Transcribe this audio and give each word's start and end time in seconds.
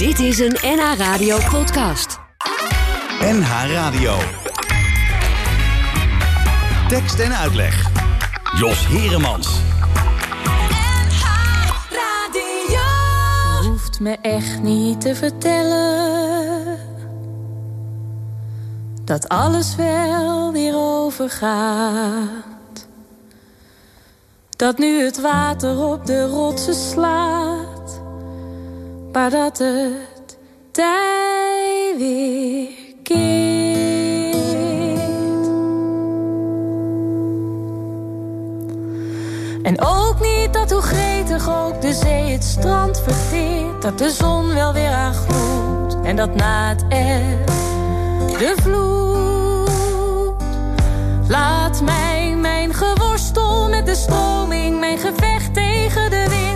Dit 0.00 0.18
is 0.18 0.38
een 0.38 0.56
NH 0.62 0.94
Radio 0.96 1.38
podcast. 1.50 2.18
NH 3.20 3.72
Radio. 3.72 4.14
Tekst 6.88 7.18
en 7.18 7.36
uitleg. 7.36 7.90
Jos 8.58 8.86
Heremans. 8.86 9.60
Je 12.68 13.68
hoeft 13.68 14.00
me 14.00 14.18
echt 14.22 14.62
niet 14.62 15.00
te 15.00 15.14
vertellen 15.14 16.78
dat 19.04 19.28
alles 19.28 19.76
wel 19.76 20.52
weer 20.52 20.74
overgaat. 20.74 22.48
Dat 24.56 24.78
nu 24.78 25.04
het 25.04 25.20
water 25.20 25.78
op 25.78 26.06
de 26.06 26.26
rotsen 26.26 26.74
slaat, 26.74 27.59
maar 29.12 29.30
dat 29.30 29.58
het 29.58 30.38
tij 30.70 31.94
weer 31.98 32.68
keert. 33.02 34.38
En 39.62 39.80
ook 39.80 40.16
niet 40.20 40.52
dat 40.52 40.70
hoe 40.70 40.80
gretig 40.80 41.48
ook 41.48 41.80
de 41.80 41.92
zee 41.92 42.32
het 42.32 42.44
strand 42.44 43.00
verteert. 43.00 43.82
Dat 43.82 43.98
de 43.98 44.10
zon 44.10 44.54
wel 44.54 44.72
weer 44.72 44.92
aan. 44.92 45.14
En 46.04 46.16
dat 46.16 46.34
na 46.34 46.68
het 46.68 46.82
eb 46.88 47.46
de 48.38 48.54
vloed. 48.62 49.70
Laat 51.28 51.82
mij 51.82 52.34
mijn 52.36 52.74
geworstel 52.74 53.68
met 53.68 53.86
de 53.86 53.94
stroming. 53.94 54.80
Mijn 54.80 54.98
gevecht 54.98 55.54
tegen 55.54 56.10
de 56.10 56.26
wind. 56.28 56.49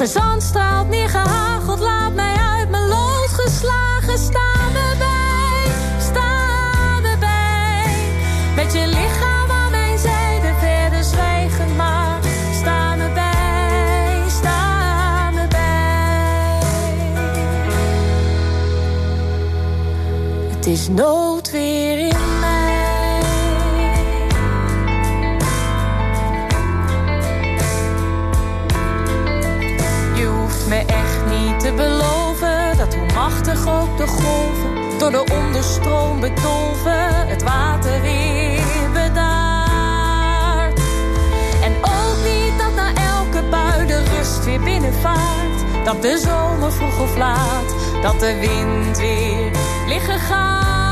Gezand 0.00 0.42
straalt 0.42 0.88
neergehageld. 0.88 1.80
Laat 1.80 2.14
mij 2.14 2.34
uit 2.34 2.70
mijn 2.70 2.88
lood 2.88 3.28
geslagen. 3.28 4.18
Sta 4.18 4.52
me 4.72 4.94
bij, 4.98 5.72
sta 5.98 7.00
me 7.00 7.16
bij. 7.18 7.94
Met 8.56 8.72
je 8.72 8.86
lichaam 8.86 9.50
aan 9.50 9.70
mijn 9.70 9.98
zijde 9.98 10.52
verder 10.58 11.04
zwijgen 11.04 11.76
maar. 11.76 12.18
Sta 12.60 12.94
me 12.94 13.12
bij, 13.14 14.22
sta 14.28 15.30
me 15.30 15.48
bij. 15.48 16.58
Het 20.56 20.66
is 20.66 20.88
noodweer 20.88 21.79
te 31.60 31.72
beloven 31.72 32.76
dat 32.76 32.94
hoe 32.94 33.12
machtig 33.14 33.66
ook 33.68 33.96
de 33.96 34.06
golven 34.06 34.98
door 34.98 35.10
de 35.10 35.24
onderstroom 35.32 36.20
bedolven 36.20 37.28
het 37.28 37.42
water 37.42 38.00
weer 38.00 38.62
bedaart. 38.92 40.80
En 41.62 41.72
ook 41.82 42.16
niet 42.24 42.58
dat 42.58 42.74
na 42.74 42.94
elke 42.94 43.42
bui 43.50 43.86
de 43.86 44.02
rust 44.04 44.44
weer 44.44 44.60
binnenvaart. 44.60 45.84
Dat 45.84 46.02
de 46.02 46.18
zomer 46.18 46.72
vroeg 46.72 47.00
of 47.00 47.16
laat, 47.16 47.74
dat 48.02 48.20
de 48.20 48.38
wind 48.38 48.98
weer 48.98 49.50
liggen 49.86 50.18
gaat. 50.18 50.89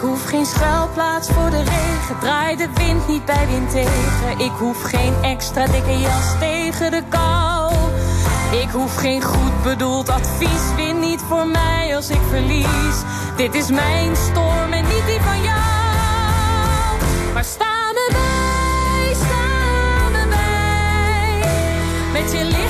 Ik 0.00 0.06
hoef 0.06 0.24
geen 0.24 0.46
schuilplaats 0.46 1.28
voor 1.28 1.50
de 1.50 1.56
regen, 1.56 2.18
draai 2.20 2.56
de 2.56 2.68
wind 2.74 3.08
niet 3.08 3.24
bij 3.24 3.46
wind 3.46 3.70
tegen. 3.70 4.38
Ik 4.38 4.50
hoef 4.58 4.82
geen 4.82 5.14
extra 5.22 5.66
dikke 5.66 5.98
jas 5.98 6.38
tegen 6.38 6.90
de 6.90 7.02
kou. 7.08 7.72
Ik 8.62 8.68
hoef 8.70 8.96
geen 8.96 9.22
goed 9.22 9.62
bedoeld 9.62 10.08
advies, 10.08 10.74
win 10.76 10.98
niet 10.98 11.20
voor 11.28 11.46
mij 11.46 11.96
als 11.96 12.08
ik 12.08 12.20
verlies. 12.28 12.96
Dit 13.36 13.54
is 13.54 13.70
mijn 13.70 14.16
storm 14.16 14.72
en 14.72 14.84
niet 14.84 15.06
die 15.06 15.20
van 15.20 15.42
jou. 15.42 15.58
Maar 17.34 17.44
sta 17.44 17.92
me 17.92 18.08
bij, 18.12 19.14
sta 19.14 20.28
bij. 20.28 21.48
Met 22.12 22.32
je 22.32 22.44
lichaam 22.44 22.69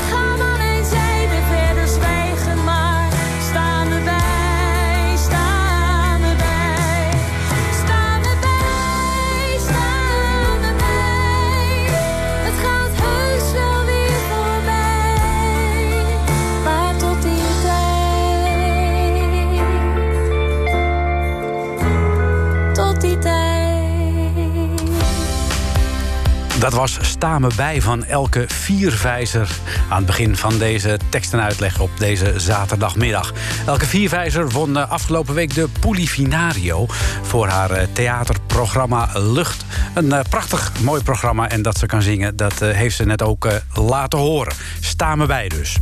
Dat 26.60 26.72
was 26.72 26.98
Sta 27.00 27.38
me 27.38 27.50
bij 27.56 27.82
van 27.82 28.04
Elke 28.04 28.44
Vierwijzer 28.48 29.50
aan 29.88 29.97
het 29.97 30.06
begin 30.06 30.37
van 30.37 30.59
deze 30.59 30.98
tekst 31.09 31.32
en 31.32 31.41
uitleg 31.41 31.81
op 31.81 31.91
deze 31.98 32.32
zaterdagmiddag. 32.37 33.32
Elke 33.66 33.87
Vierwijzer 33.87 34.50
won 34.50 34.76
eh, 34.76 34.91
afgelopen 34.91 35.34
week 35.34 35.54
de 35.54 35.69
Polifinario 35.81 36.87
voor 37.22 37.49
haar 37.49 37.70
eh, 37.70 37.87
theaterprogramma 37.93 39.09
Lucht. 39.15 39.65
Een 39.94 40.12
eh, 40.12 40.20
prachtig 40.31 40.72
mooi 40.81 41.03
programma 41.03 41.49
en 41.49 41.62
dat 41.62 41.78
ze 41.78 41.87
kan 41.87 42.03
zingen, 42.03 42.37
dat 42.37 42.59
heeft 42.59 42.97
ze 42.97 43.04
net 43.04 43.22
ook 43.22 43.49
laten 43.75 44.19
horen. 44.19 44.53
Sta 44.81 45.16
me 45.16 45.26
bij 45.26 45.49
dus. 45.49 45.76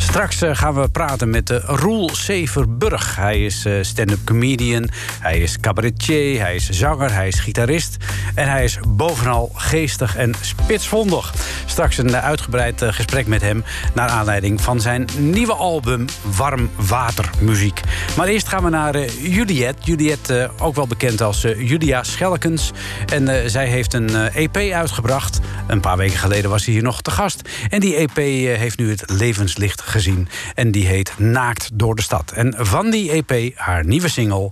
Straks 0.00 0.42
eh, 0.42 0.56
gaan 0.56 0.74
we 0.74 0.88
praten 0.88 1.30
met 1.30 1.50
eh, 1.50 1.58
Roel 1.64 2.10
Severburg. 2.12 3.16
Hij 3.16 3.44
is 3.44 3.64
eh, 3.64 3.72
stand-up 3.80 4.18
comedian, 4.24 4.88
hij 5.20 5.38
is 5.38 5.60
cabaretier, 5.60 6.40
hij 6.40 6.54
is 6.54 6.68
zanger, 6.68 7.12
hij 7.12 7.28
is 7.28 7.40
gitarist... 7.40 7.96
en 8.34 8.50
hij 8.50 8.64
is 8.64 8.78
bovenal 8.88 9.50
geestig 9.54 10.16
en 10.16 10.34
spitsvondig. 10.40 11.34
Straks 11.66 11.98
een 11.98 12.16
uitgebreid 12.16 12.82
gesprek 12.84 13.26
met 13.26 13.40
hem... 13.40 13.64
naar 13.94 14.08
aanleiding 14.08 14.60
van 14.60 14.80
zijn 14.80 15.08
nieuwe 15.16 15.54
album 15.54 16.04
Warm 16.36 16.70
Water 16.76 17.30
Muziek. 17.40 17.80
Maar 18.16 18.26
eerst 18.26 18.48
gaan 18.48 18.64
we 18.64 18.70
naar 18.70 18.94
eh, 18.94 19.34
Juliet. 19.34 19.74
Juliet, 19.80 20.30
eh, 20.30 20.48
ook 20.58 20.74
wel 20.74 20.86
bekend 20.86 21.20
als 21.20 21.42
Julia 21.42 22.02
Schelkens. 22.02 22.70
En 23.12 23.50
zij 23.50 23.66
heeft 23.66 23.94
een 23.94 24.14
EP 24.16 24.56
uitgebracht. 24.56 25.38
Een 25.66 25.80
paar 25.80 25.96
weken 25.96 26.18
geleden 26.18 26.50
was 26.50 26.64
ze 26.64 26.70
hier 26.70 26.82
nog 26.82 27.02
te 27.02 27.10
gast. 27.10 27.48
En 27.68 27.80
die 27.80 27.96
EP 27.96 28.16
heeft 28.58 28.78
nu 28.78 28.90
het 28.90 29.10
levenslicht 29.10 29.82
gezien. 29.88 30.28
En 30.54 30.70
die 30.70 30.86
heet 30.86 31.18
Naakt 31.18 31.70
door 31.72 31.94
de 31.94 32.02
stad. 32.02 32.32
En 32.32 32.54
van 32.58 32.90
die 32.90 33.10
EP 33.10 33.56
haar 33.56 33.84
nieuwe 33.84 34.08
single 34.08 34.50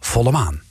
Volle 0.00 0.30
Maan. 0.30 0.62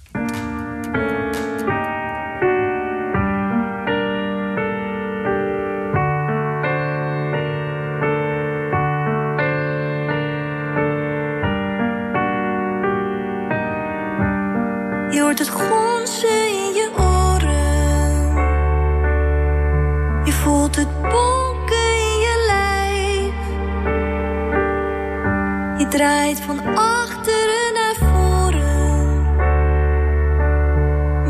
Draait 26.03 26.39
van 26.39 26.59
achteren 26.75 27.73
naar 27.73 27.95
voren. 27.95 29.21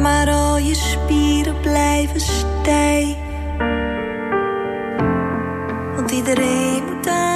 Maar 0.02 0.30
al 0.30 0.58
je 0.58 0.76
spieren 0.76 1.60
blijven 1.62 2.20
stijf. 2.20 3.16
Want 5.96 6.12
iedereen 6.12 6.84
moet 6.86 7.08
aan 7.08 7.33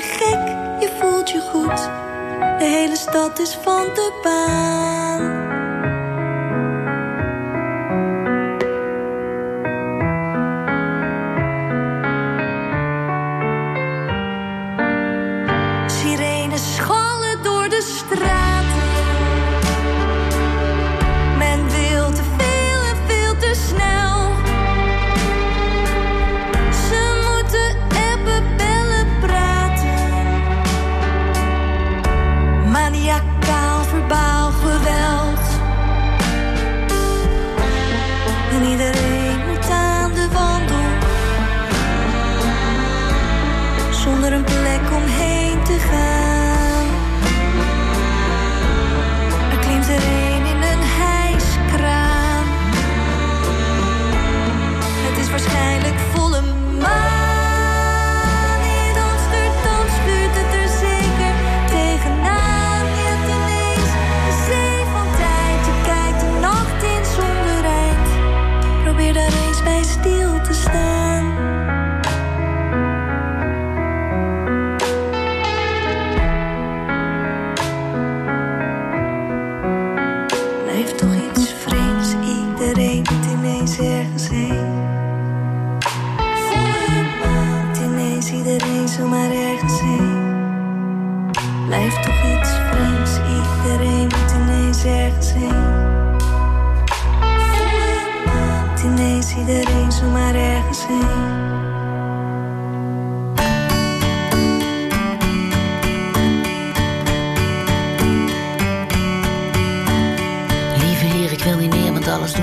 je 0.00 0.06
gek, 0.06 0.46
je 0.80 0.96
voelt 1.00 1.30
je 1.30 1.40
goed. 1.40 1.76
De 2.58 2.64
hele 2.64 2.96
stad 2.96 3.38
is 3.38 3.54
van 3.62 3.84
de 3.84 4.20
baan. 4.22 5.49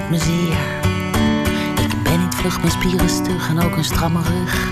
Doet 0.10 0.26
me. 0.28 0.52
Ik 1.84 2.04
ben 2.04 2.20
niet 2.20 2.36
vlug, 2.36 2.60
mijn 2.60 2.72
spieren 2.72 3.10
stug 3.10 3.50
en 3.50 3.60
ook 3.60 3.76
een 3.76 3.84
stramme 3.84 4.22
rug. 4.22 4.70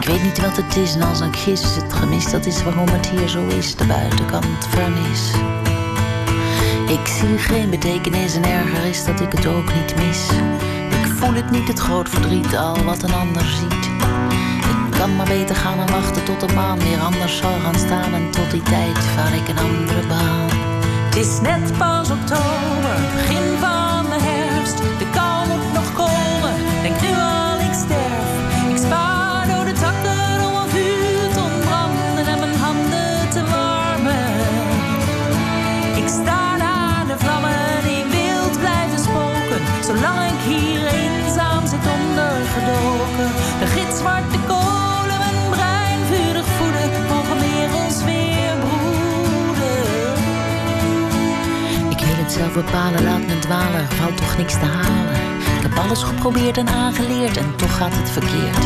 Ik 0.00 0.06
weet 0.08 0.22
niet 0.22 0.40
wat 0.40 0.56
het 0.56 0.76
is 0.76 0.94
en 0.94 1.02
als 1.02 1.20
ik 1.20 1.36
gis 1.36 1.62
is 1.62 1.76
het 1.76 1.92
gemis. 1.92 2.30
Dat 2.30 2.46
is 2.46 2.62
waarom 2.62 2.88
het 2.88 3.08
hier 3.08 3.28
zo 3.28 3.46
is, 3.46 3.76
de 3.76 3.86
buitenkant 3.86 4.66
vernis. 4.68 5.32
Ik 6.88 7.06
zie 7.06 7.38
geen 7.38 7.70
betekenis 7.70 8.34
en 8.34 8.44
erger 8.44 8.84
is 8.84 9.04
dat 9.04 9.20
ik 9.20 9.32
het 9.32 9.46
ook 9.46 9.74
niet 9.74 9.96
mis. 9.96 10.28
Ik 10.90 11.12
voel 11.16 11.34
het 11.34 11.50
niet, 11.50 11.68
het 11.68 11.78
groot 11.78 12.08
verdriet, 12.08 12.56
al 12.56 12.84
wat 12.84 13.02
een 13.02 13.14
ander 13.14 13.44
ziet. 13.44 13.90
Ik 14.90 14.98
kan 14.98 15.16
maar 15.16 15.26
beter 15.26 15.56
gaan 15.56 15.78
en 15.78 15.90
wachten 15.92 16.24
tot 16.24 16.40
de 16.40 16.54
maan 16.54 16.78
weer 16.78 17.00
anders 17.00 17.36
zal 17.36 17.60
gaan 17.62 17.78
staan. 17.78 18.14
En 18.14 18.30
tot 18.30 18.50
die 18.50 18.62
tijd 18.62 18.98
vaar 18.98 19.34
ik 19.34 19.48
een 19.48 19.58
andere 19.58 20.06
baan. 20.06 20.48
Het 21.04 21.16
is 21.16 21.40
net 21.40 21.78
pas 21.78 22.10
oktober, 22.10 22.96
begin 23.14 23.58
van 23.60 23.77
de 24.76 24.84
herfst. 24.84 25.27
Ik 52.48 52.54
bepalen, 52.54 53.04
laat 53.04 53.26
me 53.26 53.38
dwalen, 53.38 53.88
valt 53.88 54.16
toch 54.16 54.36
niks 54.36 54.52
te 54.52 54.64
halen. 54.64 55.14
Ik 55.56 55.62
heb 55.62 55.78
alles 55.78 56.02
geprobeerd 56.02 56.56
en 56.56 56.68
aangeleerd 56.68 57.36
en 57.36 57.56
toch 57.56 57.76
gaat 57.76 57.94
het 57.94 58.10
verkeerd. 58.10 58.64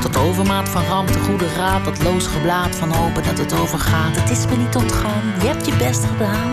Tot 0.00 0.16
overmaat 0.16 0.68
van 0.68 0.84
ramp, 0.84 1.08
de 1.08 1.18
goede 1.18 1.48
raad, 1.56 1.84
dat 1.84 2.02
loos 2.02 2.26
geblaad 2.26 2.76
van 2.76 2.90
hopen 2.92 3.22
dat 3.22 3.38
het 3.38 3.52
overgaat. 3.60 4.16
Het 4.16 4.30
is 4.30 4.46
me 4.46 4.56
niet 4.56 4.76
ontgaan, 4.76 5.22
je 5.40 5.46
hebt 5.46 5.66
je 5.66 5.76
best 5.76 6.04
gedaan. 6.04 6.50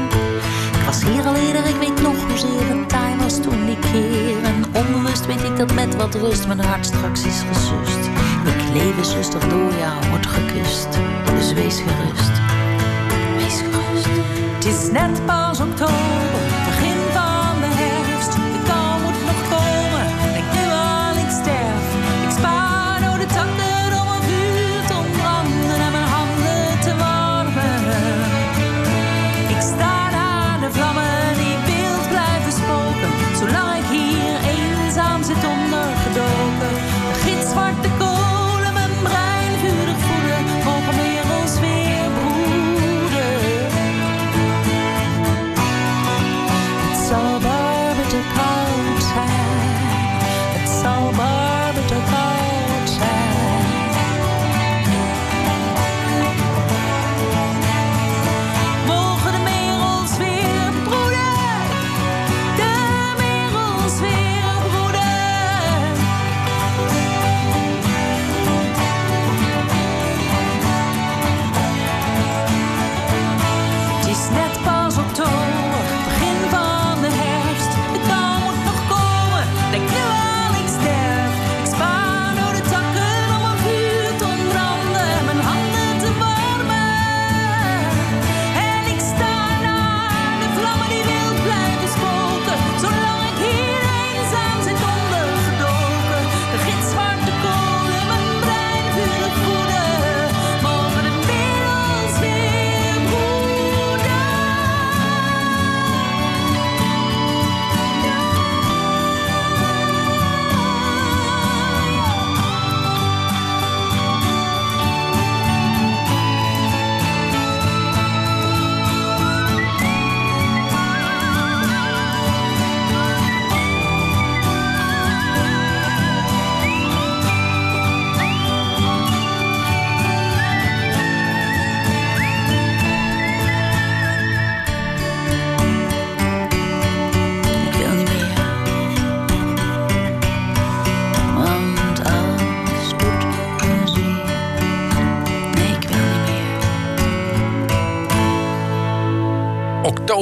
Ik 0.77 0.83
was 0.85 1.03
hier 1.03 1.25
al 1.25 1.35
eerder, 1.35 1.65
ik 1.65 1.75
weet 1.79 2.01
nog 2.01 2.15
hoezeer 2.27 2.67
het 2.67 2.89
taai 2.89 3.15
was 3.17 3.41
toen 3.41 3.65
die 3.65 3.79
keer. 3.79 4.43
En 4.43 4.65
onbewust 4.73 5.25
weet 5.25 5.43
ik 5.43 5.57
dat 5.57 5.73
met 5.73 5.95
wat 5.95 6.15
rust 6.15 6.47
mijn 6.47 6.59
hart 6.59 6.85
straks 6.85 7.23
is 7.23 7.41
gesust. 7.51 8.03
Ik 8.45 8.73
leef 8.73 8.97
eens 8.97 9.13
rustig 9.13 9.47
door 9.47 9.73
jou, 9.79 10.09
word 10.09 10.25
gekust. 10.25 10.87
Dus 11.35 11.53
wees 11.53 11.77
gerust, 11.85 12.33
wees 13.37 13.57
gerust. 13.59 14.13
Het 14.55 14.65
is 14.65 14.91
net 14.91 15.25
pas 15.25 15.59
oktober, 15.59 16.42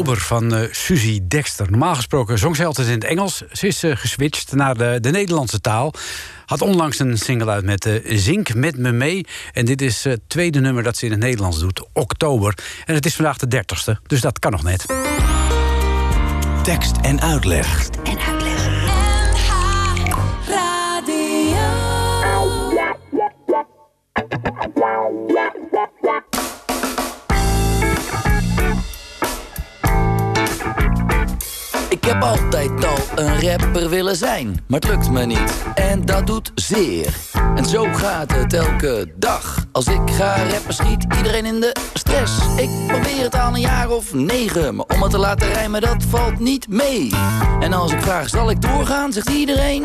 Oktober 0.01 0.21
van 0.25 0.53
eh 0.55 0.67
Suzy 0.71 1.19
Dexter. 1.27 1.69
Normaal 1.69 1.95
gesproken 1.95 2.39
zong 2.39 2.55
zij 2.55 2.65
altijd 2.65 2.87
in 2.87 2.93
het 2.93 3.03
Engels. 3.03 3.43
Ze 3.51 3.67
is 3.67 3.83
eh, 3.83 3.95
geswitcht 3.95 4.53
naar 4.53 4.77
de, 4.77 4.97
de 5.01 5.09
Nederlandse 5.09 5.61
taal. 5.61 5.93
Had 6.45 6.61
onlangs 6.61 6.99
een 6.99 7.17
single 7.17 7.51
uit 7.51 7.63
met 7.63 7.85
eh, 7.85 8.17
Zink 8.17 8.53
met 8.53 8.77
me 8.77 8.91
mee. 8.91 9.25
En 9.53 9.65
dit 9.65 9.81
is 9.81 10.05
eh, 10.05 10.11
het 10.11 10.21
tweede 10.27 10.59
nummer 10.59 10.83
dat 10.83 10.97
ze 10.97 11.05
in 11.05 11.11
het 11.11 11.19
Nederlands 11.19 11.59
doet, 11.59 11.87
Oktober. 11.93 12.57
En 12.85 12.95
het 12.95 13.05
is 13.05 13.15
vandaag 13.15 13.37
de 13.37 13.47
dertigste, 13.47 13.99
dus 14.07 14.21
dat 14.21 14.39
kan 14.39 14.51
nog 14.51 14.63
net. 14.63 14.85
Tekst 16.63 16.95
en 17.01 17.21
uitleg. 17.21 17.89
Ik 32.01 32.07
heb 32.07 32.23
altijd 32.23 32.85
al 32.85 32.97
een 33.15 33.49
rapper 33.49 33.89
willen 33.89 34.15
zijn, 34.15 34.63
maar 34.67 34.79
het 34.79 34.89
lukt 34.89 35.09
me 35.09 35.25
niet. 35.25 35.63
En 35.75 36.05
dat 36.05 36.27
doet 36.27 36.51
zeer. 36.55 37.13
En 37.55 37.65
zo 37.65 37.87
gaat 37.93 38.31
het 38.31 38.53
elke 38.53 39.11
dag. 39.15 39.65
Als 39.71 39.87
ik 39.87 40.01
ga 40.05 40.35
rappen 40.35 40.73
schiet 40.73 41.05
iedereen 41.17 41.45
in 41.45 41.59
de 41.59 41.75
stress. 41.93 42.33
Ik 42.57 42.69
probeer 42.87 43.23
het 43.23 43.35
al 43.35 43.53
een 43.53 43.59
jaar 43.59 43.89
of 43.89 44.13
negen, 44.13 44.75
maar 44.75 44.85
om 44.85 45.01
het 45.01 45.11
te 45.11 45.17
laten 45.17 45.47
rijmen 45.53 45.81
dat 45.81 46.03
valt 46.09 46.39
niet 46.39 46.67
mee. 46.67 47.11
En 47.59 47.73
als 47.73 47.91
ik 47.91 48.01
vraag 48.01 48.29
zal 48.29 48.49
ik 48.49 48.61
doorgaan, 48.61 49.13
zegt 49.13 49.29
iedereen... 49.29 49.83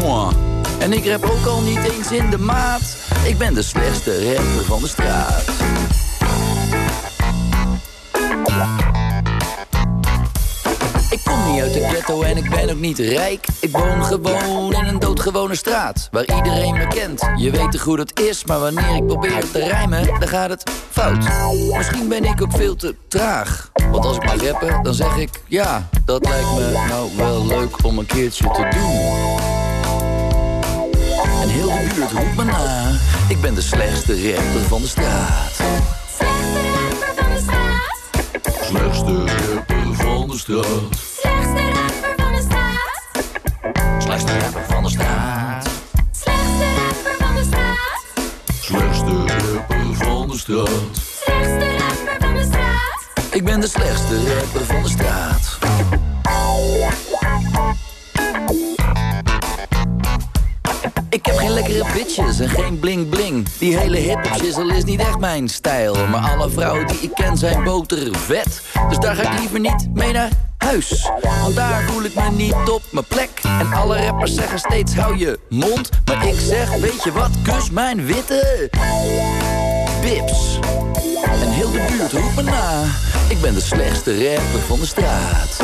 Moi. 0.00 0.34
En 0.78 0.92
ik 0.92 1.06
rap 1.06 1.24
ook 1.24 1.46
al 1.46 1.60
niet 1.60 1.90
eens 1.90 2.10
in 2.10 2.30
de 2.30 2.38
maat. 2.38 2.96
Ik 3.26 3.38
ben 3.38 3.54
de 3.54 3.62
slechtste 3.62 4.34
rapper 4.34 4.64
van 4.64 4.80
de 4.80 4.88
straat. 4.88 5.44
Niet 11.50 11.60
uit 11.60 11.72
de 11.72 11.88
ghetto 11.88 12.22
en 12.22 12.36
ik 12.36 12.50
ben 12.50 12.70
ook 12.70 12.78
niet 12.78 12.98
rijk. 12.98 13.46
Ik 13.60 13.70
woon 13.76 14.04
gewoon 14.04 14.72
in 14.72 14.84
een 14.84 14.98
doodgewone 14.98 15.56
straat. 15.56 16.08
Waar 16.10 16.36
iedereen 16.36 16.74
me 16.74 16.86
kent. 16.86 17.30
Je 17.36 17.50
weet 17.50 17.70
te 17.70 17.78
goed 17.78 17.98
het 17.98 18.20
is, 18.20 18.44
maar 18.44 18.60
wanneer 18.60 18.96
ik 18.96 19.06
probeer 19.06 19.50
te 19.50 19.58
rijmen, 19.58 20.06
dan 20.06 20.28
gaat 20.28 20.50
het 20.50 20.70
fout. 20.90 21.24
Misschien 21.76 22.08
ben 22.08 22.24
ik 22.24 22.42
ook 22.42 22.52
veel 22.52 22.76
te 22.76 22.94
traag. 23.08 23.70
Want 23.90 24.04
als 24.04 24.16
ik 24.16 24.24
maar 24.24 24.36
rappen, 24.36 24.82
dan 24.82 24.94
zeg 24.94 25.16
ik 25.16 25.30
ja, 25.46 25.88
dat 26.04 26.24
lijkt 26.28 26.54
me 26.54 26.84
nou 26.88 27.10
wel 27.16 27.46
leuk 27.46 27.84
om 27.84 27.98
een 27.98 28.06
keertje 28.06 28.44
te 28.44 28.68
doen. 28.70 29.36
En 31.42 31.48
heel 31.48 31.68
de 31.68 31.90
buurt 31.94 32.12
roept 32.12 32.36
me 32.36 32.44
na. 32.44 32.90
Ik 33.28 33.40
ben 33.40 33.54
de 33.54 33.62
slechtste 33.62 34.32
rapper 34.32 34.60
van 34.68 34.80
de 34.80 34.88
straat. 34.88 35.54
Slechtste 36.16 36.60
rapper 36.90 37.14
van 37.16 37.34
de 37.34 37.40
straat. 37.40 37.96
Slechtste 38.64 39.24
rapper 39.26 39.94
van 39.94 40.28
de 40.28 40.38
straat. 40.38 41.07
Slechtste 44.28 44.58
rapper 44.58 44.74
van 44.74 44.82
de 44.82 44.90
straat. 44.90 45.68
Slechtste 46.10 46.64
rapper 46.76 47.14
van 47.18 47.34
de 47.34 47.44
straat. 47.44 48.02
Slechtste 48.60 49.26
rapper 49.26 49.96
van 49.96 50.28
de 50.28 50.36
straat. 50.36 50.68
Slechtste 51.24 51.76
rapper 51.78 52.16
van 52.20 52.34
de 52.34 52.44
straat. 52.44 53.34
Ik 53.34 53.44
ben 53.44 53.60
de 53.60 53.68
slechtste 53.68 54.34
rapper 54.34 54.64
van 54.64 54.82
de 54.82 54.88
straat. 54.88 55.58
Ik 61.10 61.26
heb 61.26 61.36
geen 61.36 61.50
lekkere 61.50 61.84
bitches 61.92 62.40
en 62.40 62.48
geen 62.48 62.78
bling 62.78 63.08
bling. 63.08 63.48
Die 63.58 63.78
hele 63.78 63.96
hip-hop 63.96 64.40
shizzle 64.40 64.76
is 64.76 64.84
niet 64.84 65.00
echt 65.00 65.18
mijn 65.18 65.48
stijl. 65.48 66.06
Maar 66.06 66.30
alle 66.30 66.50
vrouwen 66.50 66.86
die 66.86 66.98
ik 67.00 67.10
ken 67.14 67.36
zijn 67.36 67.64
botervet. 67.64 68.62
Dus 68.88 68.98
daar 68.98 69.14
ga 69.14 69.32
ik 69.32 69.38
liever 69.38 69.60
niet 69.60 69.94
mee 69.94 70.12
naar 70.12 70.28
huis. 70.68 71.10
Want 71.42 71.54
daar 71.54 71.82
voel 71.82 72.02
ik 72.02 72.14
me 72.14 72.30
niet 72.30 72.54
op 72.70 72.82
mijn 72.90 73.04
plek. 73.04 73.30
En 73.42 73.72
alle 73.72 74.06
rappers 74.06 74.34
zeggen 74.34 74.58
steeds 74.58 74.94
hou 74.94 75.16
je 75.16 75.38
mond. 75.48 75.90
Maar 76.04 76.26
ik 76.26 76.40
zeg, 76.40 76.70
weet 76.70 77.02
je 77.02 77.12
wat, 77.12 77.30
kus 77.42 77.70
mijn 77.70 78.06
witte 78.06 78.70
bips. 80.00 80.58
En 81.24 81.50
heel 81.50 81.70
de 81.70 81.86
buurt 81.88 82.12
roept 82.12 82.34
me 82.34 82.42
na. 82.42 82.82
Ik 83.28 83.40
ben 83.40 83.54
de 83.54 83.60
slechtste 83.60 84.34
rapper 84.34 84.60
van 84.66 84.80
de 84.80 84.86
straat. 84.86 85.56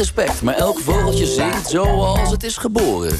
Respect. 0.00 0.42
Maar 0.42 0.54
elk 0.54 0.78
vogeltje 0.78 1.26
zingt 1.26 1.68
zoals 1.68 2.30
het 2.30 2.44
is 2.44 2.56
geboren. 2.56 3.10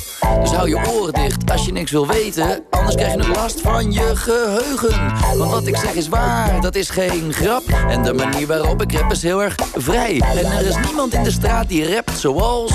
Dus 0.41 0.51
hou 0.51 0.69
je 0.69 0.89
oren 0.93 1.13
dicht 1.13 1.51
als 1.51 1.65
je 1.65 1.73
niks 1.73 1.91
wil 1.91 2.07
weten. 2.07 2.65
Anders 2.71 2.95
krijg 2.97 3.13
je 3.13 3.19
nog 3.19 3.37
last 3.37 3.61
van 3.61 3.93
je 3.93 4.17
geheugen. 4.17 5.13
Want 5.39 5.51
wat 5.51 5.67
ik 5.67 5.77
zeg 5.77 5.95
is 5.95 6.09
waar, 6.09 6.61
dat 6.61 6.75
is 6.75 6.91
geen 6.91 7.33
grap. 7.33 7.63
En 7.89 8.03
de 8.03 8.13
manier 8.13 8.47
waarop 8.47 8.83
ik 8.83 8.93
rap 8.93 9.13
is 9.13 9.23
heel 9.23 9.43
erg 9.43 9.55
vrij. 9.75 10.23
En 10.37 10.53
er 10.53 10.67
is 10.67 10.77
niemand 10.77 11.15
in 11.15 11.23
de 11.23 11.31
straat 11.31 11.69
die 11.69 11.95
rapt 11.95 12.19
zoals 12.19 12.73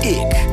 ik. 0.00 0.46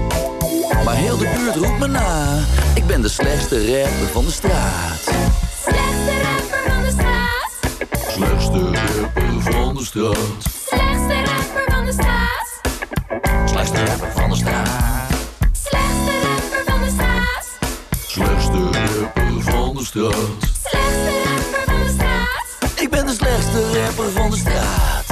Maar 0.84 0.96
heel 0.96 1.18
de 1.18 1.34
buurt 1.38 1.56
roept 1.56 1.80
me 1.80 1.88
na. 1.88 2.40
Ik 2.74 2.86
ben 2.88 3.02
de 3.02 3.10
slechtste 3.10 3.82
rapper 3.82 4.08
van 4.12 4.26
de 4.26 4.32
straat. 4.32 5.02
Slechtste 5.62 6.12
rapper 6.24 6.72
van 6.72 6.82
de 6.84 6.92
straat. 6.92 7.50
Slechtste 8.14 8.60
rapper 8.60 9.54
van 9.54 9.76
de 9.76 9.84
straat. 9.86 10.44
Slechtste 10.56 10.64
rapper 10.64 10.82
van 10.82 11.04
de 11.04 11.06
straat. 11.06 11.45
Slechtste 13.66 13.92
rapper 13.92 14.12
van 14.12 14.30
de 14.30 14.36
straat. 14.36 15.10
Slechtste 15.52 16.12
rapper 16.24 16.64
van 16.66 16.82
de 16.82 16.90
straat. 16.90 17.58
Slechtste 18.08 18.62
rapper 18.64 19.42
van 19.44 19.76
de 19.76 19.86
straat. 19.86 20.14
Slechtste 20.64 21.12
rapper 21.24 21.64
van 21.66 21.84
de 21.84 21.90
straat. 21.94 22.80
Ik 22.82 22.90
ben 22.90 23.06
de 23.06 23.14
slechtste 23.14 23.82
rapper 23.82 24.12
van 24.12 24.30
de 24.30 24.38
straat. 24.38 25.05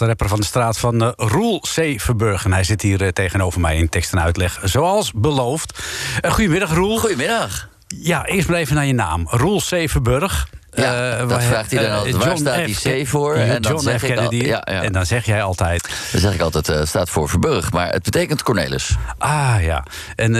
Slechtste 0.00 0.24
rapper 0.26 0.28
van 0.28 0.40
de 0.40 0.46
straat 0.46 0.78
van 0.78 1.02
eh, 1.02 1.28
Roel 1.28 1.60
C. 1.60 2.00
Verburg. 2.00 2.44
En 2.44 2.52
hij 2.52 2.64
zit 2.64 2.82
hier 2.82 3.02
eh, 3.02 3.08
tegenover 3.08 3.60
mij 3.60 3.76
in 3.76 3.88
tekst 3.88 4.12
en 4.12 4.20
uitleg, 4.20 4.60
zoals 4.64 5.12
beloofd. 5.14 5.78
Eh, 6.20 6.32
goedemiddag, 6.32 6.74
Roel. 6.74 6.98
Goedemiddag. 6.98 7.68
Ja, 7.86 8.26
eerst 8.26 8.48
maar 8.48 8.58
even 8.58 8.74
naar 8.74 8.86
je 8.86 8.92
naam. 8.92 9.26
Roel 9.30 9.60
C. 9.60 9.90
Verburg. 9.90 10.48
Ja, 10.72 11.16
dat 11.18 11.30
waar- 11.30 11.42
vraagt 11.42 11.70
hij 11.70 11.82
dan 11.82 11.92
altijd. 11.92 12.16
Waar 12.16 12.26
John 12.26 12.38
staat 12.38 12.64
die. 12.82 13.02
C 13.02 13.06
voor? 13.08 13.34
En 13.34 13.62
dan 13.62 13.80
zeg 13.80 14.00
F. 14.00 14.02
ik 14.02 14.10
al- 14.10 14.14
Kennedy. 14.16 14.48
ja, 14.48 14.62
ja. 14.64 14.82
En 14.82 14.92
dan 14.92 15.06
zeg 15.06 15.26
jij 15.26 15.42
altijd... 15.42 15.88
Dan 16.12 16.20
zeg 16.20 16.34
ik 16.34 16.40
altijd, 16.40 16.66
het 16.66 16.88
staat 16.88 17.10
voor 17.10 17.28
Verburg, 17.28 17.72
maar 17.72 17.92
het 17.92 18.02
betekent 18.02 18.42
Cornelis. 18.42 18.96
Ah 19.18 19.56
ja, 19.60 19.84
en 20.16 20.32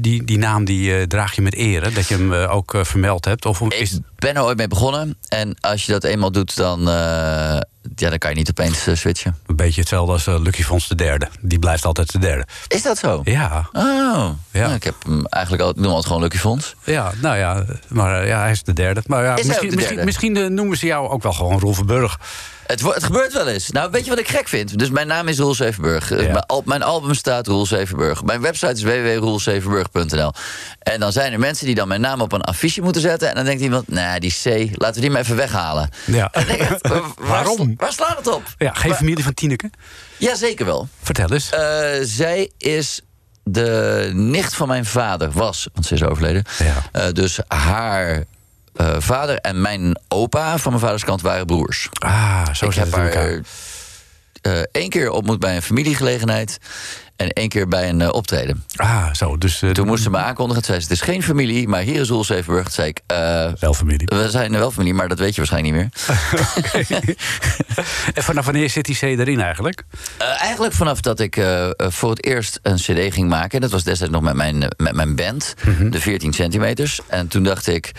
die, 0.00 0.24
die 0.24 0.38
naam 0.38 0.64
die, 0.64 1.06
draag 1.06 1.34
je 1.34 1.42
met 1.42 1.54
ere, 1.54 1.90
dat 1.90 2.08
je 2.08 2.14
hem 2.14 2.32
ook 2.32 2.74
vermeld 2.82 3.24
hebt? 3.24 3.46
Of 3.46 3.60
is, 3.60 3.92
Ik 3.92 4.00
ben 4.16 4.34
er 4.34 4.42
ooit 4.42 4.56
mee 4.56 4.68
begonnen 4.68 5.16
en 5.28 5.56
als 5.60 5.86
je 5.86 5.92
dat 5.92 6.04
eenmaal 6.04 6.32
doet, 6.32 6.56
dan, 6.56 6.88
ja, 7.94 8.08
dan 8.10 8.18
kan 8.18 8.30
je 8.30 8.36
niet 8.36 8.50
opeens 8.50 8.86
eh, 8.86 8.94
switchen. 8.94 9.36
een 9.46 9.56
beetje 9.56 9.80
hetzelfde 9.80 10.12
als 10.12 10.26
eh, 10.26 10.40
Lucky 10.40 10.62
Fons 10.62 10.88
de 10.88 10.94
derde. 10.94 11.28
Die 11.40 11.58
blijft 11.58 11.84
altijd 11.84 12.12
de 12.12 12.18
derde. 12.18 12.46
Is 12.68 12.82
dat 12.82 12.98
zo? 12.98 13.20
Ja, 13.24 13.68
Oh, 13.72 14.28
Ja. 14.52 14.62
Nou, 14.62 14.74
ik 14.74 14.84
heb 14.84 14.94
hem 15.06 15.26
eigenlijk 15.26 15.62
al, 15.64 15.70
ik 15.70 15.76
noem 15.76 15.86
altijd 15.86 16.06
gewoon 16.06 16.22
Lucky 16.22 16.38
Fonds. 16.38 16.74
ja 16.84 17.12
nou 17.20 17.36
ja, 17.36 17.64
maar 17.88 18.20
eh, 18.22 18.28
ja, 18.28 18.40
hij 18.40 18.50
is 18.50 18.62
de 18.62 18.72
derde. 18.72 19.02
Maar 19.06 19.24
ja, 19.24 19.36
Is 19.36 19.46
misschien, 19.46 19.68
de 19.70 19.74
misschien, 19.76 19.94
derde? 19.96 20.10
misschien 20.10 20.54
noemen 20.54 20.76
ze 20.76 20.86
jou 20.86 21.08
ook 21.08 21.22
wel 21.22 21.32
gewoon 21.32 21.58
Roel 21.60 21.74
Verburg. 21.74 22.18
Het, 22.66 22.82
het 22.82 23.04
gebeurt 23.04 23.32
wel 23.32 23.48
eens. 23.48 23.70
Nou, 23.70 23.90
weet 23.90 24.04
je 24.04 24.10
wat 24.10 24.18
ik 24.18 24.28
gek 24.28 24.48
vind? 24.48 24.78
Dus 24.78 24.90
mijn 24.90 25.06
naam 25.06 25.28
is 25.28 25.38
Roel 25.38 25.54
Zevenburg. 25.54 26.10
Eh, 26.10 26.18
Ja. 26.20 26.32
Mijn, 26.32 26.46
al- 26.46 26.62
mijn 26.64 26.82
album 26.82 27.14
staat 27.14 27.46
Roel 27.46 27.66
Zevenburg. 27.66 28.22
Mijn 28.24 28.40
website 28.40 28.72
is 28.72 28.82
www.roelzevenburg.nl. 28.82 30.32
En 30.78 31.00
dan 31.00 31.12
zijn 31.12 31.32
er 31.32 31.38
mensen 31.38 31.66
die 31.66 31.74
dan 31.74 31.88
mijn 31.88 32.00
naam 32.00 32.20
op 32.20 32.32
een 32.32 32.40
affiche 32.42 32.80
moeten 32.82 33.02
zetten. 33.02 33.28
En 33.28 33.34
dan 33.34 33.44
denkt 33.44 33.62
iemand, 33.62 33.88
nee, 33.88 34.20
die 34.20 34.34
C, 34.42 34.44
laten 34.74 34.94
we 34.94 35.00
die 35.00 35.10
maar 35.10 35.20
even 35.20 35.36
weghalen. 35.36 35.88
Ja. 36.04 36.30
Denk 36.46 36.78
waar, 36.88 37.02
Waarom? 37.18 37.74
Waar 37.76 37.92
slaat 37.92 38.16
het 38.16 38.26
op? 38.26 38.42
Ja, 38.58 38.72
geen 38.72 38.94
familie 38.94 39.24
van 39.24 39.34
Tineke? 39.34 39.70
Ja, 40.16 40.34
zeker 40.34 40.66
wel. 40.66 40.88
Vertel 41.02 41.32
eens. 41.32 41.50
Eh, 41.50 41.88
zij 42.02 42.50
is 42.58 43.00
de 43.44 44.10
nicht 44.14 44.54
van 44.54 44.68
mijn 44.68 44.84
vader, 44.84 45.30
was, 45.30 45.68
want 45.74 45.86
ze 45.86 45.94
is 45.94 46.02
overleden. 46.02 46.44
Ja. 46.58 46.74
Eh, 46.92 47.12
dus 47.12 47.38
haar 47.48 48.24
eh, 48.76 48.96
vader 48.98 49.38
en 49.38 49.60
mijn 49.60 49.98
opa 50.08 50.58
van 50.58 50.72
mijn 50.72 50.84
vaders 50.84 51.04
kant 51.04 51.20
waren 51.20 51.46
broers. 51.46 51.88
ah, 51.98 52.54
zo 52.54 52.66
ik 52.66 52.74
heb 52.74 52.92
haar 52.92 53.04
elkaar. 53.06 53.40
eh, 54.42 54.52
één 54.72 54.88
keer 54.88 55.10
ontmoet 55.10 55.38
bij 55.38 55.56
een 55.56 55.62
familiegelegenheid. 55.62 56.58
En 57.16 57.28
één 57.28 57.48
keer 57.48 57.68
bij 57.68 57.88
een 57.88 58.00
eh, 58.00 58.08
optreden. 58.12 58.64
Ah, 58.76 59.14
zo. 59.14 59.38
Dus, 59.38 59.62
uh, 59.62 59.70
Toen 59.70 59.86
moesten 59.86 60.04
ze 60.04 60.10
me 60.10 60.16
aankondigen. 60.24 60.62
Toen 60.62 60.74
zei 60.74 60.84
ze, 60.84 60.92
het 60.92 61.00
is 61.00 61.12
geen 61.12 61.22
familie, 61.22 61.68
maar 61.68 61.80
hier 61.80 62.00
is 62.00 62.08
Zevenburg. 62.26 62.62
Toen 62.62 62.72
zei 62.72 62.88
ik, 62.88 63.00
uh, 63.12 63.52
wel 63.60 63.74
familie. 63.74 64.06
We 64.06 64.30
zijn 64.30 64.52
wel 64.52 64.70
familie, 64.70 64.94
maar 64.94 65.08
dat 65.08 65.18
weet 65.18 65.34
je 65.34 65.46
waarschijnlijk 65.46 65.74
niet 65.74 65.82
meer. 65.82 67.16
en 68.14 68.22
vanaf 68.22 68.44
wanneer 68.44 68.70
zit 68.70 68.84
die 68.84 68.96
C 68.96 69.02
erin 69.02 69.40
eigenlijk? 69.40 69.82
Uh, 70.22 70.40
eigenlijk 70.42 70.74
vanaf 70.74 71.00
dat 71.00 71.20
ik 71.20 71.40
voor 71.76 72.10
het 72.10 72.24
eerst 72.24 72.58
een 72.62 72.76
cd 72.76 73.12
ging 73.14 73.28
maken. 73.28 73.60
Dat 73.60 73.70
was 73.70 73.84
destijds 73.84 74.12
nog 74.12 74.22
met 74.22 74.34
mijn, 74.34 74.58
met 74.76 74.94
mijn 74.94 75.16
band, 75.16 75.54
mm 75.64 75.76
-hmm. 75.76 75.90
de 75.90 76.00
14 76.00 76.32
centimeters. 76.32 77.00
En 77.06 77.28
toen 77.28 77.42
dacht 77.42 77.66
ik, 77.66 77.92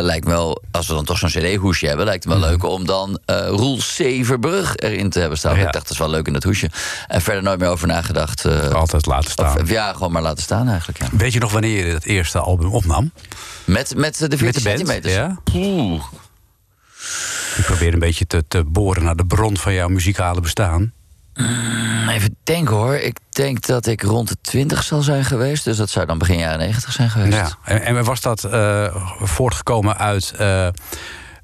lijkt 0.00 0.24
me 0.24 0.30
wel, 0.30 0.62
als 0.70 0.86
we 0.86 0.94
dan 0.94 1.04
toch 1.04 1.18
zo'n 1.18 1.28
cd-hoesje 1.28 1.86
hebben... 1.86 2.04
lijkt 2.04 2.24
het 2.24 2.32
wel 2.32 2.42
mm 2.42 2.48
-hmm. 2.48 2.60
leuk 2.62 2.72
om 2.72 2.86
dan 2.86 3.20
Roel 3.48 3.80
Zevenburg 3.82 4.76
erin 4.76 5.10
te 5.10 5.20
hebben 5.20 5.38
staan. 5.38 5.56
Ja. 5.56 5.66
Ik 5.66 5.72
dacht, 5.72 5.84
dat 5.84 5.92
is 5.92 5.98
wel 5.98 6.10
leuk 6.10 6.26
in 6.26 6.32
dat 6.32 6.42
hoesje. 6.42 6.70
En 7.06 7.20
verder 7.20 7.42
nooit 7.42 7.58
meer 7.58 7.68
over 7.68 7.86
nagedacht. 7.86 8.27
Uh, 8.46 8.68
Altijd 8.68 9.06
laten 9.06 9.30
staan. 9.30 9.60
Of, 9.60 9.70
ja, 9.70 9.92
gewoon 9.92 10.12
maar 10.12 10.22
laten 10.22 10.42
staan 10.42 10.68
eigenlijk. 10.68 10.98
Ja. 10.98 11.08
Weet 11.12 11.32
je 11.32 11.38
nog 11.38 11.52
wanneer 11.52 11.86
je 11.86 11.92
het 11.92 12.04
eerste 12.04 12.38
album 12.38 12.72
opnam? 12.72 13.12
Met, 13.64 13.96
met 13.96 14.18
de 14.18 14.38
14 14.38 14.44
met 14.44 14.54
de 14.54 14.62
band, 14.62 14.78
centimeters? 14.78 15.14
Ja? 15.14 15.38
Oeh. 15.54 16.04
Ik 17.56 17.64
probeer 17.64 17.92
een 17.92 17.98
beetje 17.98 18.26
te, 18.26 18.44
te 18.48 18.64
boren 18.64 19.02
naar 19.02 19.16
de 19.16 19.26
bron 19.26 19.56
van 19.56 19.72
jouw 19.72 19.88
muzikale 19.88 20.40
bestaan. 20.40 20.92
Mm, 21.34 22.08
even 22.08 22.36
denken 22.44 22.76
hoor. 22.76 22.94
Ik 22.94 23.18
denk 23.30 23.66
dat 23.66 23.86
ik 23.86 24.02
rond 24.02 24.28
de 24.28 24.36
20 24.40 24.82
zal 24.82 25.02
zijn 25.02 25.24
geweest. 25.24 25.64
Dus 25.64 25.76
dat 25.76 25.90
zou 25.90 26.06
dan 26.06 26.18
begin 26.18 26.38
jaren 26.38 26.58
90 26.58 26.92
zijn 26.92 27.10
geweest. 27.10 27.36
Ja. 27.36 27.50
En, 27.64 27.82
en 27.82 28.04
was 28.04 28.20
dat 28.20 28.44
uh, 28.44 28.86
voortgekomen 29.20 29.98
uit... 29.98 30.32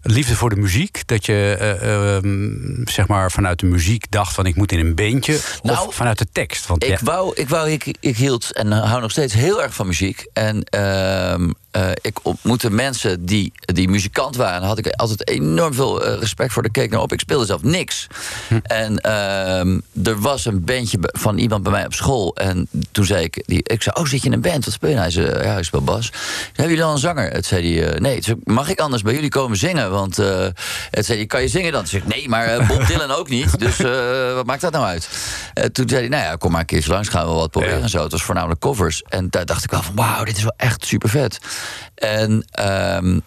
Liefde 0.06 0.36
voor 0.36 0.50
de 0.50 0.56
muziek? 0.56 1.02
Dat 1.06 1.26
je 1.26 1.56
uh, 1.82 2.22
uh, 2.24 2.84
zeg 2.84 3.06
maar 3.06 3.30
vanuit 3.30 3.58
de 3.60 3.66
muziek 3.66 4.10
dacht 4.10 4.34
van 4.34 4.46
ik 4.46 4.56
moet 4.56 4.72
in 4.72 4.78
een 4.78 4.94
beentje? 4.94 5.40
Nou, 5.62 5.86
of 5.86 5.94
vanuit 5.94 6.18
de 6.18 6.26
tekst? 6.32 6.66
Want, 6.66 6.84
ik, 6.84 6.90
ja. 6.90 6.98
wou, 7.02 7.32
ik, 7.34 7.48
wou, 7.48 7.70
ik, 7.70 7.96
ik 8.00 8.16
hield 8.16 8.52
en 8.52 8.72
hou 8.72 9.00
nog 9.00 9.10
steeds 9.10 9.34
heel 9.34 9.62
erg 9.62 9.74
van 9.74 9.86
muziek. 9.86 10.26
En 10.32 10.66
uh, 10.76 11.48
ik 12.00 12.18
ontmoette 12.22 12.70
mensen 12.70 13.24
die, 13.24 13.52
die 13.60 13.88
muzikant 13.88 14.36
waren. 14.36 14.60
Daar 14.60 14.68
had 14.68 14.78
ik 14.78 14.86
altijd 14.86 15.28
enorm 15.28 15.74
veel 15.74 16.04
eh, 16.04 16.18
respect 16.18 16.52
voor. 16.52 16.62
Daar 16.62 16.70
keek 16.70 16.90
naar 16.90 17.00
op. 17.00 17.12
Ik 17.12 17.20
speelde 17.20 17.44
zelf 17.44 17.62
niks. 17.62 18.06
Hm. 18.48 18.58
En 18.62 18.98
ehm, 18.98 19.80
er 20.04 20.20
was 20.20 20.44
een 20.44 20.64
bandje 20.64 20.98
van 21.00 21.38
iemand 21.38 21.62
bij 21.62 21.72
mij 21.72 21.84
op 21.84 21.94
school. 21.94 22.36
En 22.36 22.68
toen 22.92 23.04
zei 23.04 23.24
ik, 23.24 23.42
die, 23.46 23.60
ik 23.62 23.82
zei, 23.82 23.96
oh 23.96 24.06
zit 24.06 24.20
je 24.20 24.26
in 24.26 24.32
een 24.32 24.40
band? 24.40 24.64
Wat 24.64 24.74
speel 24.74 24.90
je? 24.90 24.96
Hij 24.96 25.10
zei, 25.10 25.42
ja, 25.42 25.58
ik 25.58 25.64
speel 25.64 25.82
bas. 25.82 26.12
Hebben 26.46 26.64
jullie 26.64 26.76
dan 26.76 26.92
een 26.92 26.98
zanger? 26.98 27.30
Het 27.30 27.46
zei 27.46 27.78
hij, 27.80 27.98
nee. 27.98 28.22
Zei, 28.22 28.36
mag 28.44 28.68
ik 28.68 28.80
anders 28.80 29.02
bij 29.02 29.14
jullie 29.14 29.30
komen 29.30 29.56
zingen? 29.56 29.90
Want 29.90 30.16
het 30.90 31.06
zei 31.06 31.18
hij, 31.18 31.26
kan 31.26 31.42
je 31.42 31.48
zingen 31.48 31.72
dan? 31.72 31.80
Toen 31.80 31.90
zei 31.90 32.02
ik, 32.02 32.08
nee, 32.08 32.28
maar 32.28 32.66
Bob 32.66 32.86
Dylan 32.88 33.10
ook 33.10 33.28
niet. 33.28 33.58
Dus 33.58 33.76
wat 34.34 34.46
maakt 34.46 34.60
dat 34.60 34.72
nou 34.72 34.84
uit? 34.84 35.08
toen 35.72 35.88
zei 35.88 36.00
hij, 36.00 36.08
nou 36.08 36.22
ja, 36.22 36.36
kom 36.36 36.50
maar 36.50 36.60
een 36.60 36.66
keertje 36.66 36.92
langs. 36.92 37.08
Gaan 37.08 37.26
we 37.26 37.32
wat 37.32 37.50
proberen 37.50 37.76
ja. 37.76 37.82
en 37.82 37.88
zo. 37.88 38.02
Het 38.02 38.12
was 38.12 38.22
voornamelijk 38.22 38.60
covers. 38.60 39.02
En 39.02 39.30
daar 39.30 39.46
dacht 39.46 39.64
ik 39.64 39.70
wel 39.70 39.82
van, 39.82 39.94
wauw, 39.94 40.24
dit 40.24 40.36
is 40.36 40.42
wel 40.42 40.54
echt 40.56 40.86
super 40.86 41.08
vet. 41.08 41.38
En 41.94 42.44
um, 43.00 43.22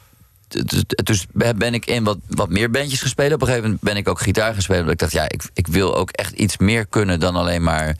dus 1.04 1.26
ben 1.56 1.73
ik 1.73 1.86
in 1.86 2.04
wat, 2.04 2.17
wat 2.28 2.50
meer 2.50 2.69
bandjes 2.69 3.02
gespeeld. 3.02 3.34
Op 3.34 3.41
een 3.41 3.47
gegeven 3.47 3.69
moment 3.69 3.84
ben 3.84 3.97
ik 3.97 4.10
ook 4.10 4.19
gitaar 4.19 4.54
gespeeld. 4.54 4.80
Omdat 4.80 4.93
ik 4.93 5.00
dacht, 5.00 5.12
ja, 5.12 5.23
ik, 5.23 5.50
ik 5.54 5.67
wil 5.67 5.95
ook 5.95 6.12
echt 6.12 6.34
iets 6.34 6.58
meer 6.58 6.86
kunnen 6.86 7.19
dan 7.19 7.36
alleen 7.36 7.63
maar 7.63 7.95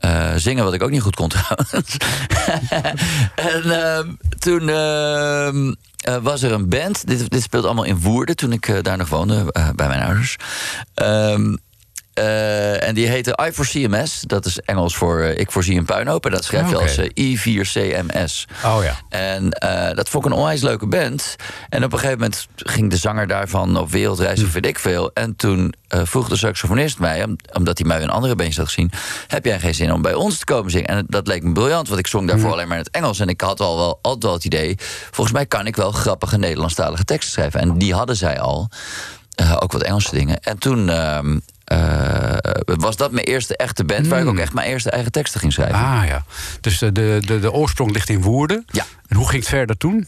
uh, 0.00 0.32
zingen, 0.36 0.64
wat 0.64 0.74
ik 0.74 0.82
ook 0.82 0.90
niet 0.90 1.02
goed 1.02 1.16
kon 1.16 1.28
trouwens. 1.34 1.96
en 3.52 3.62
uh, 3.64 3.98
toen 4.38 4.68
uh, 4.68 6.16
was 6.22 6.42
er 6.42 6.52
een 6.52 6.68
band. 6.68 7.06
Dit, 7.06 7.30
dit 7.30 7.42
speelt 7.42 7.64
allemaal 7.64 7.84
in 7.84 8.00
Woerden, 8.00 8.36
toen 8.36 8.52
ik 8.52 8.84
daar 8.84 8.96
nog 8.96 9.08
woonde, 9.08 9.44
bij 9.76 9.88
mijn 9.88 10.02
ouders. 10.02 10.36
Ehm, 10.94 11.54
Uh, 12.18 12.86
en 12.88 12.94
die 12.94 13.06
heette 13.06 13.38
I 13.48 13.52
for 13.52 13.66
CMS. 13.66 14.20
Dat 14.20 14.46
is 14.46 14.60
Engels 14.60 14.96
voor 14.96 15.20
uh, 15.20 15.38
ik 15.38 15.50
voorzie 15.50 15.78
een 15.78 15.84
puinhoop. 15.84 16.24
En 16.24 16.30
dat 16.30 16.44
schrijf 16.44 16.68
je 16.68 16.74
Okay. 16.74 16.86
als 16.86 16.98
uh, 16.98 17.36
I4CMS. 17.36 18.54
Oh 18.64 18.78
ja. 18.82 18.96
En 19.08 19.50
dat 19.94 20.08
vond 20.08 20.24
ik 20.24 20.30
een 20.30 20.36
onwijs 20.36 20.62
leuke 20.62 20.86
band. 20.86 21.36
En 21.68 21.84
op 21.84 21.92
een 21.92 21.98
gegeven 21.98 22.18
moment 22.18 22.46
ging 22.56 22.90
de 22.90 22.96
zanger 22.96 23.26
daarvan 23.26 23.76
op 23.76 23.90
wereldreis 23.90 24.42
of 24.42 24.52
weet 24.52 24.66
ik 24.66 24.78
veel. 24.78 25.10
En 25.12 25.36
toen 25.36 25.74
vroeg 25.88 26.28
de 26.28 26.36
saxofonist 26.36 26.98
mij, 26.98 27.24
om, 27.24 27.36
omdat 27.52 27.78
hij 27.78 27.86
mij 27.86 28.02
een 28.02 28.10
andere 28.10 28.34
bandje 28.34 28.60
had 28.60 28.68
gezien... 28.68 28.90
heb 29.26 29.44
jij 29.44 29.60
geen 29.60 29.74
zin 29.74 29.92
om 29.92 30.02
bij 30.02 30.14
ons 30.14 30.38
te 30.38 30.44
komen 30.44 30.70
zingen? 30.70 30.88
En 30.88 31.04
dat 31.08 31.26
leek 31.26 31.42
me 31.42 31.52
briljant, 31.52 31.88
want 31.88 32.00
ik 32.00 32.06
zong 32.06 32.28
daarvoor 32.28 32.52
alleen 32.52 32.68
maar 32.68 32.78
in 32.78 32.82
het 32.82 32.94
Engels. 32.94 33.20
En 33.20 33.28
ik 33.28 33.40
had 33.40 33.60
al 33.60 33.76
wel, 33.76 33.98
altijd 34.02 34.22
wel 34.22 34.32
het 34.32 34.44
idee... 34.44 34.76
volgens 35.10 35.36
mij 35.36 35.46
kan 35.46 35.66
ik 35.66 35.76
wel 35.76 35.90
grappige 35.90 36.38
Nederlandstalige 36.38 37.04
teksten 37.04 37.32
schrijven. 37.32 37.60
En 37.60 37.78
die 37.78 37.94
hadden 37.94 38.16
zij 38.16 38.40
al. 38.40 38.68
Ook 39.60 39.72
wat 39.72 39.82
Engelse 39.82 40.10
dingen. 40.10 40.40
En 40.40 40.58
toen... 40.58 40.88
ehm, 40.88 41.38
uh, 41.72 42.36
was 42.64 42.96
dat 42.96 43.12
mijn 43.12 43.26
eerste 43.26 43.56
echte 43.56 43.84
band... 43.84 44.06
waar 44.06 44.20
ik 44.20 44.26
ook 44.26 44.38
echt 44.38 44.52
mijn 44.52 44.68
eerste 44.68 44.90
eigen 44.90 45.12
teksten 45.12 45.40
ging 45.40 45.52
schrijven. 45.52 45.78
Ah 45.78 46.02
ja, 46.06 46.24
dus 46.60 46.78
de, 46.78 46.92
de, 46.92 47.38
de 47.40 47.52
oorsprong 47.52 47.92
ligt 47.92 48.08
in 48.08 48.22
Woerden. 48.22 48.64
Ja. 48.70 48.84
En 49.06 49.16
hoe 49.16 49.28
ging 49.28 49.40
het 49.40 49.50
verder 49.50 49.76
toen? 49.76 50.06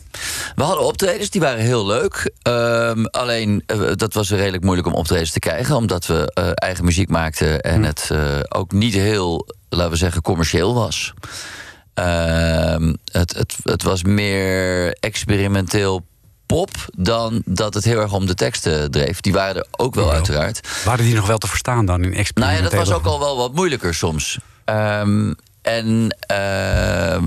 We 0.55 0.63
hadden 0.63 0.85
optredens, 0.87 1.31
die 1.31 1.41
waren 1.41 1.61
heel 1.61 1.87
leuk. 1.87 2.31
Um, 2.43 3.07
alleen, 3.07 3.63
dat 3.95 4.15
was 4.15 4.31
redelijk 4.31 4.63
moeilijk 4.63 4.89
om 4.89 4.95
optredens 4.95 5.31
te 5.31 5.39
krijgen... 5.39 5.77
omdat 5.77 6.07
we 6.07 6.31
eigen 6.55 6.85
muziek 6.85 7.09
maakten... 7.09 7.61
en 7.61 7.81
hm. 7.81 7.83
het 7.83 8.11
ook 8.49 8.73
niet 8.73 8.95
heel, 8.95 9.47
laten 9.69 9.91
we 9.91 9.97
zeggen, 9.97 10.23
commercieel 10.23 10.75
was. 10.75 11.15
Uh, 11.99 12.91
het, 13.05 13.37
het, 13.37 13.57
het 13.63 13.83
was 13.83 14.03
meer 14.03 14.93
experimenteel 15.01 16.07
pop 16.47 16.71
dan 16.97 17.43
dat 17.45 17.75
het 17.75 17.85
heel 17.85 18.01
erg 18.01 18.13
om 18.13 18.27
de 18.27 18.35
teksten 18.35 18.91
dreef. 18.91 19.21
Die 19.21 19.33
waren 19.33 19.57
er 19.57 19.67
ook 19.71 19.95
wel, 19.95 20.13
uiteraard. 20.13 20.69
Waren 20.85 21.05
die 21.05 21.15
nog 21.15 21.27
wel 21.27 21.39
te 21.39 21.47
verstaan 21.47 21.87
dan 21.87 21.95
in 21.95 22.01
Nou 22.01 22.13
ja, 22.13 22.19
experimentele... 22.19 22.71
dat 22.71 22.89
was 22.89 22.97
ook 22.97 23.07
al 23.07 23.19
wel 23.19 23.37
wat 23.37 23.55
moeilijker 23.55 23.95
soms. 23.95 24.39
Um, 24.65 25.37
en, 25.67 26.17
uh, 26.31 26.37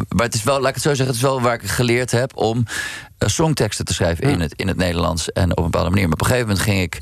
maar 0.09 0.25
het 0.25 0.33
is 0.33 0.43
wel, 0.43 0.59
laat 0.59 0.69
ik 0.69 0.73
het 0.73 0.83
zo 0.83 0.89
zeggen, 0.89 1.07
het 1.07 1.15
is 1.15 1.21
wel 1.21 1.41
waar 1.41 1.53
ik 1.53 1.69
geleerd 1.69 2.11
heb 2.11 2.37
om 2.37 2.57
uh, 2.57 3.29
songteksten 3.29 3.85
te 3.85 3.93
schrijven 3.93 4.23
in, 4.23 4.39
het, 4.39 4.53
in 4.53 4.67
het 4.67 4.77
Nederlands 4.77 5.31
en 5.31 5.51
op 5.51 5.57
een 5.57 5.63
bepaalde 5.63 5.89
manier. 5.89 6.03
Maar 6.03 6.13
op 6.13 6.21
een 6.21 6.27
gegeven 6.27 6.47
moment 6.47 6.65
ging 6.65 6.81
ik 6.81 6.99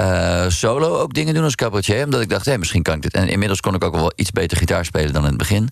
uh, 0.00 0.44
solo 0.48 0.98
ook 0.98 1.14
dingen 1.14 1.34
doen 1.34 1.44
als 1.44 1.54
cabaretier, 1.54 2.04
omdat 2.04 2.20
ik 2.20 2.28
dacht, 2.28 2.46
hé, 2.46 2.58
misschien 2.58 2.82
kan 2.82 2.94
ik 2.94 3.02
dit. 3.02 3.12
En 3.12 3.28
inmiddels 3.28 3.60
kon 3.60 3.74
ik 3.74 3.84
ook 3.84 3.94
wel 3.94 4.12
iets 4.16 4.30
beter 4.30 4.56
gitaar 4.56 4.84
spelen 4.84 5.12
dan 5.12 5.22
in 5.22 5.28
het 5.28 5.38
begin. 5.38 5.68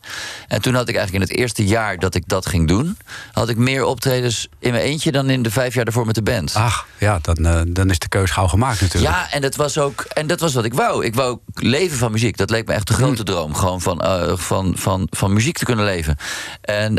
En 0.48 0.62
toen 0.62 0.74
had 0.74 0.88
ik 0.88 0.96
eigenlijk 0.96 1.24
in 1.24 1.30
het 1.30 1.40
eerste 1.40 1.66
jaar 1.66 1.98
dat 1.98 2.14
ik 2.14 2.22
dat 2.26 2.46
ging 2.46 2.68
doen, 2.68 2.96
had 3.32 3.48
ik 3.48 3.56
meer 3.56 3.84
optredens 3.84 4.48
in 4.58 4.70
mijn 4.70 4.82
eentje 4.82 5.12
dan 5.12 5.30
in 5.30 5.42
de 5.42 5.50
vijf 5.50 5.74
jaar 5.74 5.84
daarvoor 5.84 6.06
met 6.06 6.14
de 6.14 6.22
band. 6.22 6.54
Ach, 6.54 6.86
ja, 6.98 7.18
dan, 7.22 7.46
uh, 7.46 7.60
dan 7.66 7.90
is 7.90 7.98
de 7.98 8.08
keus 8.08 8.30
gauw 8.30 8.46
gemaakt 8.46 8.80
natuurlijk. 8.80 9.14
Ja, 9.14 9.32
en 9.32 9.40
dat 9.40 9.56
was 9.56 9.78
ook, 9.78 10.00
en 10.00 10.26
dat 10.26 10.40
was 10.40 10.54
wat 10.54 10.64
ik 10.64 10.74
wou. 10.74 11.04
Ik 11.04 11.14
wou 11.14 11.38
leven 11.54 11.98
van 11.98 12.12
muziek. 12.12 12.36
Dat 12.36 12.50
leek 12.50 12.66
me 12.66 12.72
echt 12.72 12.86
de 12.86 12.92
grote 12.92 13.22
droom, 13.22 13.54
gewoon 13.54 13.80
van, 13.80 14.02
uh, 14.04 14.36
van, 14.36 14.74
van, 14.76 15.06
van 15.10 15.32
muziek 15.32 15.58
te 15.58 15.64
kunnen 15.64 15.84
leven. 15.84 16.16
En 16.60 16.94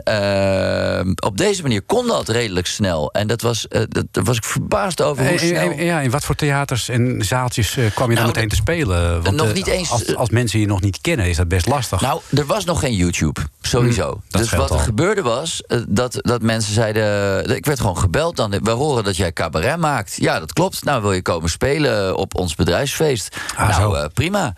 op 1.24 1.38
deze 1.38 1.62
manier 1.62 1.82
kon 1.82 2.08
dat 2.08 2.30
redelijk 2.30 2.68
snel. 2.68 3.12
En 3.12 3.28
dat 3.28 3.42
was, 3.42 3.66
dat, 3.70 4.06
daar 4.12 4.24
was 4.24 4.38
ik 4.38 4.44
verbaasd 4.44 5.02
over 5.02 5.28
hoe 5.28 5.38
snel. 5.38 5.72
ja, 5.72 6.00
in 6.00 6.10
wat 6.10 6.26
voor 6.26 6.36
theaters 6.36 6.90
en 6.90 7.17
zaaltjes 7.26 7.78
eh, 7.78 7.86
kwam 7.94 8.10
je 8.10 8.16
dan 8.16 8.24
Nou, 8.24 8.36
meteen 8.36 8.50
te 8.50 8.56
spelen? 8.56 9.24
Want, 9.24 9.36
nog 9.36 9.48
eh, 9.48 9.54
niet 9.54 9.68
eens- 9.68 9.92
Als, 9.92 10.16
als 10.16 10.30
mensen 10.30 10.60
je 10.60 10.68
nog 10.68 10.82
niet 10.82 11.02
kennen, 11.02 11.26
is 11.30 11.36
dat 11.38 11.48
best 11.48 11.66
lastig. 11.68 12.02
Nou, 12.02 12.22
er 12.36 12.46
was 12.46 12.66
nog 12.66 12.80
geen 12.80 12.94
YouTube, 12.96 13.42
sowieso. 13.62 14.22
Hm, 14.30 14.38
dus 14.38 14.50
wat 14.52 14.70
er 14.70 14.76
al. 14.76 14.82
gebeurde 14.82 15.22
was 15.22 15.62
eh, 15.68 15.80
dat, 15.88 16.14
dat 16.22 16.42
mensen 16.42 16.74
zeiden... 16.74 17.56
Ik 17.56 17.66
werd 17.66 17.80
gewoon 17.80 17.98
gebeld 17.98 18.36
dan. 18.36 18.52
We 18.64 18.70
horen 18.72 19.04
dat 19.04 19.18
jij 19.18 19.34
cabaret 19.34 19.78
maakt. 19.78 20.16
Ja, 20.16 20.40
dat 20.40 20.54
klopt. 20.54 20.84
Nou, 20.84 21.02
wil 21.02 21.14
je 21.14 21.22
komen 21.22 21.50
spelen 21.50 22.18
op 22.18 22.36
ons 22.38 22.56
bedrijfsfeest? 22.56 23.36
Ah, 23.56 23.74
zo. 23.76 23.80
nou, 23.80 23.98
eh, 23.98 24.06
prima. 24.14 24.54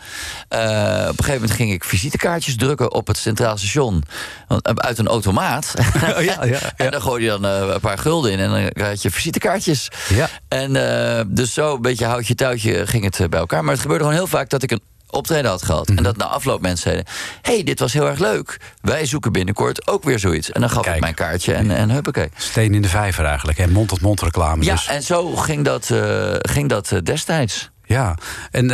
Eh, 0.48 0.60
op 0.60 1.18
een 1.18 1.24
gegeven 1.24 1.34
moment 1.34 1.52
ging 1.52 1.72
ik 1.72 1.84
visitekaartjes 1.84 2.56
drukken 2.56 2.94
op 2.94 3.08
het 3.08 3.18
Centraal 3.18 3.58
Station. 3.58 4.04
Eh, 4.48 4.58
Uit 4.76 4.98
een 4.98 5.08
automaat. 5.08 5.74
ja, 6.02 6.20
ja, 6.20 6.46
ja. 6.46 6.58
En 6.78 6.92
dan 6.92 7.02
gooi 7.02 7.24
je 7.24 7.30
dan 7.30 7.46
eh, 7.46 7.68
een 7.74 7.80
paar 7.80 7.98
gulden 7.98 8.32
in 8.32 8.40
en 8.40 8.50
dan 8.50 8.86
had 8.86 9.02
je 9.02 9.12
visitekaartjes. 9.12 9.88
Ja. 10.10 10.30
En 10.48 10.76
eh, 10.76 11.26
dus 11.28 11.54
zo 11.54 11.76
een 11.76 11.82
beetje 11.82 12.06
houtje 12.06 12.36
ging 12.58 13.04
het 13.04 13.20
eh, 13.20 13.28
bij 13.28 13.40
elkaar. 13.40 13.64
Maar 13.64 13.74
het 13.74 13.82
gebeurde 13.82 14.04
gewoon 14.04 14.20
heel 14.20 14.28
vaak 14.28 14.50
dat 14.50 14.64
ik 14.64 14.72
een 14.72 14.82
optreden 15.10 15.50
had 15.50 15.64
gehad. 15.64 15.88
Mhm. 15.88 15.98
En 15.98 16.04
dat 16.04 16.18
na 16.18 16.26
afloop 16.26 16.62
mensen 16.62 16.92
zeiden... 16.92 17.06
hey, 17.42 17.64
dit 17.64 17.80
was 17.80 17.94
heel 17.94 18.08
erg 18.08 18.20
leuk. 18.20 18.60
Wij 18.82 19.06
zoeken 19.06 19.32
binnenkort 19.32 19.88
ook 19.88 20.04
weer 20.04 20.20
zoiets. 20.20 20.52
En 20.52 20.62
dan 20.62 20.70
gaf 20.70 20.84
Kijk. 20.84 20.96
ik 20.96 21.02
mijn 21.02 21.14
kaartje 21.14 21.54
en, 21.54 21.72
en 21.72 21.90
huppakee. 21.90 22.30
Steen 22.38 22.74
in 22.74 22.82
de 22.82 22.88
vijver 22.88 23.26
eigenlijk, 23.26 23.58
en 23.58 23.72
mond-tot-mond 23.72 24.22
reclame. 24.22 24.64
Ja, 24.64 24.74
dus. 24.74 24.88
en 24.88 25.04
zo 25.04 25.36
ging 25.36 25.66
dat, 25.66 25.90
eh, 25.90 26.36
ging 26.36 26.70
dat 26.70 26.92
eh, 26.92 27.00
destijds. 27.04 27.70
ja. 27.86 28.16
En 28.52 28.68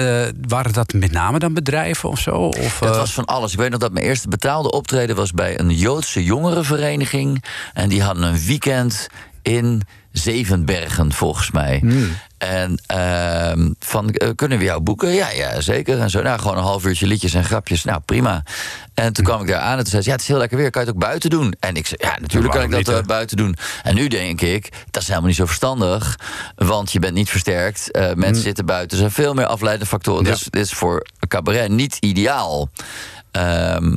waren 0.48 0.74
dat 0.74 0.94
met 0.94 1.12
name 1.12 1.40
dan 1.40 1.54
bedrijven 1.54 2.10
of 2.10 2.20
zo? 2.20 2.32
Of, 2.32 2.78
Dat 2.80 2.96
was 2.96 3.14
van 3.14 3.26
alles. 3.26 3.52
Ik 3.52 3.60
weet 3.60 3.70
nog 3.70 3.80
dat 3.80 3.92
mijn 3.92 4.06
eerste 4.06 4.28
betaalde 4.28 4.72
optreden 4.72 5.16
was 5.16 5.32
bij 5.32 5.60
een 5.60 5.70
Joodse 5.70 6.24
jongerenvereniging. 6.24 7.44
En 7.74 7.90
die 7.90 8.02
hadden 8.04 8.24
een 8.24 8.46
weekend 8.46 9.08
in 9.42 9.82
Zevenbergen, 10.18 11.14
volgens 11.14 11.52
mij. 11.52 11.82
En 12.38 12.80
ehm, 12.86 13.70
van, 13.80 14.10
eh, 14.10 14.30
kunnen 14.36 14.58
we 14.58 14.64
jou 14.64 14.82
boeken? 14.82 15.14
Ja, 15.14 15.32
ja, 15.32 15.62
zeker. 15.62 16.00
En 16.00 16.10
zo, 16.10 16.22
nou, 16.22 16.40
gewoon 16.40 16.58
een 16.58 16.64
half 16.64 16.86
uurtje 16.86 17.08
liedjes 17.08 17.34
en 17.34 17.44
grapjes. 17.44 17.84
Nou, 17.84 18.00
prima. 18.06 18.44
En 18.94 19.14
toen 19.14 19.26
kwam 19.26 19.42
ik 19.42 19.48
daar 19.48 19.60
aan 19.60 19.78
en 19.78 19.84
toen 19.84 19.88
zei 19.88 20.02
ze... 20.02 20.08
ja, 20.08 20.14
het 20.14 20.22
is 20.24 20.28
heel 20.28 20.38
lekker 20.38 20.58
weer, 20.58 20.70
kan 20.70 20.82
je 20.82 20.88
het 20.88 20.96
ook 20.96 21.04
buiten 21.04 21.30
doen? 21.30 21.54
En 21.60 21.76
ik 21.76 21.88
zei, 21.88 22.00
ja, 22.04 22.18
natuurlijk 22.22 22.54
kan 22.54 22.64
ik 22.64 22.70
dat 22.70 22.80
niet, 22.80 22.90
eh, 22.90 23.02
buiten 23.02 23.38
doen. 23.38 23.56
En 23.84 23.96
nu 23.96 24.08
denk 24.08 24.42
ik, 24.42 24.70
dat 24.92 25.02
is 25.02 25.08
helemaal 25.08 25.28
niet 25.28 25.38
zo 25.38 25.46
verstandig. 25.46 26.20
Want 26.56 26.92
je 26.92 27.00
bent 27.00 27.14
niet 27.14 27.30
versterkt. 27.30 27.92
Eh, 27.92 28.14
mensen 28.14 28.44
zitten 28.44 28.66
buiten. 28.66 28.92
Er 28.92 28.98
zijn 28.98 29.12
veel 29.12 29.34
meer 29.34 29.46
afleidende 29.46 29.90
factoren. 29.90 30.24
Ja. 30.26 30.32
Dus 30.32 30.44
dit 30.44 30.66
is 30.66 30.74
voor 30.74 31.06
cabaret 31.28 31.70
niet 31.70 31.98
ideaal. 32.00 32.70
Ehm, 33.32 33.96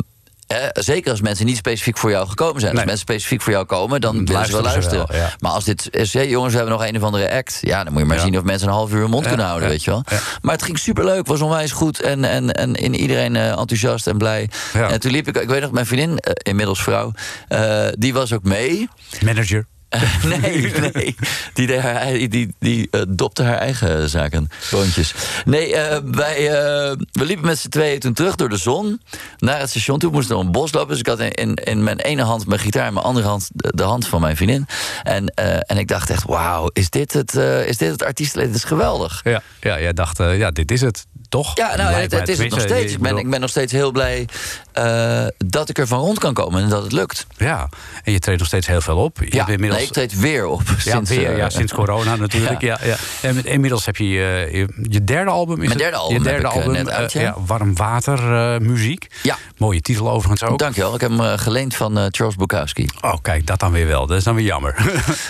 eh, 0.49 0.57
zeker 0.73 1.11
als 1.11 1.21
mensen 1.21 1.47
niet 1.47 1.57
specifiek 1.57 1.99
voor 1.99 2.11
jou 2.11 2.29
gekomen 2.29 2.61
zijn. 2.61 2.73
Nee. 2.75 2.81
Als 2.83 2.91
mensen 2.91 3.07
specifiek 3.15 3.43
voor 3.43 3.53
jou 3.53 3.65
komen, 3.65 4.01
dan 4.01 4.27
willen 4.27 4.47
ze 4.47 4.53
wel 4.53 4.63
luisteren 4.63 5.07
wel, 5.09 5.17
ja. 5.17 5.33
Maar 5.39 5.51
als 5.51 5.65
dit 5.65 5.89
is, 5.91 6.13
hé, 6.15 6.21
jongens, 6.21 6.53
we 6.53 6.59
hebben 6.59 6.79
nog 6.79 6.87
een 6.89 6.97
of 6.97 7.03
andere 7.03 7.31
act. 7.33 7.59
Ja, 7.61 7.85
dan 7.85 7.93
moet 7.93 8.03
je 8.03 8.09
maar 8.09 8.17
Ja. 8.17 8.23
zien 8.23 8.39
of 8.39 8.45
mensen 8.45 8.69
een 8.69 8.75
half 8.75 8.93
uur 8.93 9.01
hun 9.01 9.11
mond 9.11 9.23
Ja, 9.23 9.29
kunnen 9.29 9.47
houden, 9.47 9.69
weet 9.69 9.85
je 9.85 9.91
wel. 9.91 10.03
Maar 10.43 10.55
het 10.55 10.63
ging 10.63 10.79
superleuk, 10.79 11.27
was 11.27 11.41
onwijs 11.41 11.73
goed. 11.73 12.01
En, 12.01 12.25
en, 12.25 12.53
en 12.53 12.75
in 12.75 12.95
iedereen 12.95 13.37
eh, 13.37 13.49
enthousiast 13.49 14.07
en 14.07 14.19
blij. 14.19 14.49
En 14.73 15.01
toen 15.01 15.11
liep 15.11 15.29
ik, 15.29 15.37
ik 15.37 15.49
weet 15.49 15.61
nog, 15.61 15.71
mijn 15.71 15.87
vriendin, 15.87 16.19
eh, 16.19 16.33
inmiddels 16.43 16.83
vrouw, 16.83 17.13
eh, 17.49 17.87
die 17.93 18.13
was 18.13 18.33
ook 18.33 18.43
mee. 18.45 18.89
Manager. 19.25 19.67
nee, 20.41 20.73
nee. 20.93 21.17
Die, 21.55 21.79
haar, 21.79 22.13
die, 22.13 22.55
die 22.59 22.89
eh, 22.91 23.01
dopte 23.09 23.43
haar 23.43 23.59
eigen 23.59 24.09
zaken, 24.09 24.49
boontjes. 24.71 25.15
Nee, 25.45 25.75
eh, 25.75 25.99
wij, 26.05 26.37
eh, 26.37 26.97
we 27.13 27.25
liepen 27.25 27.47
met 27.47 27.59
z'n 27.59 27.69
tweeën 27.69 28.01
toen 28.01 28.13
terug 28.13 28.37
door 28.37 28.49
de 28.49 28.57
zon 28.57 29.01
naar 29.39 29.61
het 29.61 29.71
station. 29.71 29.99
Toen 29.99 30.13
moest 30.13 30.25
ik 30.25 30.31
door 30.31 30.41
een 30.41 30.53
bos 30.53 30.73
lopen. 30.73 30.89
Dus 30.89 30.99
ik 30.99 31.07
had 31.07 31.21
in, 31.21 31.33
in, 31.33 31.55
in 31.55 31.85
mijn 31.85 31.99
ene 31.99 32.23
hand 32.23 32.47
mijn 32.47 32.61
gitaar... 32.61 32.87
en 32.87 32.93
mijn 32.93 33.07
andere 33.07 33.27
hand 33.27 33.49
de, 33.53 33.83
hand 33.83 34.07
van 34.07 34.21
mijn 34.21 34.37
vriendin. 34.37 34.67
En, 35.03 35.27
en 35.67 35.79
ik 35.79 35.89
dacht 35.89 36.11
echt, 36.11 36.25
wauw, 36.25 36.71
is 36.73 36.91
dit 36.91 37.13
het, 37.13 37.35
is 37.67 37.77
dit 37.77 37.91
het 37.91 38.05
artiestenleven? 38.05 38.53
Dat 38.53 38.63
is 38.63 38.69
geweldig. 38.69 39.21
Ja, 39.25 39.43
ja 39.61 39.81
jij 39.81 39.93
dacht, 39.93 40.19
ja, 40.19 40.51
dit 40.51 40.71
is 40.71 40.81
het, 40.81 41.07
toch? 41.29 41.57
Ja, 41.57 41.77
nou, 41.77 41.95
het, 41.95 42.29
is 42.29 42.39
het 42.39 42.51
nog 42.51 42.61
steeds. 42.61 42.93
Ik 42.93 42.99
ben, 42.99 43.17
ik 43.17 43.31
ben 43.31 43.41
nog 43.41 43.51
steeds 43.51 43.73
heel 43.73 43.91
blij 43.93 44.29
eh, 44.73 45.27
dat 45.45 45.69
ik 45.69 45.79
er 45.79 45.87
van 45.87 45.99
rond 46.01 46.19
kan 46.19 46.35
komen 46.35 46.63
en 46.63 46.69
dat 46.69 46.83
het 46.83 46.93
lukt. 46.93 47.27
Ja, 47.37 47.69
en 48.05 48.13
je 48.13 48.19
treedt 48.19 48.39
nog 48.39 48.47
steeds 48.49 48.67
heel 48.67 48.81
veel 48.81 48.97
op. 48.97 49.19
Je 49.19 49.27
Ja, 49.31 49.37
hebt 49.37 49.49
inmiddels... 49.49 49.77
nee, 49.81 49.87
ik 49.89 49.93
treed 49.95 50.21
weer 50.21 50.47
op. 50.47 50.63
Ja, 50.67 50.75
sinds, 50.93 51.11
weer, 51.11 51.31
eh, 51.31 51.37
ja, 51.37 51.51
sinds 51.51 51.73
corona 51.73 52.17
natuurlijk. 52.27 52.61
Ja. 52.61 52.79
Ja, 52.83 52.97
En 53.21 53.35
met- 53.35 53.45
inmiddels 53.45 53.87
heb 53.87 53.97
je 53.97 54.09
je, 54.09 54.49
je, 54.53 54.87
je 54.89 55.05
derde 55.05 55.31
album. 55.31 55.61
Is 55.61 55.67
Mijn 55.67 55.79
derde 55.79 55.97
album 55.97 56.17
Je 56.19 56.23
derde 56.23 56.47
eh, 56.49 56.55
album, 56.55 56.73
net 56.73 56.91
uit, 56.91 57.15
eh, 57.15 57.23
ja. 57.23 57.35
Warm 57.47 57.75
water 57.77 58.19
eh, 58.35 58.61
muziek. 58.61 59.07
Ja. 59.23 59.37
Mooie 59.57 59.81
titel 59.81 60.11
overigens 60.11 60.43
ook. 60.51 60.59
Dankjewel, 60.59 60.95
ik 60.95 61.01
heb 61.01 61.11
hem 61.11 61.21
eh, 61.21 61.33
geleend 61.39 61.75
van 61.75 61.99
eh, 61.99 62.05
Charles 62.11 62.37
Bukowski. 62.37 62.87
Oh, 63.01 63.15
kijk, 63.23 63.47
dat 63.47 63.61
dan 63.61 63.73
weer 63.73 63.87
wel. 63.87 64.07
Dat 64.07 64.17
is 64.17 64.25
dan 64.25 64.35
weer 64.35 64.45
jammer. 64.45 64.75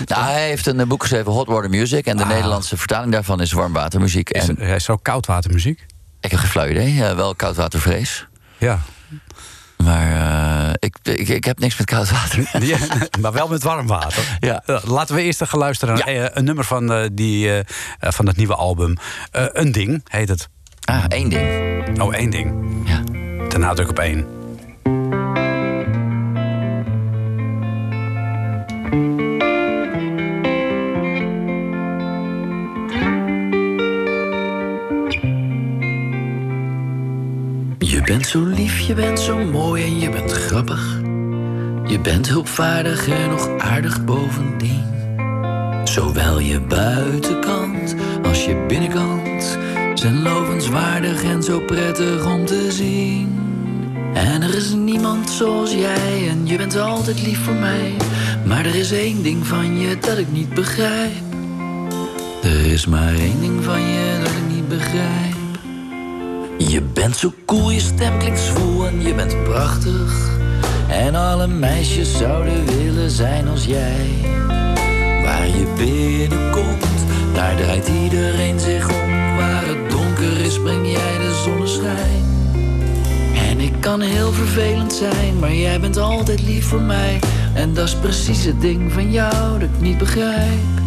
Nou, 0.06 0.22
hij 0.24 0.46
heeft 0.48 0.66
een 0.66 0.80
eh, 0.80 0.87
boek 0.87 1.02
geschreven, 1.02 1.32
Hot 1.32 1.46
Water 1.46 1.70
Music. 1.70 2.06
En 2.06 2.16
de 2.16 2.22
Ah. 2.22 2.28
Nederlandse 2.28 2.76
vertaling 2.76 3.12
daarvan 3.12 3.40
is 3.40 3.52
warmwatermuziek. 3.52 4.30
Is, 4.30 4.48
En 4.48 4.56
hij 4.61 4.76
is 4.76 4.84
zo 4.84 4.96
koudwatermuziek. 4.96 5.87
Ik 6.20 6.31
heb 6.31 6.40
geen 6.40 6.48
flauw 6.50 6.66
idee, 6.68 7.14
wel 7.14 7.35
koudwatervrees. 7.35 8.26
Ja. 8.59 8.78
Maar 9.85 10.12
eh, 10.68 10.72
ik, 10.78 10.96
ik, 11.02 11.28
ik 11.28 11.44
heb 11.44 11.59
niks 11.59 11.76
met 11.78 11.87
koud 11.87 12.11
water. 12.11 12.48
Ja, 12.66 12.78
maar 13.20 13.33
wel 13.33 13.48
met 13.48 13.62
warm 13.62 13.87
water. 13.87 14.37
Ja. 14.40 14.62
Laten 14.85 15.14
we 15.14 15.22
eerst 15.22 15.44
gaan 15.44 15.59
luisteren 15.61 15.94
naar 15.98 16.11
Ja. 16.12 16.22
eh, 16.28 16.31
een 16.35 16.44
nummer 16.44 16.64
van, 16.64 16.92
eh, 16.92 17.07
die, 17.12 17.50
van 18.00 18.26
het 18.26 18.37
nieuwe 18.37 18.54
album. 18.54 18.96
Een 19.31 19.72
ding 19.72 20.04
heet 20.09 20.28
het. 20.28 20.48
Ah, 20.85 21.04
één 21.09 21.28
ding. 21.28 22.00
Oh, 22.02 22.14
één 22.14 22.31
ding. 22.31 22.54
Ja. 22.88 23.02
De 23.48 23.59
nadruk 23.59 23.88
op 23.88 23.98
één. 23.98 24.26
Je 37.88 38.03
bent 38.03 38.27
zo 38.27 38.44
lief, 38.44 38.79
je 38.79 38.94
bent 38.94 39.20
zo 39.20 39.38
mooi 39.38 39.85
en 39.85 39.98
je 39.98 40.11
bent 40.11 40.33
grappig. 40.33 41.01
Je 41.87 41.98
bent 42.03 42.29
hulpvaardig 42.29 43.09
en 43.09 43.31
nog 43.31 43.59
aardig 43.59 44.05
bovendien. 44.05 44.85
Zowel 45.85 46.38
je 46.38 46.61
buitenkant 46.61 47.94
als 48.22 48.44
je 48.44 48.64
binnenkant 48.68 49.59
zijn 49.94 50.22
lovenswaardig 50.22 51.22
en 51.22 51.42
zo 51.42 51.61
prettig 51.61 52.27
om 52.27 52.46
te 52.46 52.72
zien. 52.72 53.38
En 54.14 54.42
er 54.42 54.55
is 54.55 54.72
niemand 54.72 55.31
zoals 55.31 55.72
jij 55.72 56.29
en 56.29 56.46
je 56.46 56.57
bent 56.57 56.77
altijd 56.77 57.22
lief 57.22 57.44
voor 57.44 57.55
mij. 57.55 57.96
Maar 58.44 58.66
er 58.66 58.74
is 58.74 58.92
één 58.92 59.22
ding 59.22 59.46
van 59.46 59.79
je 59.79 59.98
dat 59.98 60.18
ik 60.18 60.33
niet 60.33 60.55
begrijp. 60.55 61.22
Er 62.42 62.66
is 62.66 62.87
maar 62.87 63.14
één 63.14 63.40
ding 63.40 63.64
van 63.64 63.81
je 63.81 64.18
dat 64.22 64.31
ik 64.31 64.55
niet 64.55 64.68
begrijp. 64.68 65.38
Je 66.59 66.83
bent 66.83 67.16
zo 67.16 67.33
cool, 67.47 67.71
je 67.71 67.81
stem 67.81 68.18
klinkt 68.18 68.40
zwoel 68.40 68.87
en 68.87 69.03
je 69.03 69.14
bent 69.14 69.44
prachtig. 69.44 70.31
En 70.88 71.14
alle 71.14 71.47
meisjes 71.47 72.16
zouden 72.16 72.64
willen 72.64 73.11
zijn 73.11 73.49
als 73.49 73.64
jij. 73.64 74.07
Waar 75.23 75.47
je 75.47 75.73
binnenkomt, 75.77 76.87
daar 77.35 77.57
draait 77.57 77.88
iedereen 77.88 78.61
zich 78.61 78.88
om. 78.88 79.37
Waar 79.37 79.66
het 79.66 79.90
donker 79.90 80.40
is, 80.40 80.61
breng 80.61 80.90
jij 80.92 81.18
de 81.18 81.42
zonneschijn. 81.44 82.25
En 83.51 83.61
ik 83.61 83.73
kan 83.81 84.01
heel 84.01 84.33
vervelend 84.33 84.92
zijn, 84.92 85.38
maar 85.38 85.55
jij 85.55 85.81
bent 85.81 85.97
altijd 85.97 86.42
lief 86.42 86.66
voor 86.66 86.83
mij. 86.83 87.18
En 87.55 87.75
dat 87.75 87.87
is 87.87 87.94
precies 87.94 88.44
het 88.44 88.61
ding 88.61 88.92
van 88.92 89.11
jou 89.11 89.59
dat 89.59 89.68
ik 89.68 89.81
niet 89.81 89.99
begrijp. 89.99 90.79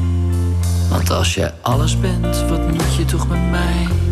Want 0.90 1.10
als 1.10 1.34
jij 1.36 1.54
alles 1.62 2.00
bent, 2.00 2.50
wat 2.50 2.68
moet 2.68 2.96
je 2.98 3.06
toch 3.06 3.28
met 3.28 3.50
mij? 3.52 4.11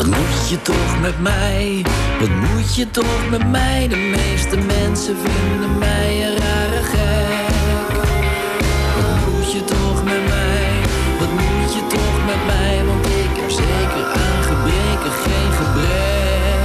Wat 0.00 0.08
moet 0.08 0.48
je 0.48 0.62
toch 0.62 1.00
met 1.00 1.20
mij? 1.20 1.84
Wat 2.20 2.28
moet 2.28 2.74
je 2.74 2.90
toch 2.90 3.30
met 3.30 3.50
mij? 3.50 3.88
De 3.88 3.96
meeste 3.96 4.56
mensen 4.56 5.16
vinden 5.16 5.78
mij 5.78 6.26
een 6.26 6.36
rare 6.36 6.82
gek. 6.82 7.94
Wat 8.96 9.26
moet 9.26 9.52
je 9.52 9.64
toch 9.64 10.04
met 10.04 10.26
mij? 10.28 10.68
Wat 11.18 11.30
moet 11.30 11.74
je 11.74 11.86
toch 11.88 12.24
met 12.26 12.46
mij? 12.46 12.84
Want 12.84 13.06
ik 13.06 13.40
heb 13.40 13.50
zeker 13.50 14.04
aan 14.12 14.42
gebreken 14.42 15.12
geen 15.24 15.52
gebrek. 15.52 16.60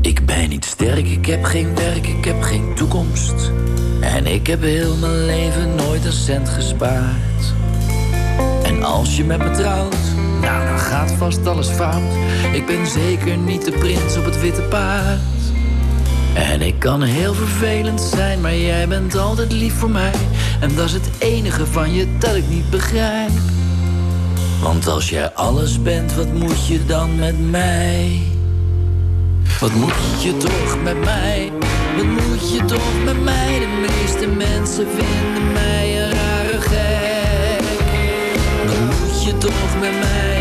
Ik 0.00 0.26
ben 0.26 0.48
niet 0.48 0.64
sterk, 0.64 1.06
ik 1.06 1.26
heb 1.26 1.44
geen 1.44 1.74
werk, 1.74 2.06
ik 2.06 2.24
heb 2.24 2.42
geen 2.42 2.74
toekomst. 2.74 3.52
En 4.00 4.26
ik 4.26 4.46
heb 4.46 4.62
heel 4.62 4.96
mijn 4.96 5.24
leven 5.24 5.74
nooit 5.74 6.04
een 6.04 6.12
cent 6.12 6.48
gespaard. 6.48 7.54
En 8.62 8.82
als 8.82 9.16
je 9.16 9.24
met 9.24 9.38
me 9.38 9.50
trouwt, 9.50 10.13
nou 10.44 10.66
dan 10.66 10.78
gaat 10.78 11.12
vast 11.12 11.46
alles 11.46 11.68
fout. 11.68 12.12
Ik 12.52 12.66
ben 12.66 12.86
zeker 12.86 13.36
niet 13.36 13.64
de 13.64 13.72
prins 13.72 14.16
op 14.16 14.24
het 14.24 14.40
witte 14.40 14.62
paard. 14.62 15.20
En 16.34 16.60
ik 16.62 16.78
kan 16.78 17.02
heel 17.02 17.34
vervelend 17.34 18.00
zijn, 18.00 18.40
maar 18.40 18.56
jij 18.56 18.88
bent 18.88 19.16
altijd 19.16 19.52
lief 19.52 19.74
voor 19.74 19.90
mij. 19.90 20.12
En 20.60 20.74
dat 20.74 20.84
is 20.84 20.92
het 20.92 21.10
enige 21.18 21.66
van 21.66 21.92
je 21.92 22.18
dat 22.18 22.34
ik 22.34 22.48
niet 22.48 22.70
begrijp. 22.70 23.30
Want 24.62 24.86
als 24.86 25.10
jij 25.10 25.32
alles 25.32 25.82
bent, 25.82 26.14
wat 26.14 26.32
moet 26.32 26.66
je 26.66 26.86
dan 26.86 27.16
met 27.16 27.50
mij? 27.50 28.22
Wat 29.60 29.74
moet 29.74 30.22
je 30.22 30.36
toch 30.36 30.82
met 30.82 31.04
mij? 31.04 31.52
Wat 31.96 32.04
moet 32.04 32.52
je 32.52 32.64
toch 32.64 33.04
met 33.04 33.22
mij? 33.22 33.58
De 33.58 33.86
meeste 33.88 34.26
mensen 34.26 34.86
vinden 34.88 35.52
mij 35.52 36.02
een 36.02 36.10
rare 36.10 36.60
gek. 36.60 37.64
Wat 38.66 38.78
moet 38.78 39.24
je 39.24 39.38
toch 39.38 39.80
met 39.80 39.92
mij? 39.92 40.33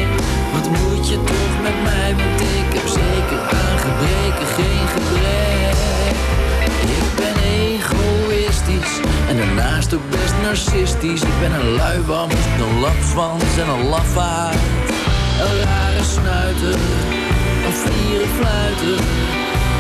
Wat 0.53 0.69
moet 0.69 1.09
je 1.09 1.17
toch 1.23 1.61
met 1.61 1.83
mij? 1.83 2.15
Want 2.15 2.41
ik 2.41 2.73
heb 2.77 2.87
zeker 2.87 3.39
aan 3.59 3.77
gebreken 3.85 4.47
geen 4.57 4.87
gebrek. 4.95 5.75
Ik 6.99 7.09
ben 7.15 7.35
egoïstisch 7.43 8.95
en 9.29 9.37
daarnaast 9.37 9.93
ook 9.93 10.09
best 10.09 10.33
narcistisch. 10.41 11.21
Ik 11.21 11.39
ben 11.39 11.53
een 11.53 11.69
luiwams, 11.75 12.33
een 12.59 12.79
lapswans 12.79 13.57
en 13.57 13.69
een 13.69 13.87
lafaard. 13.87 14.57
Een 15.41 15.57
rare 15.63 16.03
snuiter, 16.03 16.79
een 17.65 17.73
vieren 17.83 18.27
fluiter. 18.27 18.99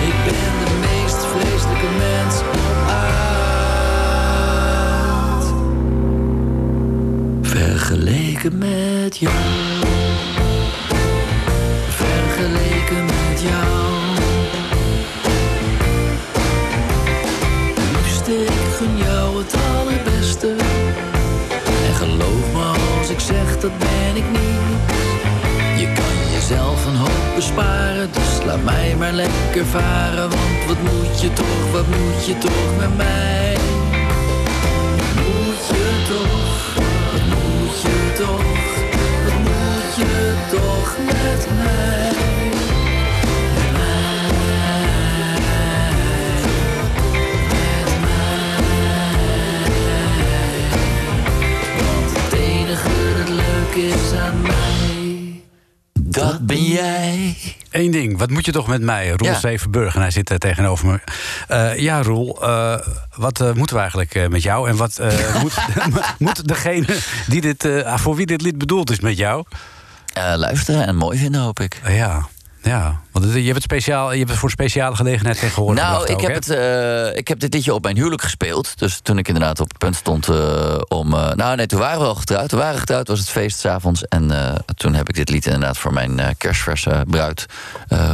Ik 0.09 0.15
ben 0.25 0.51
de 0.63 0.71
meest 0.79 1.25
vreselijke 1.25 1.87
mens 1.97 2.35
op 2.39 2.89
aard. 2.89 3.13
Vergeleken 7.41 8.57
met 8.57 9.17
jou. 9.17 9.72
Vergeleken 12.43 13.05
met 13.05 13.41
jou. 13.41 13.83
Liefste, 17.95 18.43
ik 18.43 18.73
gun 18.77 18.97
jou 18.97 19.37
het 19.37 19.55
allerbeste. 19.77 20.55
En 21.87 21.95
geloof 21.95 22.53
me 22.53 22.97
als 22.99 23.09
ik 23.09 23.19
zeg, 23.19 23.59
dat 23.59 23.77
ben 23.77 24.15
ik 24.15 24.29
niet. 24.31 24.99
Je 25.79 25.91
kan 25.93 26.31
jezelf 26.33 26.85
een 26.85 26.95
hoop 26.95 27.35
besparen, 27.35 28.09
dus 28.11 28.45
laat 28.45 28.63
mij 28.63 28.95
maar 28.97 29.11
lekker 29.11 29.65
varen. 29.65 30.29
Want 30.29 30.65
wat 30.67 30.81
moet 30.81 31.21
je 31.21 31.33
toch, 31.33 31.71
wat 31.71 31.87
moet 31.87 32.25
je 32.25 32.37
toch 32.37 32.77
met 32.77 32.97
mij? 32.97 33.57
moet 35.15 35.67
je 35.67 35.85
toch, 36.09 36.75
wat 37.11 37.25
moet 37.25 37.81
je 37.81 38.13
toch, 38.17 38.43
wat 39.25 39.39
moet 39.39 39.95
je 39.95 40.33
toch 40.51 40.97
met 41.05 41.47
mij? 41.57 42.32
Leuk 53.75 53.93
is 53.93 54.13
aan 54.13 54.41
mij, 54.41 55.41
dat 55.93 56.45
ben 56.45 56.63
jij. 56.63 57.37
Eén 57.71 57.91
ding, 57.91 58.17
wat 58.17 58.29
moet 58.29 58.45
je 58.45 58.51
toch 58.51 58.67
met 58.67 58.81
mij? 58.81 59.09
Roel 59.09 59.29
Ja. 59.29 59.39
Zevenburg, 59.39 59.95
en 59.95 60.01
hij 60.01 60.11
zit 60.11 60.31
eh, 60.31 60.37
tegenover 60.37 60.87
me. 60.87 60.99
Eh, 61.47 61.77
ja, 61.77 62.01
Roel, 62.01 62.43
eh, 62.43 62.79
wat 63.15 63.39
moeten 63.55 63.75
we 63.75 63.81
eigenlijk 63.81 64.29
met 64.29 64.43
jou? 64.43 64.69
En 64.69 64.75
wat 64.75 64.99
moet, 65.41 65.53
moet 66.17 66.47
degene 66.47 66.97
die 67.27 67.41
dit, 67.41 67.67
voor 67.85 68.15
wie 68.15 68.25
dit 68.25 68.41
lied 68.41 68.57
bedoeld 68.57 68.91
is 68.91 68.99
met 68.99 69.17
jou? 69.17 69.43
Luisteren 70.35 70.87
en 70.87 70.95
mooi 70.95 71.17
vinden, 71.17 71.41
hoop 71.41 71.59
ik. 71.59 71.81
Ja, 71.87 72.27
ja. 72.63 73.01
Want 73.11 73.25
je 73.25 73.41
hebt, 73.41 73.53
het 73.53 73.63
speciaal, 73.63 74.11
je 74.11 74.17
hebt 74.17 74.29
het 74.29 74.39
voor 74.39 74.49
speciale 74.49 74.95
gelegenheid 74.95 75.39
tegenwoordig 75.39 75.83
Nou, 75.83 76.05
ik 76.05 76.11
ook, 76.11 76.21
heb, 76.21 76.33
het, 76.33 76.49
eh, 76.49 77.15
ik 77.15 77.27
heb 77.27 77.39
dit 77.39 77.53
liedje 77.53 77.73
op 77.73 77.83
mijn 77.83 77.95
huwelijk 77.95 78.21
gespeeld. 78.21 78.79
Dus 78.79 78.99
toen 79.01 79.17
ik 79.17 79.27
inderdaad 79.27 79.59
op 79.59 79.67
het 79.67 79.77
punt 79.77 79.95
stond 79.95 80.27
eh, 80.29 80.77
om... 80.87 81.13
eh, 81.13 81.31
nou, 81.31 81.55
nee, 81.55 81.65
toen 81.65 81.79
waren 81.79 81.99
we 81.99 82.05
al 82.05 82.15
getrouwd. 82.15 82.51
We 82.51 82.57
waren 82.57 82.79
getrouwd, 82.79 83.07
was 83.07 83.19
het 83.19 83.29
feest 83.29 83.59
s'avonds. 83.59 84.05
En 84.07 84.31
toen 84.75 84.93
heb 84.93 85.09
ik 85.09 85.15
dit 85.15 85.29
lied 85.29 85.45
inderdaad 85.45 85.77
voor 85.77 85.93
mijn 85.93 86.35
kerstverse 86.37 87.05
bruid 87.07 87.45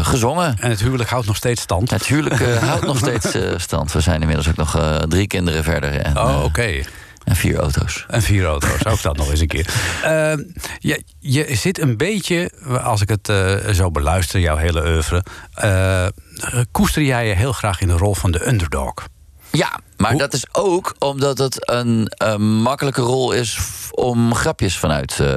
gezongen. 0.02 0.58
En 0.60 0.70
het 0.70 0.80
huwelijk 0.80 1.10
houdt 1.10 1.28
nog 1.28 1.36
steeds 1.36 1.62
stand. 1.62 1.90
Het 1.90 2.06
huwelijk 2.06 2.60
houdt 2.60 2.86
nog 2.86 2.98
steeds 3.08 3.38
stand. 3.64 3.92
We 3.92 4.02
zijn 4.02 4.22
inmiddels 4.22 4.50
ook 4.50 4.56
nog 4.56 5.00
drie 5.08 5.28
kinderen 5.28 5.64
verder. 5.64 6.02
En, 6.02 6.18
Oh, 6.18 6.44
oké. 6.44 6.82
En 7.30 7.36
vier 7.36 7.58
auto's. 7.58 8.06
En 8.08 8.22
vier 8.22 8.46
auto's, 8.46 8.86
ook 8.86 9.02
dat 9.02 9.18
nog 9.18 9.30
eens 9.30 9.40
een 9.40 9.48
keer. 9.48 9.68
Eh, 10.04 10.34
je, 10.78 11.04
je 11.20 11.56
zit 11.56 11.80
een 11.80 11.98
beetje, 11.98 12.52
als 12.84 13.02
ik 13.02 13.10
het 13.10 13.30
eh, 13.30 13.70
zo 13.74 13.92
beluister, 13.92 14.40
jouw 14.40 14.56
hele 14.56 14.86
oeuvre... 14.86 15.24
eh, 15.54 16.08
koester 16.72 17.02
jij 17.02 17.28
je 17.28 17.36
heel 17.36 17.54
graag 17.54 17.82
in 17.82 17.88
de 17.88 17.98
rol 17.98 18.16
van 18.16 18.32
de 18.32 18.48
underdog. 18.48 18.94
Ja, 19.52 19.80
maar 19.98 20.12
Hoe- 20.12 20.20
dat 20.20 20.34
is 20.34 20.46
ook 20.52 20.96
omdat 21.00 21.38
het 21.38 21.70
een 21.70 22.10
makkelijke 22.62 23.02
rol 23.02 23.32
is 23.32 23.60
om 23.92 24.36
grapjes 24.36 24.78
vanuit 24.78 25.20
eh, 25.20 25.28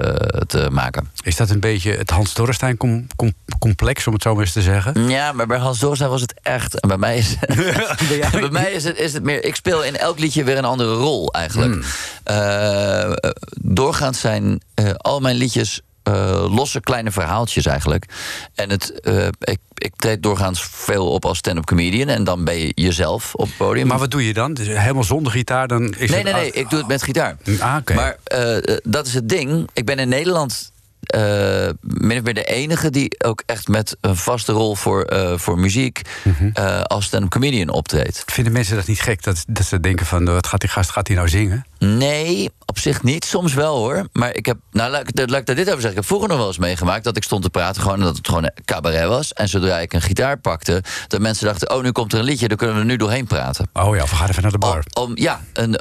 te 0.46 0.68
maken. 0.70 1.10
Is 1.22 1.36
dat 1.36 1.50
een 1.50 1.60
beetje 1.60 1.92
het 1.92 2.10
Hans 2.10 2.34
Dorrestein 2.34 2.76
com- 2.76 3.06
com- 3.16 3.34
complex, 3.58 4.06
om 4.06 4.12
het 4.12 4.22
zo 4.22 4.32
maar 4.34 4.42
eens 4.44 4.52
te 4.52 4.62
zeggen? 4.62 5.08
Ja, 5.08 5.32
maar 5.32 5.46
bij 5.46 5.58
Hans 5.58 5.78
Dorstein 5.78 6.10
was 6.10 6.20
het 6.20 6.34
echt. 6.42 6.80
En 6.80 6.88
bij 6.88 6.98
mij 6.98 7.16
is, 7.16 7.36
bij 8.32 8.50
mij 8.50 8.72
is, 8.72 8.84
het, 8.84 8.98
is 8.98 9.12
het 9.12 9.22
meer. 9.22 9.44
Ik 9.44 9.54
speel 9.56 9.84
in 9.84 9.96
elk 9.96 10.18
liedje 10.18 10.44
weer 10.44 10.58
een 10.58 10.64
andere 10.64 10.94
rol 10.94 11.32
eigenlijk. 11.32 11.72
Hmm. 11.72 11.82
Eh, 12.24 13.02
eh, 13.04 13.30
doorgaans 13.60 14.20
zijn 14.20 14.62
al 14.96 15.20
mijn 15.20 15.36
liedjes. 15.36 15.80
Eh, 16.02 16.54
losse 16.54 16.80
kleine 16.80 17.10
verhaaltjes 17.10 17.66
eigenlijk. 17.66 18.06
En 18.54 18.70
het, 18.70 19.00
eh, 19.00 19.26
ik, 19.26 19.58
ik 19.74 19.92
treed 19.96 20.22
doorgaans 20.22 20.62
veel 20.70 21.10
op 21.10 21.24
als 21.24 21.38
stand-up 21.38 21.64
comedian. 21.64 22.08
En 22.08 22.24
dan 22.24 22.44
ben 22.44 22.58
je 22.58 22.72
jezelf 22.74 23.34
op 23.34 23.46
het 23.46 23.56
podium. 23.56 23.86
Maar 23.86 23.98
wat 23.98 24.10
doe 24.10 24.26
je 24.26 24.32
dan? 24.32 24.54
Dus 24.54 24.66
helemaal 24.66 25.04
zonder 25.04 25.32
gitaar? 25.32 25.68
Dan 25.68 25.94
is 25.94 26.10
nee, 26.10 26.22
nee, 26.22 26.32
nee. 26.32 26.50
Ik 26.50 26.70
doe 26.70 26.78
het 26.78 26.88
met 26.88 27.02
gitaar. 27.02 27.36
Ah. 27.58 27.76
Maar 27.94 28.16
eh, 28.24 28.76
dat 28.82 29.06
is 29.06 29.14
het 29.14 29.28
ding. 29.28 29.68
Ik 29.72 29.84
ben 29.84 29.98
in 29.98 30.08
Nederland 30.08 30.71
eh, 31.06 31.68
min 31.80 32.18
of 32.18 32.24
meer 32.24 32.34
de 32.34 32.44
enige 32.44 32.90
die 32.90 33.24
ook 33.24 33.42
echt 33.46 33.68
met 33.68 33.96
een 34.00 34.16
vaste 34.16 34.52
rol 34.52 34.74
voor, 34.74 35.02
eh, 35.02 35.38
voor 35.38 35.58
muziek 35.58 36.00
Mhm. 36.24 36.50
eh, 36.52 36.80
als 36.82 37.04
stand-up 37.04 37.30
comedian 37.30 37.68
optreedt. 37.68 38.22
Vinden 38.26 38.52
mensen 38.52 38.76
dat 38.76 38.86
niet 38.86 39.00
gek? 39.00 39.22
Dat, 39.22 39.44
dat 39.48 39.64
ze 39.66 39.80
denken 39.80 40.06
van, 40.06 40.24
wat 40.24 40.46
gaat 40.46 40.60
die 40.60 40.68
gast 40.70 40.90
gaat 40.90 41.06
hij 41.06 41.16
nou 41.16 41.28
zingen? 41.28 41.66
Nee, 41.78 42.50
op 42.66 42.78
zich 42.78 43.02
niet. 43.02 43.24
Soms 43.24 43.54
wel 43.54 43.76
hoor. 43.76 44.08
Maar 44.12 44.34
ik 44.34 44.46
heb, 44.46 44.56
nou 44.72 44.90
laat, 44.90 45.08
ik- 45.08 45.30
laat 45.30 45.40
ik 45.40 45.46
daar 45.46 45.56
dit 45.56 45.66
over 45.68 45.80
zeggen. 45.80 45.90
Ik 45.90 45.96
heb 45.96 46.04
vroeger 46.06 46.28
nog 46.28 46.38
wel 46.38 46.46
eens 46.46 46.58
meegemaakt 46.58 47.04
dat 47.04 47.16
ik 47.16 47.22
stond 47.22 47.42
te 47.42 47.50
praten 47.50 47.82
gewoon 47.82 47.98
en 47.98 48.04
dat 48.04 48.16
het 48.16 48.26
gewoon 48.28 48.44
een 48.44 48.52
cabaret 48.64 49.08
was. 49.08 49.32
En 49.32 49.48
zodra 49.48 49.78
ik 49.78 49.92
een 49.92 50.02
gitaar 50.02 50.38
pakte, 50.38 50.82
dat 51.08 51.20
mensen 51.20 51.46
dachten: 51.46 51.70
oh, 51.70 51.82
nu 51.82 51.92
komt 51.92 52.12
er 52.12 52.18
een 52.18 52.24
liedje, 52.24 52.48
daar 52.48 52.56
kunnen 52.56 52.76
we 52.76 52.82
er 52.82 52.88
nu 52.88 52.96
doorheen 52.96 53.26
praten. 53.26 53.68
Oh 53.72 53.96
ja, 53.96 54.02
we 54.02 54.08
gaan 54.14 54.28
even 54.28 54.42
naar 54.42 54.50
de 54.52 54.58
bar. 54.58 54.84
Om, 54.92 55.02
om- 55.02 55.12
ja, 55.16 55.40
een, 55.52 55.76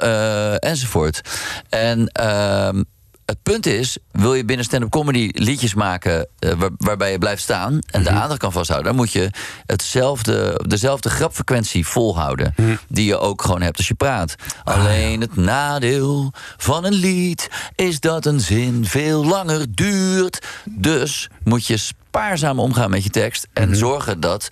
enzovoort. 0.58 1.20
En 1.68 2.06
ehm, 2.06 2.82
het 3.26 3.42
punt 3.42 3.66
is, 3.66 3.96
wil 4.10 4.34
je 4.34 4.44
binnen 4.44 4.64
stand-up 4.64 4.90
comedy 4.90 5.30
liedjes 5.32 5.74
maken 5.74 6.26
eh, 6.38 6.52
waar- 6.52 6.70
waarbij 6.76 7.10
je 7.12 7.18
blijft 7.18 7.42
staan 7.42 7.78
en 7.90 8.02
de 8.02 8.10
aandacht 8.10 8.38
kan 8.40 8.52
vasthouden, 8.52 8.88
dan 8.88 9.00
moet 9.00 9.12
je 9.12 9.30
hetzelfde, 9.66 10.60
dezelfde 10.66 11.08
grapfrequentie 11.10 11.86
volhouden. 11.86 12.54
Die 12.88 13.06
je 13.06 13.18
ook 13.18 13.42
gewoon 13.42 13.62
hebt 13.62 13.76
als 13.76 13.88
je 13.88 13.94
praat. 13.94 14.34
Alleen 14.64 15.20
het 15.20 15.36
nadeel 15.36 16.32
van 16.56 16.84
een 16.84 16.92
lied 16.92 17.48
is 17.74 18.00
dat 18.00 18.26
een 18.26 18.40
zin 18.40 18.86
veel 18.86 19.24
langer 19.26 19.66
duurt. 19.74 20.46
Dus 20.64 21.28
moet 21.44 21.66
je 21.66 21.76
spaarzaam 21.76 22.58
omgaan 22.58 22.90
met 22.90 23.04
je 23.04 23.10
tekst 23.10 23.46
en 23.52 23.76
zorgen 23.76 24.20
dat 24.20 24.48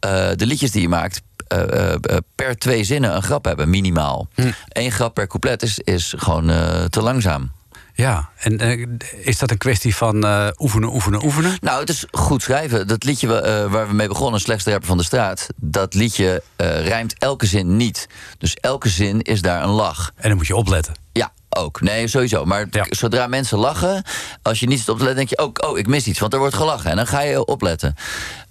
eh, 0.00 0.28
de 0.36 0.46
liedjes 0.46 0.70
die 0.70 0.82
je 0.82 0.88
maakt 0.88 1.20
eh, 1.46 1.92
per 2.34 2.56
twee 2.56 2.84
zinnen 2.84 3.14
een 3.16 3.22
grap 3.22 3.44
hebben, 3.44 3.70
minimaal. 3.70 4.28
Eén 4.68 4.92
grap 4.92 5.14
per 5.14 5.26
couplet 5.26 5.62
is, 5.62 5.78
is 5.78 6.14
gewoon 6.16 6.46
te 6.90 7.02
langzaam. 7.02 7.50
Ja, 7.94 8.28
en 8.36 8.58
eh, 8.58 8.86
is 9.26 9.38
dat 9.38 9.50
een 9.50 9.58
kwestie 9.58 9.96
van 9.96 10.24
eh, 10.24 10.48
oefenen, 10.58 10.94
oefenen, 10.94 11.24
oefenen? 11.24 11.56
Nou, 11.60 11.80
het 11.80 11.88
is 11.88 12.04
goed 12.10 12.42
schrijven. 12.42 12.86
Dat 12.86 13.04
liedje 13.04 13.40
eh, 13.40 13.70
waar 13.70 13.88
we 13.88 13.94
mee 13.94 14.08
begonnen, 14.08 14.40
Slechtste 14.40 14.70
rapper 14.70 14.88
van 14.88 14.96
de 14.98 15.04
straat... 15.04 15.46
dat 15.56 15.94
liedje 15.94 16.42
rijmt 16.56 17.14
elke 17.18 17.46
zin 17.46 17.76
niet. 17.76 18.08
Dus 18.38 18.54
elke 18.54 18.88
zin 18.88 19.22
is 19.22 19.42
daar 19.42 19.62
een 19.62 19.68
lach. 19.68 20.12
En 20.16 20.28
dan 20.28 20.36
moet 20.36 20.46
je 20.46 20.56
opletten. 20.56 20.94
Ja, 21.12 21.32
ook. 21.48 21.80
Nee, 21.80 22.08
sowieso. 22.08 22.44
Maar 22.44 22.66
Ja. 22.70 22.86
zodra 22.88 23.26
mensen 23.26 23.58
lachen, 23.58 24.04
als 24.42 24.60
je 24.60 24.66
niet 24.66 24.78
zit 24.78 24.88
op 24.88 24.98
te 24.98 25.04
letten, 25.04 25.26
denk 25.26 25.38
je 25.38 25.44
ook, 25.44 25.64
oh, 25.64 25.78
ik 25.78 25.86
mis 25.86 26.06
iets, 26.06 26.18
want 26.18 26.32
er 26.32 26.38
wordt 26.38 26.54
gelachen. 26.54 26.90
En 26.90 26.96
dan 26.96 27.06
ga 27.06 27.20
je 27.20 27.44
opletten. 27.44 27.94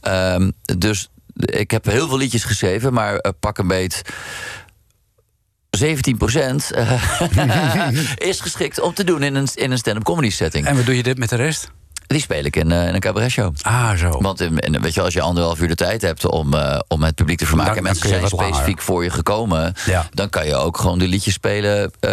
Ehm, 0.02 0.52
dus 0.78 1.10
ik 1.36 1.72
heb 1.72 1.86
heel 1.86 2.08
veel 2.08 2.18
liedjes 2.18 2.44
geschreven, 2.44 2.94
maar 2.94 3.34
pak 3.40 3.58
een 3.58 3.68
beet. 3.68 4.02
17% 5.78 5.80
is 8.30 8.40
geschikt 8.40 8.80
om 8.80 8.94
te 8.94 9.04
doen 9.04 9.24
in 9.24 9.36
een, 9.36 9.48
in 9.54 9.72
een 9.72 9.78
stand-up 9.78 10.04
comedy 10.04 10.30
setting. 10.30 10.66
En 10.66 10.76
wat 10.76 10.86
doe 10.86 10.96
je 10.96 11.04
dit 11.04 11.18
met 11.18 11.30
de 11.30 11.36
rest? 11.36 11.72
Die 12.12 12.22
speel 12.22 12.44
ik 12.46 12.56
in, 12.56 12.72
eh, 12.72 12.88
in 12.88 12.94
een 12.94 13.00
cabaretshow. 13.00 13.54
Ah, 13.62 13.92
zo. 13.94 14.22
Want 14.22 14.42
in, 14.42 14.60
in- 14.60 14.82
weet 14.82 14.94
je, 14.94 15.02
als 15.02 15.14
je 15.14 15.22
anderhalf 15.22 15.60
uur 15.60 15.68
de 15.68 15.76
tijd 15.76 16.02
hebt 16.02 16.26
om, 16.30 16.54
eh, 16.54 16.80
om 16.88 17.04
het 17.04 17.16
publiek 17.16 17.38
te 17.38 17.46
vermaken... 17.46 17.70
Dan- 17.74 17.78
en 17.86 17.90
mensen 17.92 18.08
zijn 18.10 18.22
langer. 18.22 18.46
specifiek 18.46 18.82
voor 18.82 19.04
je 19.04 19.10
gekomen... 19.10 19.74
Ja. 19.86 20.08
dan 20.14 20.30
kan 20.30 20.46
je 20.46 20.56
ook 20.56 20.78
gewoon 20.78 21.00
de 21.00 21.08
liedjes 21.08 21.34
spelen 21.34 21.92
eh, 22.00 22.10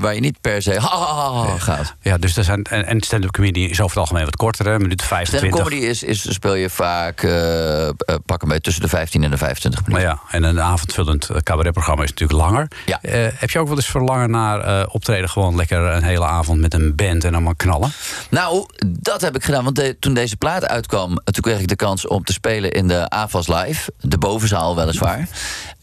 waar 0.00 0.14
je 0.14 0.20
niet 0.20 0.40
per 0.40 0.62
se 0.62 0.78
ha, 0.80 0.88
ha, 0.98 1.14
ha, 1.14 1.46
ha 1.46 1.58
gaat. 1.58 1.94
Ja, 2.00 2.18
dus 2.18 2.36
er 2.36 2.44
zijn, 2.44 2.62
en, 2.64 2.86
en 2.86 3.00
stand-up 3.02 3.30
comedy 3.30 3.60
is 3.60 3.70
over 3.80 3.86
het 3.90 3.96
algemeen 3.98 4.24
wat 4.24 4.36
korter, 4.36 4.66
hè? 4.66 4.78
minuut 4.78 5.02
Stand-up 5.02 5.28
25. 5.28 5.60
comedy 5.64 5.86
is, 5.86 6.02
is, 6.02 6.32
speel 6.32 6.54
je 6.54 6.70
vaak 6.70 7.22
eh, 7.22 7.88
eh, 7.88 7.92
pak 8.26 8.42
een 8.42 8.48
beetje 8.48 8.62
tussen 8.62 8.82
de 8.82 8.88
15 8.88 9.24
en 9.24 9.30
de 9.30 9.36
25 9.36 9.80
Maar 9.80 9.90
minuten. 9.90 10.18
ja, 10.30 10.36
en 10.36 10.42
een 10.42 10.60
avondvullend 10.60 11.28
eh, 11.30 11.36
cabaretprogramma 11.36 12.02
is 12.02 12.10
natuurlijk 12.10 12.38
langer. 12.40 12.68
Ja. 12.86 12.98
Eh, 13.02 13.26
heb 13.34 13.50
je 13.50 13.58
ook 13.58 13.66
wel 13.68 13.76
eens 13.76 13.86
verlangen 13.86 14.30
naar 14.30 14.60
eh, 14.60 14.86
optreden 14.94 15.28
gewoon 15.30 15.56
lekker 15.56 15.78
een 15.78 16.02
hele 16.02 16.24
avond 16.24 16.60
met 16.60 16.74
een 16.74 16.94
band 16.94 17.24
en 17.24 17.32
allemaal 17.34 17.54
knallen? 17.56 17.92
Nou, 18.30 18.66
dat 18.86 19.20
heb 19.20 19.33
ik 19.36 19.44
gedaan. 19.44 19.64
Want 19.64 19.76
de- 19.76 19.96
toen 19.98 20.14
deze 20.14 20.36
plaat 20.36 20.64
uitkwam, 20.66 21.08
toen 21.24 21.42
kreeg 21.42 21.60
ik 21.60 21.68
de 21.68 21.76
kans 21.76 22.06
om 22.06 22.24
te 22.24 22.32
spelen 22.32 22.72
in 22.72 22.88
de 22.88 23.08
AFAS 23.08 23.48
Live. 23.48 23.92
De 24.00 24.18
bovenzaal 24.18 24.76
weliswaar. 24.76 25.28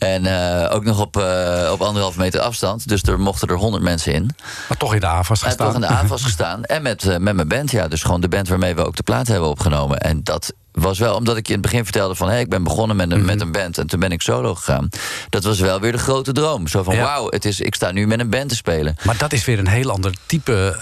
En 0.01 0.25
eh, 0.25 0.75
ook 0.75 0.83
nog 0.83 0.99
op, 0.99 1.17
eh, 1.17 1.69
op 1.71 1.81
anderhalve 1.81 2.19
meter 2.19 2.39
afstand. 2.39 2.87
Dus 2.87 3.03
er 3.03 3.19
mochten 3.19 3.47
er 3.47 3.55
100 3.55 3.83
mensen 3.83 4.13
in. 4.13 4.29
Maar 4.69 4.77
toch 4.77 4.93
in 4.93 4.99
de 4.99 5.05
Hij 5.05 5.15
heeft 5.15 5.27
toch 5.27 5.39
gestaan. 5.43 5.73
in 5.73 5.81
de 5.81 5.87
AFAS 5.87 6.23
gestaan. 6.29 6.63
En 6.63 6.81
met, 6.81 7.03
eh, 7.07 7.17
met 7.17 7.35
mijn 7.35 7.47
band, 7.47 7.71
ja. 7.71 7.87
Dus 7.87 8.03
gewoon 8.03 8.21
de 8.21 8.27
band 8.27 8.47
waarmee 8.47 8.75
we 8.75 8.85
ook 8.85 8.95
de 8.95 9.03
plaat 9.03 9.27
hebben 9.27 9.49
opgenomen. 9.49 9.97
En 9.99 10.23
dat 10.23 10.53
was 10.71 10.99
wel, 10.99 11.15
omdat 11.15 11.37
ik 11.37 11.47
je 11.47 11.53
in 11.53 11.59
het 11.59 11.69
begin 11.69 11.83
vertelde 11.83 12.15
van... 12.15 12.29
hé, 12.29 12.39
ik 12.39 12.49
ben 12.49 12.63
begonnen 12.63 12.95
met 12.95 13.11
een, 13.11 13.17
Mhm. 13.17 13.25
met 13.25 13.41
een 13.41 13.51
band 13.51 13.77
en 13.77 13.87
toen 13.87 13.99
ben 13.99 14.11
ik 14.11 14.21
solo 14.21 14.55
gegaan. 14.55 14.89
Dat 15.29 15.43
was 15.43 15.59
wel 15.59 15.79
weer 15.79 15.91
de 15.91 15.97
grote 15.97 16.31
droom. 16.31 16.67
Zo 16.67 16.83
van, 16.83 16.95
Ja. 16.95 17.01
wauw, 17.03 17.27
het 17.29 17.45
is, 17.45 17.59
ik 17.59 17.75
sta 17.75 17.91
nu 17.91 18.07
met 18.07 18.19
een 18.19 18.29
band 18.29 18.49
te 18.49 18.55
spelen. 18.55 18.95
Maar 19.03 19.17
dat 19.17 19.33
is 19.33 19.45
weer 19.45 19.59
een 19.59 19.67
heel 19.67 19.91
ander 19.91 20.13
type 20.25 20.75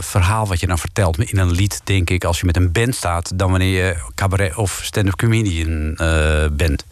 verhaal 0.00 0.46
wat 0.46 0.60
je 0.60 0.66
dan 0.66 0.78
vertelt 0.78 1.18
in 1.18 1.38
een 1.38 1.50
lied, 1.52 1.80
denk 1.84 2.10
ik, 2.10 2.24
als 2.24 2.40
je 2.40 2.46
met 2.46 2.56
een 2.56 2.72
band 2.72 2.94
staat, 2.94 3.30
dan 3.34 3.50
wanneer 3.50 3.84
je 3.86 3.96
cabaret 4.14 4.54
of 4.56 4.80
stand-up 4.82 5.16
comedian 5.16 5.94
eh, 5.96 6.44
bent. 6.52 6.84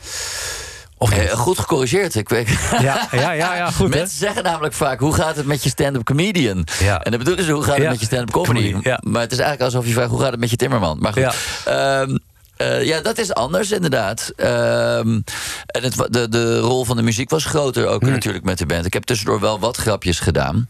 Of 0.99 1.11
niet? 1.11 1.29
Eh, 1.31 1.37
goed 1.39 1.59
gecorrigeerd. 1.59 2.15
Ik 2.15 2.29
weet, 2.29 2.49
ja, 2.81 3.09
ja, 3.13 3.31
ja, 3.33 3.55
ja, 3.57 3.71
goed 3.71 3.93
hè? 3.95 3.99
Mensen 3.99 4.19
zeggen 4.19 4.43
namelijk 4.43 4.75
vaak, 4.75 5.01
hoe 5.01 5.15
gaat 5.15 5.37
het 5.37 5.47
met 5.47 5.63
je 5.63 5.69
stand-up 5.69 6.05
comedian? 6.05 6.67
Ja. 6.81 7.01
En 7.03 7.11
dan 7.11 7.19
bedoelen 7.21 7.45
ze, 7.45 7.53
hoe 7.53 7.63
gaat 7.63 7.75
het 7.75 7.83
Ja. 7.83 7.91
met 7.91 8.01
je 8.01 8.07
stand-up 8.07 8.31
comedy? 8.31 8.75
Ja. 8.83 9.01
Maar 9.03 9.21
het 9.21 9.33
is 9.33 9.39
eigenlijk 9.39 9.73
alsof 9.73 9.87
je 9.87 9.93
vraagt, 9.95 10.11
hoe 10.11 10.21
gaat 10.21 10.31
het 10.31 10.41
met 10.41 10.51
je 10.51 10.57
timmerman? 10.57 10.99
Maar 11.01 11.13
goed, 11.13 11.23
Ja. 11.65 12.07
Eh, 12.57 12.85
ja, 12.85 13.01
dat 13.01 13.19
is 13.19 13.35
anders 13.35 13.71
inderdaad. 13.71 14.33
Ehm, 14.37 15.21
en 15.67 15.83
het, 15.83 16.07
de, 16.11 16.29
de 16.29 16.59
rol 16.59 16.85
van 16.85 16.97
de 16.97 17.03
muziek 17.03 17.31
was 17.31 17.45
groter 17.45 17.87
ook 17.87 18.03
natuurlijk 18.03 18.45
met 18.45 18.59
de 18.59 18.67
band. 18.67 18.87
Ik 18.87 18.93
heb 18.93 19.05
tussendoor 19.05 19.41
wel 19.41 19.59
wat 19.59 19.77
grapjes 19.77 20.21
gedaan. 20.21 20.69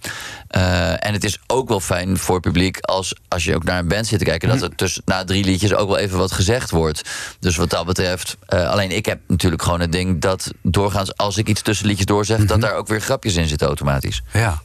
Eh, 0.49 1.07
en 1.07 1.13
het 1.13 1.25
is 1.25 1.39
ook 1.47 1.69
wel 1.69 1.81
fijn 1.81 2.19
voor 2.19 2.35
het 2.35 2.45
publiek 2.45 2.79
als, 2.81 3.15
als 3.29 3.45
je 3.45 3.55
ook 3.55 3.65
naar 3.65 3.79
een 3.79 3.89
band 3.89 4.07
zit 4.07 4.19
te 4.19 4.25
kijken... 4.25 4.49
dat 4.49 4.63
er 4.63 4.75
tussen, 4.75 5.03
na 5.05 5.25
drie 5.25 5.45
liedjes 5.45 5.75
ook 5.75 5.89
wel 5.89 5.99
even 5.99 6.19
wat 6.19 6.33
gezegd 6.33 6.71
wordt. 6.71 7.03
Dus 7.41 7.57
wat 7.57 7.71
dat 7.71 7.87
betreft... 7.87 8.37
eh, 8.47 8.71
alleen 8.71 8.91
ik 8.91 9.07
heb 9.07 9.21
natuurlijk 9.29 9.63
gewoon 9.63 9.81
het 9.81 9.93
ding 9.93 10.21
dat 10.21 10.51
doorgaans... 10.63 11.17
als 11.17 11.37
ik 11.37 11.49
iets 11.49 11.63
tussen 11.63 11.87
liedjes 11.87 12.07
doorzeg... 12.07 12.45
dat 12.45 12.61
daar 12.61 12.75
ook 12.75 12.89
weer 12.89 13.01
grapjes 13.01 13.37
in 13.37 13.49
zitten 13.49 13.67
automatisch. 13.67 14.23
Ja. 14.33 14.63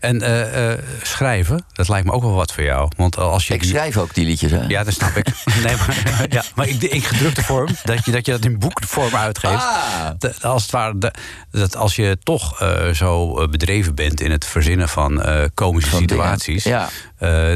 En 0.00 0.22
eh, 0.22 0.70
eh, 0.72 0.78
schrijven, 1.02 1.64
dat 1.72 1.88
lijkt 1.88 2.06
me 2.06 2.12
ook 2.12 2.22
wel 2.22 2.34
wat 2.34 2.52
voor 2.52 2.64
jou. 2.64 2.90
Want 2.96 3.16
als 3.16 3.46
je 3.46 3.54
Ik 3.54 3.62
schrijf 3.62 3.96
ook 3.96 4.14
die 4.14 4.24
liedjes, 4.24 4.50
hè? 4.50 4.60
Ja, 4.68 4.84
dat 4.84 4.94
snap 4.94 5.16
ik. 5.16 5.26
Nee, 5.64 5.76
maar, 5.76 6.26
ja, 6.30 6.42
maar 6.54 6.68
ik- 6.68 6.82
in 6.82 7.02
gedrukte 7.02 7.42
vorm, 7.42 7.68
dat 7.84 8.04
je 8.04 8.10
dat, 8.10 8.26
je 8.26 8.32
dat 8.32 8.44
in 8.44 8.58
boekvorm 8.58 9.14
uitgeeft. 9.14 9.54
Ah. 9.54 10.10
De- 10.18 10.34
als 10.40 10.62
het 10.62 10.70
ware, 10.70 10.98
de- 10.98 11.12
dat 11.50 11.76
als 11.76 11.96
je 11.96 12.18
toch 12.22 12.60
eh, 12.60 12.88
zo 12.90 13.34
bedreven 13.48 13.94
bent 13.94 14.20
in 14.20 14.30
het 14.30 14.44
verzinnen 14.44 14.88
van 14.88 15.22
komische 15.54 15.90
Van 15.90 15.98
situaties, 16.00 16.64
eh, 16.64 16.88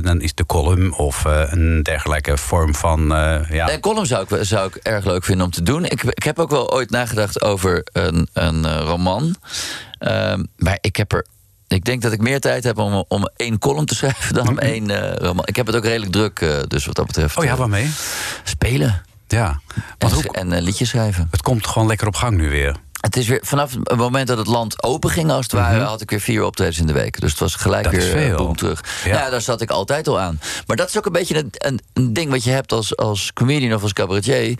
dan 0.02 0.20
is 0.20 0.34
de 0.34 0.46
column 0.46 0.94
of 0.94 1.24
een 1.24 1.82
dergelijke 1.82 2.36
vorm 2.36 2.74
van. 2.74 3.06
ja. 3.50 3.72
Een 3.72 3.80
column 3.80 4.06
zou 4.06 4.26
ik, 4.28 4.44
zou 4.44 4.66
ik 4.68 4.74
erg 4.76 5.04
leuk 5.04 5.24
vinden 5.24 5.44
om 5.46 5.52
te 5.52 5.62
doen. 5.62 5.84
Ik, 5.84 6.02
ik 6.02 6.22
heb 6.22 6.38
ook 6.38 6.50
wel 6.50 6.72
ooit 6.72 6.90
nagedacht 6.90 7.42
over 7.42 7.86
een, 7.92 8.28
een 8.32 8.78
roman. 8.80 9.36
Ehm, 9.98 10.42
maar 10.56 10.78
ik 10.80 10.96
heb 10.96 11.12
er. 11.12 11.26
Ik 11.68 11.84
denk 11.84 12.02
dat 12.02 12.12
ik 12.12 12.20
meer 12.20 12.40
tijd 12.40 12.64
heb 12.64 12.78
om, 12.78 13.04
om 13.08 13.28
één 13.36 13.58
column 13.58 13.86
te 13.86 13.94
schrijven 14.00 14.34
dan 14.34 14.48
om 14.48 14.58
één 14.58 14.90
eh, 14.90 15.16
roman. 15.16 15.46
Ik 15.46 15.56
heb 15.56 15.66
het 15.66 15.76
ook 15.76 15.84
redelijk 15.84 16.12
druk, 16.12 16.40
eh, 16.40 16.58
dus 16.68 16.86
wat 16.86 16.94
dat 16.96 17.06
betreft. 17.06 17.36
Oh 17.36 17.44
ja, 17.44 17.52
eh, 17.52 17.58
waarmee? 17.58 17.90
spelen. 18.44 19.02
Ja. 19.28 19.60
En, 19.74 19.82
Want 19.98 20.12
hoe, 20.12 20.32
en 20.32 20.60
liedjes 20.62 20.88
schrijven. 20.88 21.28
het 21.30 21.42
komt 21.42 21.66
gewoon 21.66 21.88
lekker 21.88 22.06
op 22.06 22.14
gang 22.16 22.36
nu 22.36 22.50
weer. 22.50 22.76
Het 23.00 23.16
is 23.16 23.28
weer 23.28 23.40
vanaf 23.42 23.72
het 23.82 23.96
moment 23.96 24.28
dat 24.28 24.38
het 24.38 24.46
land 24.46 24.82
open 24.82 25.10
ging, 25.10 25.30
als 25.30 25.42
het 25.42 25.52
ware, 25.52 25.80
had 25.80 26.00
ik 26.00 26.10
weer 26.10 26.20
vier 26.20 26.44
optredens 26.44 26.78
in 26.78 26.86
de 26.86 26.92
week. 26.92 27.20
Dus 27.20 27.30
het 27.30 27.40
was 27.40 27.54
gelijk 27.54 27.86
Mhm. 27.86 27.94
Dat 27.94 28.12
weer 28.12 28.36
boom 28.36 28.56
terug. 28.56 28.84
Ja. 29.04 29.14
Ja. 29.14 29.30
daar 29.30 29.40
zat 29.40 29.60
ik 29.60 29.70
altijd 29.70 30.08
al 30.08 30.20
aan. 30.20 30.40
Maar 30.66 30.76
dat 30.76 30.88
is 30.88 30.98
ook 30.98 31.06
een 31.06 31.12
beetje 31.12 31.36
een, 31.36 31.50
een, 31.52 31.80
een 31.92 32.12
ding 32.12 32.30
wat 32.30 32.44
je 32.44 32.50
hebt 32.50 32.72
als, 32.72 32.96
als 32.96 33.32
comedian 33.32 33.74
of 33.74 33.82
als 33.82 33.92
cabaretier. 33.92 34.58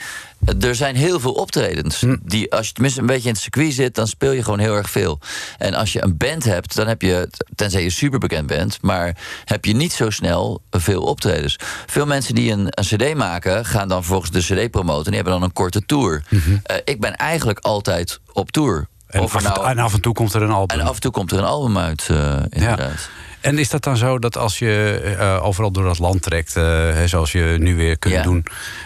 Er 0.61 0.74
zijn 0.74 0.96
heel 0.96 1.20
veel 1.20 1.33
optredens. 1.33 2.00
Hm. 2.00 2.16
Die, 2.22 2.52
als 2.52 2.66
je 2.66 2.72
tenminste 2.72 3.00
een 3.00 3.07
beetje 3.07 3.28
in 3.28 3.33
het 3.35 3.42
circuit 3.42 3.72
zit, 3.72 3.94
dan 3.94 4.07
speel 4.07 4.33
je 4.33 4.42
gewoon 4.42 4.59
heel 4.59 4.74
erg 4.76 4.90
veel. 4.90 5.18
En 5.59 5.74
als 5.74 5.92
je 5.92 6.02
een 6.02 6.16
band 6.16 6.44
hebt, 6.44 6.74
dan 6.74 6.87
heb 6.87 7.02
je, 7.02 7.28
tenzij 7.54 7.83
je 7.83 7.90
super 7.90 8.18
bekend 8.18 8.46
bent, 8.46 8.78
maar 8.80 9.16
heb 9.44 9.64
je 9.64 9.74
niet 9.74 9.92
zo 9.92 10.11
snel 10.11 10.62
veel 10.70 11.02
optredens. 11.02 11.57
Veel 11.87 12.07
mensen 12.07 12.35
die 12.35 12.52
een, 12.52 12.66
een 12.70 12.85
CD 12.85 13.14
maken, 13.14 13.64
gaan 13.64 13.88
dan 13.88 13.98
vervolgens 14.04 14.30
de 14.30 14.54
CD 14.64 14.70
promoten 14.70 15.04
en 15.04 15.11
die 15.12 15.14
hebben 15.20 15.33
dan 15.33 15.42
een 15.42 15.52
korte 15.52 15.87
tour. 15.87 16.22
Eh, 16.62 16.76
ik 16.85 17.00
ben 17.00 17.16
eigenlijk 17.16 17.59
altijd 17.59 18.20
op 18.33 18.50
tour. 18.50 18.74
Mhm. 18.74 18.83
En, 19.16 19.20
Of 19.22 19.35
af, 19.35 19.44
en- 19.44 19.50
nou- 19.52 19.66
en 19.68 19.78
af 19.78 19.94
en 19.94 20.00
toe 20.00 20.12
komt 20.12 20.35
er 20.35 20.42
een 20.42 20.50
album. 20.50 20.80
en 20.80 20.87
af 20.87 20.94
en 20.94 21.00
toe 21.00 21.11
komt 21.11 21.33
er 21.33 21.38
een 21.38 21.44
album 21.44 21.78
uit, 21.78 22.07
eh, 22.11 22.37
inderdaad. 22.48 23.09
En 23.44 23.59
is 23.59 23.68
dat 23.68 23.83
dan 23.83 23.96
zo 23.96 24.18
dat 24.18 24.37
als 24.37 24.59
je 24.59 25.00
eh, 25.18 25.44
overal 25.44 25.70
door 25.70 25.85
dat 25.85 25.98
land 25.98 26.22
trekt, 26.22 26.57
eh, 26.57 27.02
zoals 27.04 27.33
je 27.33 27.57
nu 27.59 27.76
weer 27.76 27.98
kunt 27.98 28.14
Ja. 28.14 28.22
doen, 28.22 28.44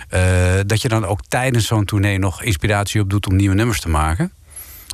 eh, 0.08 0.20
dat 0.66 0.82
je 0.82 0.88
dan 0.88 1.06
ook 1.06 1.20
tijdens 1.28 1.66
zo'n 1.66 1.84
tournee 1.84 2.18
nog 2.18 2.42
inspiratie 2.42 3.00
op 3.00 3.10
doet 3.10 3.26
om 3.26 3.36
nieuwe 3.36 3.54
nummers 3.54 3.80
te 3.80 3.88
maken? 3.88 4.32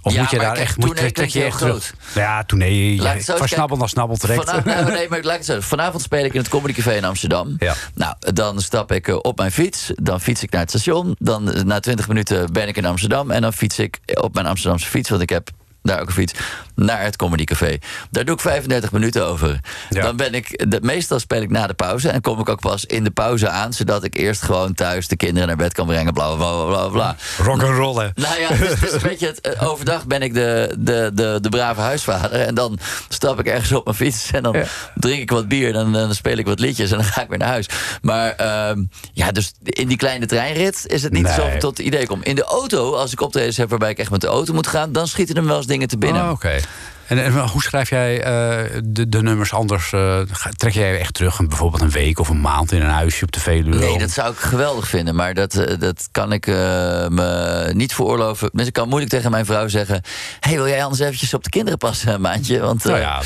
Of 0.02 0.12
Ja, 0.12 0.20
moet 0.20 0.30
je 0.30 0.38
daar 0.38 0.56
echt 0.56 0.76
moet, 0.76 0.96
trek 0.96 1.28
je 1.28 1.44
echt 1.44 1.58
terug? 1.58 1.94
Ja, 2.14 2.44
tournee, 2.44 2.96
Laat 2.96 3.26
ja, 3.26 3.36
van 3.36 3.48
snabbel 3.48 3.76
naar 3.76 3.88
snabbel 3.88 4.16
trekt. 4.16 4.44
Vanavond, 4.44 4.64
nou, 4.64 4.92
nee, 4.92 5.08
maar 5.08 5.22
laat 5.22 5.32
ik 5.32 5.46
het 5.46 5.46
zo. 5.46 5.60
Vanavond 5.60 6.02
speel 6.02 6.24
ik 6.24 6.32
in 6.32 6.40
het 6.40 6.48
Comedy 6.48 6.72
Café 6.72 6.92
in 6.94 7.04
Amsterdam. 7.04 7.56
Ja. 7.58 7.74
Nou, 7.94 8.14
dan 8.32 8.60
stap 8.60 8.92
ik 8.92 9.08
op 9.08 9.38
mijn 9.38 9.52
fiets. 9.52 9.90
Dan 9.94 10.20
fiets 10.20 10.42
ik 10.42 10.50
naar 10.50 10.60
het 10.60 10.70
station. 10.70 11.16
Dan 11.18 11.66
na 11.66 11.80
20 11.80 12.08
minuten 12.08 12.52
ben 12.52 12.68
ik 12.68 12.76
in 12.76 12.84
Amsterdam. 12.84 13.30
En 13.30 13.42
dan 13.42 13.52
fiets 13.52 13.78
ik 13.78 13.98
op 14.14 14.34
mijn 14.34 14.46
Amsterdamse 14.46 14.86
fiets. 14.88 15.08
Want 15.08 15.22
ik 15.22 15.30
heb 15.30 15.50
daar 15.82 16.00
ook 16.00 16.06
een 16.06 16.12
fiets. 16.12 16.32
Naar 16.74 17.02
het 17.02 17.16
Comedy 17.16 17.44
Café. 17.44 17.78
Daar 18.10 18.24
doe 18.24 18.34
ik 18.34 18.40
35 18.40 18.92
minuten 18.92 19.26
over. 19.26 19.60
Ja. 19.90 20.02
Dan 20.02 20.16
ben 20.16 20.34
ik. 20.34 20.70
De, 20.70 20.78
meestal 20.82 21.18
speel 21.18 21.42
ik 21.42 21.50
na 21.50 21.66
de 21.66 21.74
pauze. 21.74 22.08
En 22.08 22.20
kom 22.20 22.40
ik 22.40 22.48
ook 22.48 22.60
pas 22.60 22.84
in 22.84 23.04
de 23.04 23.10
pauze 23.10 23.48
aan. 23.48 23.72
Zodat 23.72 24.04
ik 24.04 24.16
eerst 24.16 24.42
gewoon 24.42 24.74
thuis 24.74 25.08
de 25.08 25.16
kinderen 25.16 25.48
naar 25.48 25.56
bed 25.56 25.72
kan 25.72 25.86
brengen. 25.86 26.12
Bla 26.12 26.34
bla 26.34 26.52
bla 26.52 26.66
bla 26.66 26.88
bla. 26.88 27.16
Rock'n'rollen. 27.38 28.12
Nou 28.14 28.40
ja, 28.40 28.48
dus, 28.48 28.80
dus 28.80 28.92
een 28.92 29.00
beetje 29.10 29.26
het, 29.26 29.40
eh, 29.40 29.68
overdag 29.68 30.06
ben 30.06 30.22
ik 30.22 30.34
de, 30.34 30.74
de, 30.78 31.10
de, 31.14 31.38
de 31.40 31.48
brave 31.48 31.80
huisvader. 31.80 32.40
En 32.40 32.54
dan 32.54 32.78
stap 33.08 33.38
ik 33.38 33.46
ergens 33.46 33.72
op 33.72 33.84
mijn 33.84 33.96
fiets. 33.96 34.30
En 34.30 34.42
dan 34.42 34.56
drink 34.94 35.20
ik 35.20 35.30
wat 35.30 35.48
bier. 35.48 35.66
En 35.66 35.72
dan, 35.72 35.92
dan 35.92 36.14
speel 36.14 36.36
ik 36.36 36.46
wat 36.46 36.60
liedjes. 36.60 36.90
En 36.90 36.96
dan 36.96 37.06
ga 37.06 37.22
ik 37.22 37.28
weer 37.28 37.38
naar 37.38 37.48
huis. 37.48 37.66
Maar 38.02 38.30
ehm, 38.32 38.82
ja, 39.12 39.32
dus 39.32 39.52
in 39.62 39.88
die 39.88 39.96
kleine 39.96 40.26
treinrit 40.26 40.82
is 40.86 41.02
het 41.02 41.12
niet 41.12 41.22
Nee. 41.22 41.34
zo 41.34 41.46
ik 41.46 41.60
tot 41.60 41.76
het 41.76 41.86
idee 41.86 42.06
kom. 42.06 42.20
In 42.22 42.34
de 42.34 42.44
auto, 42.44 42.94
als 42.94 43.12
ik 43.12 43.20
optredens 43.20 43.56
heb 43.56 43.70
waarbij 43.70 43.90
ik 43.90 43.98
echt 43.98 44.10
met 44.10 44.20
de 44.20 44.26
auto 44.26 44.52
moet 44.54 44.66
gaan. 44.66 44.92
dan 44.92 45.08
schieten 45.08 45.34
er 45.36 45.46
wel 45.46 45.56
eens 45.56 45.66
dingen 45.66 45.88
te 45.88 45.98
binnen. 45.98 46.22
Oh, 46.22 46.30
Oké. 46.30 46.58
En, 47.06 47.24
en 47.24 47.32
hoe 47.32 47.62
schrijf 47.62 47.90
jij 47.90 48.22
eh, 48.22 48.80
de, 48.84 49.08
de 49.08 49.22
nummers 49.22 49.52
anders? 49.52 49.92
eh, 49.92 50.20
trek 50.56 50.72
jij 50.72 50.98
echt 50.98 51.14
terug, 51.14 51.38
een, 51.38 51.48
bijvoorbeeld 51.48 51.82
een 51.82 51.90
week 51.90 52.18
of 52.18 52.28
een 52.28 52.40
maand 52.40 52.72
in 52.72 52.82
een 52.82 52.90
huisje 52.90 53.24
op 53.24 53.32
de 53.32 53.40
Veluwe? 53.40 53.78
Nee, 53.78 53.98
dat 53.98 54.10
zou 54.10 54.32
ik 54.32 54.38
geweldig 54.38 54.88
vinden. 54.88 55.14
Maar 55.14 55.34
dat, 55.34 55.54
eh, 55.54 55.78
dat 55.78 56.08
kan 56.10 56.32
ik 56.32 56.46
me 56.46 57.70
niet 57.74 57.94
veroorloven. 57.94 58.50
Ik 58.52 58.72
kan 58.72 58.88
moeilijk 58.88 59.12
tegen 59.12 59.30
mijn 59.30 59.46
vrouw 59.46 59.68
zeggen... 59.68 60.02
hey, 60.40 60.54
wil 60.54 60.68
jij 60.68 60.84
anders 60.84 61.00
eventjes 61.02 61.34
op 61.34 61.44
de 61.44 61.50
kinderen 61.50 61.78
passen, 61.78 62.14
een 62.14 62.20
maandje? 62.20 62.60
Want, 62.60 62.84
Nou 62.84 62.98
ja, 62.98 63.22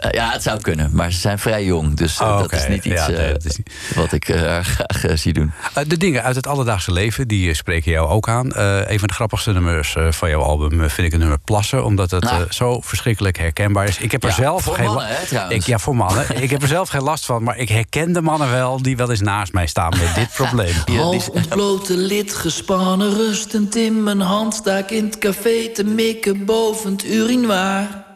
eh, 0.00 0.10
ja, 0.10 0.30
het 0.32 0.42
zou 0.42 0.60
kunnen. 0.60 0.90
Maar 0.92 1.12
ze 1.12 1.18
zijn 1.18 1.38
vrij 1.38 1.64
jong. 1.64 1.94
Dus 1.96 2.18
eh, 2.20 2.26
Oh, 2.26 2.36
dat 2.36 2.44
oké. 2.44 2.56
is 2.56 2.68
niet 2.68 2.84
iets 2.84 2.94
Ja, 2.94 3.08
nee, 3.08 3.16
eh, 3.16 3.32
dat 3.32 3.44
is 3.44 3.56
niet- 3.56 3.70
wat 3.94 4.12
ik 4.12 4.28
eh, 4.28 4.58
graag 4.72 5.18
zie 5.18 5.32
doen. 5.32 5.52
Eh, 5.74 5.84
de 5.86 5.96
dingen 5.96 6.22
uit 6.22 6.36
het 6.36 6.46
alledaagse 6.46 6.92
leven, 6.92 7.28
die 7.28 7.54
spreken 7.54 7.90
jou 7.92 8.08
ook 8.08 8.28
aan. 8.28 8.52
Eh, 8.52 8.90
een 8.90 8.98
van 8.98 9.08
de 9.08 9.14
grappigste 9.14 9.52
nummers 9.52 9.96
eh, 9.96 10.12
van 10.12 10.30
jouw 10.30 10.42
album 10.42 10.78
vind 10.78 10.98
ik 11.06 11.10
het 11.12 11.20
nummer 11.20 11.38
Plassen. 11.44 11.84
Omdat 11.84 12.10
het 12.10 12.22
Nou. 12.24 12.42
eh, 12.42 12.50
zo 12.50 12.80
verschrikkelijk 12.80 13.38
herkenbaar 13.38 13.88
is. 13.88 13.98
Ik 13.98 14.12
heb 14.12 14.22
er 14.22 14.28
Ja, 14.28 14.34
zelf 14.34 14.62
voor 14.62 14.74
geen 14.74 14.84
mannen, 14.84 15.06
hè, 15.06 15.26
trouwens. 15.26 15.54
Ik, 15.56 15.62
ja, 15.66 15.78
voor 15.78 15.96
mannen. 15.96 16.24
ik 16.42 16.50
heb 16.50 16.62
er 16.62 16.68
zelf 16.68 16.88
geen 16.88 17.02
last 17.02 17.24
van. 17.24 17.42
Maar 17.42 17.56
ik 17.58 17.68
herken 17.68 18.12
de 18.12 18.20
mannen 18.22 18.50
wel 18.50 18.82
die 18.82 18.96
wel 18.96 19.10
eens 19.10 19.20
naast 19.20 19.52
mij 19.52 19.66
staan 19.66 19.90
met 19.98 20.14
dit 20.14 20.28
probleem. 20.34 20.74
Half 20.96 21.28
ontblote 21.28 21.96
lid, 21.96 22.34
gespannen 22.34 23.14
rustend 23.14 23.76
in 23.76 24.02
mijn 24.02 24.20
hand... 24.20 24.54
sta 24.54 24.76
ik 24.76 24.90
in 24.90 25.04
het 25.04 25.18
café 25.18 25.68
te 25.74 25.84
mikken 25.84 26.44
boven 26.44 26.90
het 26.92 27.04
urinoir. 27.04 28.08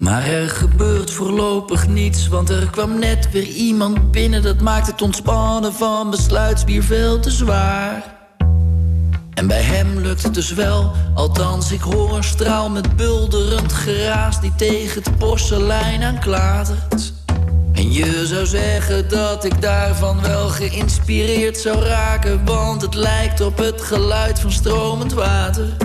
Maar 0.00 0.26
er 0.26 0.48
gebeurt 0.48 1.10
voorlopig 1.10 1.88
niets, 1.88 2.28
want 2.28 2.50
er 2.50 2.70
kwam 2.70 2.98
net 2.98 3.30
weer 3.30 3.46
iemand 3.46 4.10
binnen... 4.12 4.42
dat 4.42 4.60
maakt 4.60 4.86
het 4.86 5.02
ontspannen 5.02 5.72
van 5.72 6.10
besluitsbier 6.10 6.82
veel 6.82 7.20
te 7.20 7.30
zwaar. 7.30 8.14
En 9.34 9.46
bij 9.46 9.62
hem 9.62 9.98
lukt 9.98 10.22
het 10.22 10.34
dus 10.34 10.52
wel, 10.54 10.92
althans 11.14 11.72
ik 11.72 11.80
hoor 11.80 12.16
een 12.16 12.24
straal 12.24 12.70
met 12.70 12.96
bulderend 12.96 13.72
geraas... 13.72 14.40
die 14.40 14.54
tegen 14.56 15.02
het 15.02 15.18
porselein 15.18 16.02
aanklatert. 16.02 17.12
En 17.72 17.92
je 17.92 18.26
zou 18.26 18.46
zeggen 18.46 19.08
dat 19.08 19.44
ik 19.44 19.62
daarvan 19.62 20.20
wel 20.20 20.48
geïnspireerd 20.48 21.58
zou 21.58 21.78
raken, 21.78 22.44
want 22.44 22.82
het 22.82 22.94
lijkt 22.94 23.40
op 23.40 23.58
het 23.58 23.80
geluid 23.82 24.40
van 24.40 24.52
stromend 24.52 25.12
water. 25.12 25.76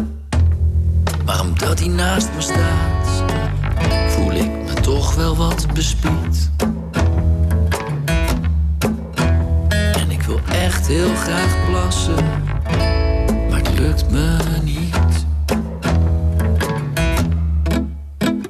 Maar 1.25 1.41
omdat 1.41 1.79
hij 1.79 1.87
naast 1.87 2.29
me 2.35 2.41
staat, 2.41 2.94
voel 4.07 4.31
ik 4.31 4.51
me 4.65 4.73
toch 4.73 5.15
wel 5.15 5.35
wat 5.35 5.67
bespied. 5.73 6.49
En 9.69 10.11
ik 10.11 10.21
wil 10.21 10.39
echt 10.51 10.87
heel 10.87 11.15
graag 11.15 11.65
plassen, 11.69 12.25
maar 13.49 13.59
het 13.59 13.79
lukt 13.79 14.09
me 14.09 14.37
niet. 14.63 15.25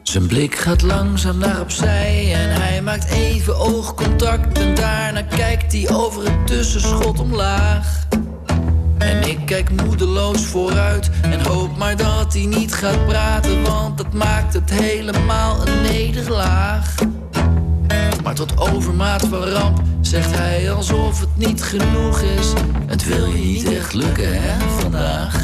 Zijn 0.04 0.28
blik 0.28 0.56
gaat 0.56 0.82
langzaam 0.82 1.38
naar 1.38 1.62
opzij 1.62 2.34
en 2.34 2.62
hij 2.62 2.82
maakt 2.82 3.09
even 3.09 3.57
oogcontact. 3.57 4.59
En 4.59 4.76
daarna 4.76 5.22
kijkt 5.22 5.72
hij 5.72 5.89
over 5.89 6.24
het 6.24 6.47
tussenschot 6.47 7.20
omlaag. 7.20 8.05
En 9.06 9.28
ik 9.30 9.39
kijk 9.45 9.70
moedeloos 9.70 10.45
vooruit 10.45 11.10
en 11.22 11.45
hoop 11.45 11.78
maar 11.78 11.95
dat 11.95 12.34
hij 12.34 12.45
niet 12.45 12.74
gaat 12.74 13.06
praten, 13.06 13.64
want 13.64 13.97
dat 13.97 14.14
maakt 14.14 14.53
het 14.53 14.70
helemaal 14.70 15.68
een 15.68 15.82
nederlaag. 15.82 16.95
Maar 18.24 18.36
tot 18.36 18.58
overmaat 18.58 19.28
van 19.28 19.43
ramp 19.43 19.82
zegt 20.01 20.38
hij 20.38 20.72
alsof 20.72 21.20
het 21.20 21.36
niet 21.36 21.64
genoeg 21.64 22.22
is. 22.22 22.53
Het 22.86 23.06
wil 23.08 23.26
je 23.26 23.43
niet 23.43 23.74
echt 23.74 23.93
lukken, 23.93 24.41
hè, 24.41 24.70
vandaag. 24.80 25.43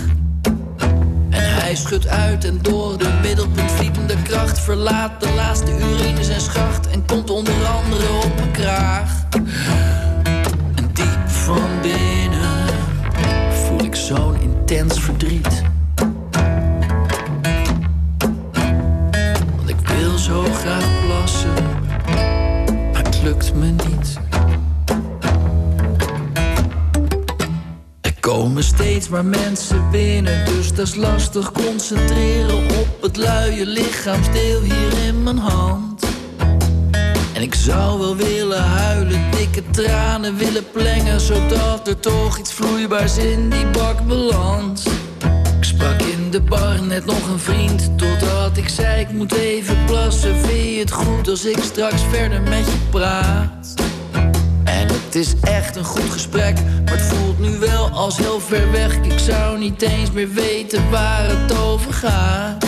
En 1.30 1.53
hij 1.53 1.76
schudt 1.76 2.07
uit 2.07 2.45
en 2.45 2.59
door 2.62 2.97
de 2.97 3.09
middelpunt 3.22 3.72
vlietende 3.72 4.16
kracht 4.24 4.59
verlaat 4.59 5.22
de 5.22 5.34
laatste 5.36 5.72
urine 5.72 6.24
zijn 6.24 6.41
schacht 6.41 6.88
en 6.88 7.05
komt 7.05 7.30
onder 7.30 7.66
andere 7.66 8.14
op 8.14 8.51
binnen, 30.24 30.45
dus 30.45 30.74
dat 30.74 30.88
is 30.88 30.95
lastig 30.95 31.51
concentreren 31.51 32.57
op 32.57 33.01
het 33.01 33.17
luie 33.17 33.65
lichaamsdeel 33.65 34.61
hier 34.61 35.05
in 35.07 35.24
mijn 35.24 35.38
hand. 35.38 36.03
En 37.34 37.41
ik 37.41 37.55
zou 37.55 37.99
wel 37.99 38.15
willen 38.15 38.63
huilen, 38.63 39.32
dikke 39.32 39.63
tranen 39.72 40.38
willen 40.38 40.72
plengen, 40.72 41.19
zodat 41.19 41.88
er 41.88 41.99
toch 41.99 42.38
iets 42.38 42.53
vloeibaars 42.53 43.17
in 43.17 43.49
die 43.49 43.65
bak 43.65 44.07
belandt. 44.07 44.86
Ik 45.57 45.67
Sprak 45.67 46.01
in 46.01 46.32
de 46.32 46.41
bar 46.41 46.82
net 46.82 47.05
nog 47.05 47.30
een 47.30 47.39
vriend 47.39 47.97
Totdat 47.97 48.57
ik 48.57 48.69
zei 48.69 49.01
ik 49.01 49.11
moet 49.11 49.34
even 49.34 49.86
plassen 49.86 50.38
Vind 50.38 50.74
je 50.74 50.80
het 50.80 50.91
goed 50.91 51.28
als 51.28 51.45
ik 51.45 51.57
straks 51.63 52.01
verder 52.11 52.41
met 52.41 52.65
je 52.65 52.78
praat? 52.89 53.74
En 54.63 54.88
het 54.88 55.15
is 55.15 55.34
echt 55.41 55.76
een 55.76 55.84
goed 55.84 56.09
gesprek 56.09 56.55
Maar 56.86 56.93
het 56.93 57.01
voelt 57.01 57.30
nu 57.41 57.57
wel 57.57 57.89
als 57.89 58.17
heel 58.17 58.39
ver 58.39 58.71
weg. 58.71 58.95
Ik 58.95 59.19
zou 59.19 59.59
niet 59.59 59.81
eens 59.81 60.11
meer 60.11 60.33
weten 60.33 60.89
waar 60.89 61.29
het 61.29 61.57
over 61.57 61.93
gaat. 61.93 62.65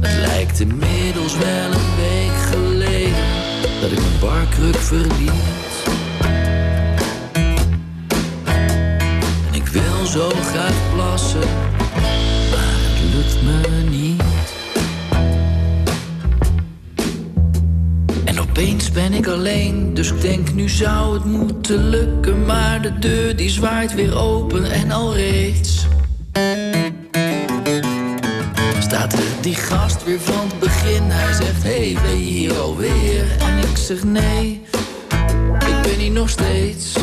Het 0.00 0.16
lijkt 0.20 0.60
inmiddels 0.60 1.36
wel 1.36 1.72
een 1.72 1.96
week 1.96 2.36
geleden 2.50 3.24
Dat 3.80 3.90
ik 3.90 3.98
mijn 3.98 4.18
barkruk 4.20 4.76
verliet. 4.76 5.32
En 9.46 9.54
ik 9.54 9.66
wil 9.66 10.06
zo 10.06 10.28
graag 10.28 10.74
plassen 10.94 11.48
Maar 12.50 12.78
het 12.78 13.14
lukt 13.14 13.42
me 13.42 13.82
niet 13.82 13.91
opeens 18.52 18.90
ben 18.90 19.12
ik 19.12 19.26
alleen, 19.26 19.94
dus 19.94 20.10
ik 20.10 20.20
denk 20.20 20.54
nu 20.54 20.68
zou 20.68 21.14
het 21.14 21.24
moeten 21.24 21.88
lukken. 21.88 22.44
Maar 22.44 22.82
de 22.82 22.98
deur 22.98 23.36
die 23.36 23.50
zwaait 23.50 23.94
weer 23.94 24.18
open 24.18 24.70
en 24.70 24.90
al 24.90 25.14
reeds 25.14 25.86
Staat 28.78 29.12
er 29.12 29.24
die 29.40 29.54
gast 29.54 30.04
weer 30.04 30.20
van 30.20 30.48
het 30.48 30.58
begin. 30.58 31.02
Hij 31.02 31.32
zegt, 31.32 31.62
hey, 31.62 31.96
ben 32.02 32.18
je 32.18 32.24
hier 32.24 32.58
alweer? 32.58 33.24
En 33.38 33.58
ik 33.58 33.76
zeg, 33.76 34.04
nee, 34.04 34.62
ik 35.58 35.82
ben 35.82 35.98
hier 35.98 36.10
nog 36.10 36.28
steeds. 36.28 36.96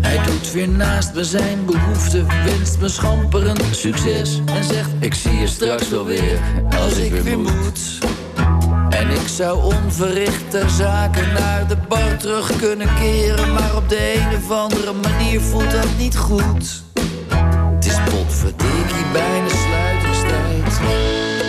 Hij 0.00 0.24
doet 0.26 0.52
weer 0.52 0.68
naast 0.68 1.14
me 1.14 1.24
zijn 1.24 1.64
behoefte 1.64 2.24
Wenst 2.44 2.80
me 2.80 2.88
schamperend 2.88 3.62
succes. 3.70 4.40
En 4.46 4.64
zegt, 4.64 4.90
ik 5.00 5.14
zie 5.14 5.36
je 5.36 5.46
straks 5.46 5.88
wel 5.88 6.04
weer 6.04 6.38
Als 6.80 6.96
ik 6.96 7.12
weer 7.12 7.38
moet 7.38 8.00
en 8.92 9.10
ik 9.10 9.28
zou 9.28 9.62
onverricht 9.62 10.50
ter 10.50 10.70
zake 10.70 11.20
naar 11.20 11.68
de 11.68 11.76
bar 11.88 12.16
terug 12.16 12.56
kunnen 12.56 12.94
keren 12.94 13.52
Maar 13.52 13.76
op 13.76 13.88
de 13.88 14.14
een 14.14 14.36
of 14.36 14.50
andere 14.50 14.92
manier 14.92 15.40
voelt 15.40 15.70
dat 15.70 15.88
niet 15.98 16.16
goed. 16.16 16.82
Het 17.74 17.86
is 17.86 17.98
potverdikkie 18.04 19.06
bijna 19.12 19.48
sluitingstijd 19.48 20.80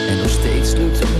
En 0.08 0.18
nog 0.18 0.30
steeds 0.30 0.74
lukt 0.74 1.00
het 1.00 1.13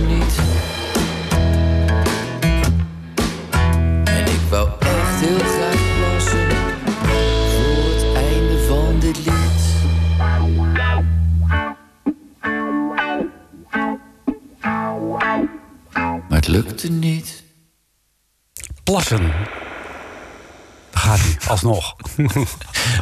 Niet 16.88 17.42
Plassen. 18.84 19.32
Daar 20.90 21.02
gaat 21.02 21.18
hij, 21.20 21.36
alsnog. 21.48 21.96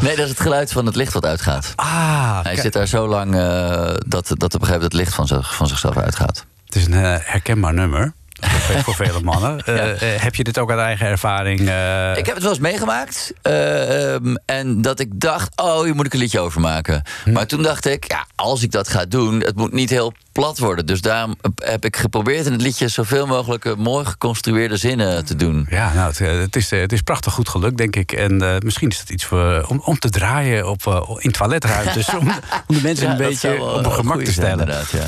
Nee, 0.01 0.17
dat 0.17 0.25
is 0.25 0.31
het 0.31 0.41
geluid 0.41 0.73
van 0.73 0.87
het 0.87 0.97
licht 0.97 1.13
wat 1.13 1.25
uitgaat. 1.25 1.73
Ah, 1.77 2.39
Hij 2.43 2.57
zit 2.57 2.73
daar 2.73 2.87
zo 2.87 3.09
lang 3.09 3.35
eh, 3.35 3.95
dat, 4.07 4.29
dat 4.29 4.29
op 4.29 4.33
een 4.33 4.37
gegeven 4.37 4.67
moment 4.67 4.83
het 4.83 4.93
licht 4.93 5.15
van, 5.15 5.27
zich, 5.27 5.55
van 5.55 5.67
zichzelf 5.67 5.97
uitgaat. 5.97 6.45
het 6.65 6.75
is 6.77 6.87
een 6.87 6.93
eh, 6.95 7.17
herkenbaar 7.21 7.75
nummer. 7.75 8.13
Voor- 8.47 8.81
Voor 8.83 8.95
vele 8.95 9.21
mannen. 9.21 9.61
Eh, 9.73 10.15
eh, 10.15 10.21
heb 10.23 10.35
je 10.35 10.45
dit 10.45 10.59
ook 10.59 10.71
uit 10.71 10.79
eigen 10.81 11.07
ervaring? 11.07 11.59
eh, 11.69 12.11
Ik 12.17 12.27
heb 12.27 12.35
het 12.35 12.43
wel 12.43 12.53
eens 12.53 12.61
meegemaakt. 12.61 13.33
eh, 13.43 14.15
ehm, 14.15 14.35
en 14.47 14.83
dat 14.83 15.01
ik 15.01 15.09
dacht, 15.21 15.61
oh, 15.61 15.83
hier 15.83 15.95
moet 15.95 16.07
ik 16.07 16.13
een 16.13 16.19
liedje 16.19 16.41
over 16.41 16.61
maken. 16.61 17.03
Hm. 17.25 17.33
Maar 17.33 17.47
toen 17.47 17.63
dacht 17.63 17.87
ik, 17.87 18.05
ja, 18.11 18.27
als 18.35 18.63
ik 18.63 18.71
dat 18.71 18.89
ga 18.89 19.05
doen, 19.05 19.41
het 19.41 19.57
moet 19.57 19.73
niet 19.73 19.91
heel 19.91 20.13
plat 20.33 20.59
worden. 20.59 20.87
Dus 20.87 21.01
daarom 21.01 21.35
heb 21.55 21.85
ik 21.85 21.97
geprobeerd 21.97 22.47
in 22.47 22.53
het 22.53 22.61
liedje 22.63 22.89
zoveel 22.89 23.27
mogelijk 23.27 23.77
mooi 23.77 24.05
geconstrueerde 24.05 24.77
zinnen 24.77 25.25
te 25.25 25.37
doen. 25.37 25.67
Ja, 25.71 25.93
nou, 25.95 26.09
het, 26.09 26.19
het, 26.19 26.57
is, 26.57 26.71
het 26.71 26.93
is 26.93 27.01
prachtig 27.01 27.33
goed 27.33 27.49
gelukt, 27.49 27.77
denk 27.77 27.97
ik. 27.97 28.13
En 28.13 28.59
misschien 28.65 28.89
is 28.89 28.99
het 28.99 29.11
iets 29.11 29.25
voor, 29.25 29.65
om, 29.69 29.81
om 29.85 29.99
te 29.99 30.11
draaien 30.11 30.69
op, 30.69 31.17
in 31.19 31.31
toiletruimtes. 31.33 32.09
om, 32.19 32.29
om 32.67 32.75
de 32.75 32.81
mensen 32.83 33.07
Ja, 33.07 33.13
een 33.13 33.19
dat 33.19 33.29
beetje 33.29 33.63
op 33.63 33.77
een 33.77 33.85
hun 33.85 33.93
gemak 33.93 34.23
te 34.23 34.33
stellen. 34.33 34.51
inderdaad, 34.51 34.91
ja. 34.91 35.05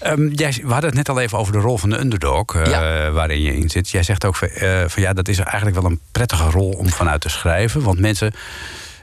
Ehm, 0.00 0.28
jij, 0.28 0.58
we 0.62 0.72
hadden 0.72 0.88
het 0.88 0.94
net 0.94 1.08
al 1.08 1.20
even 1.20 1.38
over 1.38 1.52
de 1.52 1.58
rol 1.58 1.78
van 1.78 1.90
de 1.90 2.00
underdog, 2.00 2.54
eh, 2.54 2.66
Ja. 2.66 3.10
waarin 3.10 3.42
je 3.42 3.56
in 3.56 3.70
zit. 3.70 3.90
Jij 3.90 4.02
zegt 4.02 4.24
ook 4.24 4.36
van, 4.36 4.48
eh, 4.48 4.84
van 4.86 5.02
ja, 5.02 5.12
dat 5.12 5.28
is 5.28 5.38
eigenlijk 5.38 5.76
wel 5.76 5.90
een 5.90 6.00
prettige 6.12 6.50
rol 6.50 6.70
om 6.70 6.88
vanuit 6.88 7.20
te 7.20 7.28
schrijven. 7.28 7.82
Want 7.82 7.98
mensen 7.98 8.32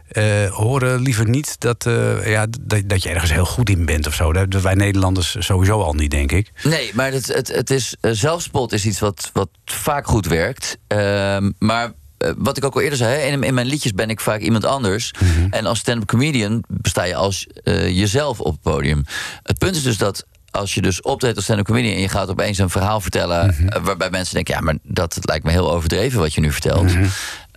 eh, 0.08 0.24
horen 0.50 1.00
liever 1.02 1.30
niet 1.30 1.56
dat, 1.60 1.86
ja, 2.26 2.46
dat, 2.62 2.82
dat 2.86 3.04
je 3.04 3.10
ergens 3.10 3.32
heel 3.32 3.46
goed 3.46 3.70
in 3.70 3.86
bent 3.86 4.08
of 4.08 4.14
zo. 4.14 4.34
Dat, 4.34 4.62
wij 4.62 4.74
Nederlanders 4.74 5.36
sowieso 5.40 5.82
al 5.82 5.94
niet, 5.94 6.12
denk 6.12 6.32
ik. 6.32 6.52
Nee, 6.64 6.92
maar 6.94 7.12
het, 7.12 7.28
het, 7.28 7.48
het 7.48 7.70
is, 7.70 7.96
zelfspot 8.02 8.74
is 8.74 8.86
iets 8.86 9.00
wat, 9.00 9.30
wat 9.34 9.50
vaak 9.66 10.08
goed 10.08 10.26
werkt. 10.26 10.78
Ehm, 10.88 11.52
maar 11.60 11.92
wat 12.38 12.58
ik 12.58 12.66
ook 12.66 12.76
al 12.76 12.82
eerder 12.82 12.98
zei, 12.98 13.32
in, 13.32 13.44
in 13.44 13.54
mijn 13.54 13.68
liedjes 13.68 13.94
ben 13.94 14.10
ik 14.10 14.20
vaak 14.20 14.40
iemand 14.40 14.66
anders. 14.66 15.12
En 15.50 15.66
als 15.66 15.80
stand-up 15.80 16.08
comedian 16.08 16.64
besta 16.68 17.04
je 17.04 17.16
als 17.16 17.48
jezelf 17.88 18.40
op 18.40 18.52
het 18.52 18.62
podium. 18.62 19.04
Het 19.44 19.58
punt 19.58 19.76
is 19.76 19.84
dus 19.84 19.98
dat 19.98 20.26
als 20.58 20.74
je 20.74 20.82
dus 20.82 21.02
optreedt 21.02 21.36
als 21.36 21.44
stand-up 21.44 21.66
comedian... 21.66 21.94
en 21.94 22.02
je 22.02 22.10
gaat 22.10 22.30
opeens 22.30 22.58
een 22.58 22.70
verhaal 22.70 23.02
vertellen... 23.02 23.56
eh, 23.70 23.82
waarbij 23.84 24.10
mensen 24.10 24.36
denken... 24.36 24.54
ja, 24.54 24.62
maar 24.62 24.78
dat 24.84 25.18
lijkt 25.22 25.46
me 25.46 25.52
heel 25.52 25.72
overdreven 25.72 26.20
wat 26.20 26.34
je 26.34 26.42
nu 26.42 26.52
vertelt... 26.52 26.92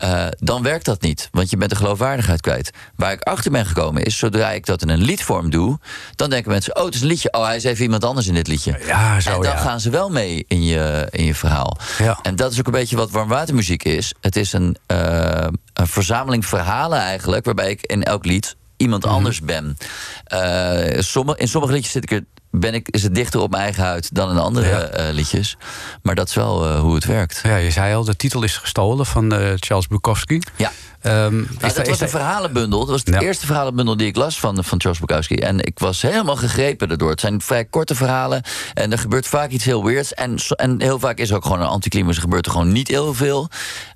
Eh, 0.01 0.27
dan 0.39 0.63
werkt 0.63 0.85
dat 0.85 1.01
niet, 1.01 1.29
want 1.33 1.51
je 1.51 1.57
bent 1.57 1.71
de 1.71 1.77
geloofwaardigheid 1.77 2.41
kwijt. 2.41 2.71
Waar 2.97 3.13
ik 3.13 3.23
achter 3.23 3.51
ben 3.51 3.67
gekomen 3.67 4.05
is, 4.05 4.19
zodra 4.19 4.51
ik 4.51 4.67
dat 4.67 4.83
in 4.83 4.89
een 4.89 5.03
liedvorm 5.03 5.51
doe... 5.51 5.79
dan 6.17 6.31
denken 6.31 6.51
mensen, 6.51 6.77
oh, 6.77 6.85
het 6.85 6.95
is 6.95 7.01
een 7.01 7.07
liedje. 7.07 7.33
Oh, 7.33 7.45
hij 7.45 7.57
is 7.57 7.65
even 7.65 7.83
iemand 7.83 8.05
anders 8.05 8.27
in 8.27 8.35
dit 8.35 8.47
liedje. 8.47 8.81
Ja, 8.87 9.21
zo 9.21 9.31
en 9.31 9.43
dan 9.43 9.53
ja. 9.53 9.59
gaan 9.59 9.81
ze 9.81 9.91
wel 9.91 10.11
mee 10.11 10.45
in 10.49 10.65
je, 10.65 11.07
in 11.11 11.25
je 11.25 11.35
verhaal. 11.35 11.79
Ja. 11.99 12.19
En 12.23 12.37
dat 12.37 12.53
is 12.53 12.59
ook 12.59 12.67
een 12.67 12.73
beetje 12.73 12.97
wat 12.97 13.11
warmwatermuziek 13.11 13.85
is. 13.85 14.15
Het 14.21 14.37
is 14.37 14.53
een, 14.53 14.77
eh, 14.87 15.47
een 15.75 15.87
verzameling 15.87 16.47
verhalen 16.47 16.99
eigenlijk... 16.99 17.45
waarbij 17.45 17.71
ik 17.71 17.83
in 17.83 18.03
elk 18.03 18.25
lied 18.25 18.57
iemand 18.81 19.05
Mhm. 19.05 19.15
anders 19.15 19.41
ben. 19.41 19.77
Eh, 20.25 21.01
sommige, 21.01 21.39
in 21.39 21.49
sommige 21.49 21.73
liedjes 21.73 21.93
zit 21.93 22.03
ik 22.03 22.11
er, 22.11 22.25
ben 22.51 22.75
ik, 22.75 22.89
is 22.89 23.03
het 23.03 23.15
dichter 23.15 23.41
op 23.41 23.51
mijn 23.51 23.63
eigen 23.63 23.83
huid... 23.85 24.15
dan 24.15 24.31
in 24.31 24.39
andere 24.39 24.69
Ja. 24.69 24.81
eh, 24.83 25.13
liedjes. 25.15 25.57
Maar 26.03 26.15
dat 26.15 26.29
is 26.29 26.35
wel 26.35 26.67
eh, 26.69 26.81
hoe 26.81 26.95
het 26.95 27.05
werkt. 27.05 27.41
Ja, 27.43 27.57
je 27.57 27.71
zei 27.71 27.95
al, 27.95 28.05
de 28.05 28.17
titel 28.17 28.43
is 28.43 28.57
gestolen 28.57 29.07
van 29.07 29.33
Charles 29.59 29.87
Bukowski. 29.87 30.41
Ja. 30.57 30.73
Nou, 31.03 31.47
daar- 31.59 31.75
dat 31.75 31.79
is 31.79 31.89
was 31.89 32.01
een 32.01 32.09
verhalenbundel. 32.09 32.79
Dat 32.79 32.89
was 32.89 33.05
de 33.05 33.13
Ja. 33.13 33.21
eerste 33.21 33.47
verhalenbundel 33.47 33.97
die 33.97 34.07
ik 34.07 34.17
las 34.17 34.41
van, 34.41 34.65
van 34.65 34.81
Charles 34.81 35.01
Bukowski. 35.01 35.35
En 35.35 35.61
ik 35.61 35.79
was 35.79 36.03
helemaal 36.03 36.37
gegrepen 36.37 36.89
daardoor. 36.89 37.11
Het 37.11 37.21
zijn 37.21 37.41
vrij 37.41 37.65
korte 37.65 37.95
verhalen. 37.95 38.43
En 38.75 38.93
er 38.93 38.99
gebeurt 38.99 39.27
vaak 39.27 39.51
iets 39.51 39.65
heel 39.65 39.85
weirds. 39.85 40.15
En, 40.15 40.37
en 40.57 40.81
heel 40.81 40.99
vaak 40.99 41.19
is 41.19 41.31
er 41.31 41.37
ook 41.37 41.43
gewoon 41.45 41.61
een 41.61 41.67
anticlimax. 41.67 42.17
Er 42.17 42.23
gebeurt 42.23 42.47
er 42.47 42.53
gewoon 42.53 42.73
niet 42.73 42.89
heel 42.89 43.15
veel. 43.15 43.49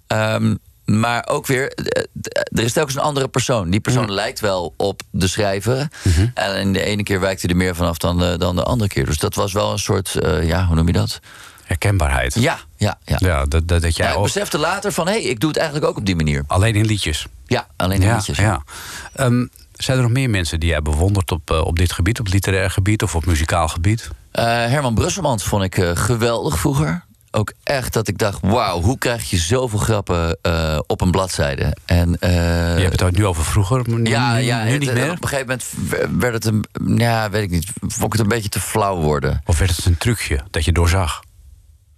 Ehm, 0.07 0.55
maar 0.85 1.27
ook 1.29 1.47
weer, 1.47 1.69
eh, 1.73 2.03
er 2.53 2.65
is 2.65 2.73
telkens 2.73 2.97
een 2.97 3.03
andere 3.03 3.29
persoon. 3.29 3.71
Die 3.71 3.81
persoon 3.81 4.13
lijkt 4.13 4.41
wel 4.41 4.75
op 4.77 5.03
de 5.11 5.27
schrijver. 5.27 5.89
En 6.35 6.61
in 6.61 6.73
de 6.73 6.85
ene 6.85 7.03
keer 7.03 7.21
wijkt 7.21 7.43
hij 7.43 7.51
er 7.51 7.57
meer 7.57 7.75
vanaf 7.75 7.99
dan 7.99 8.19
de, 8.19 8.39
dan 8.39 8.57
de 8.57 8.63
andere 8.63 8.91
keer. 8.91 9.07
Dus 9.07 9.19
dat 9.19 9.35
was 9.35 9.53
wel 9.53 9.73
een 9.73 9.79
soort, 9.79 10.15
eh, 10.15 10.47
ja, 10.47 10.67
hoe 10.67 10.77
noem 10.77 10.87
je 10.87 10.93
dat? 10.93 11.21
herkenbaarheid. 11.65 12.35
Ja, 12.35 12.59
ja, 12.77 12.99
ja. 13.05 13.17
Ja, 13.21 13.45
dat, 13.45 13.69
dat, 13.69 13.83
dat 13.83 13.97
jij 13.97 14.07
Maar 14.07 14.17
ik 14.17 14.23
besefte 14.23 14.59
later 14.59 14.93
van, 14.93 15.07
hé, 15.07 15.13
hey, 15.13 15.23
ik 15.23 15.41
doe 15.41 15.49
het 15.49 15.59
eigenlijk 15.59 15.89
ook 15.91 15.97
op 15.97 16.07
die 16.07 16.17
manier. 16.17 16.45
alleen 16.47 16.75
in 16.75 16.85
liedjes. 16.85 17.27
Ja, 17.47 17.67
alleen 17.77 18.01
in 18.01 18.07
ja, 18.09 18.15
liedjes. 18.15 18.39
ja. 18.39 18.63
Ehm, 19.13 19.47
zijn 19.73 19.97
er 19.97 20.03
nog 20.03 20.13
meer 20.13 20.31
mensen 20.31 20.61
die 20.61 20.69
jij 20.69 20.83
bewondert 20.83 21.33
op, 21.33 21.51
eh, 21.51 21.61
op 21.61 21.77
dit 21.77 21.93
gebied, 21.93 22.21
op 22.21 22.27
literair 22.27 22.71
gebied 22.71 23.03
of 23.03 23.15
op 23.15 23.27
muzikaal 23.27 23.69
gebied? 23.69 24.11
Herman 24.33 24.95
Brusselmans 24.95 25.45
vond 25.45 25.63
ik 25.63 25.75
geweldig 25.95 26.59
vroeger. 26.59 27.05
Ook 27.37 27.53
echt 27.63 27.93
dat 27.93 28.09
ik 28.09 28.19
dacht, 28.19 28.39
wauw, 28.43 28.81
hoe 28.81 28.99
krijg 28.99 29.31
je 29.31 29.37
zoveel 29.37 29.79
grappen 29.79 30.39
eh, 30.43 30.79
op 30.87 31.01
een 31.01 31.11
bladzijde? 31.11 31.77
En, 31.85 32.19
eh, 32.19 32.31
je 32.77 32.81
hebt 32.83 32.93
het 32.93 33.03
ook 33.03 33.17
nu 33.17 33.27
over 33.27 33.45
vroeger, 33.45 33.83
nu, 33.89 34.05
ja, 34.11 34.35
nu, 34.35 34.41
ja 34.41 34.65
nu 34.65 34.71
het- 34.71 34.81
niet 34.81 34.93
meer? 34.93 35.11
Op 35.11 35.23
een 35.23 35.29
gegeven 35.29 35.61
moment 36.01 36.21
werd 36.21 36.35
het 36.35 36.45
een, 36.45 36.65
ja, 36.99 37.31
weet 37.31 37.43
ik 37.43 37.51
niet, 37.51 37.67
vond 37.81 38.05
ik 38.05 38.13
het 38.13 38.21
een 38.21 38.29
beetje 38.29 38.49
te 38.49 38.61
flauw 38.61 38.97
worden. 39.01 39.41
Of 39.45 39.59
werd 39.59 39.77
het 39.77 39.85
een 39.85 39.99
trucje 39.99 40.41
dat 40.51 40.65
je 40.65 40.73
doorzag? 40.73 41.23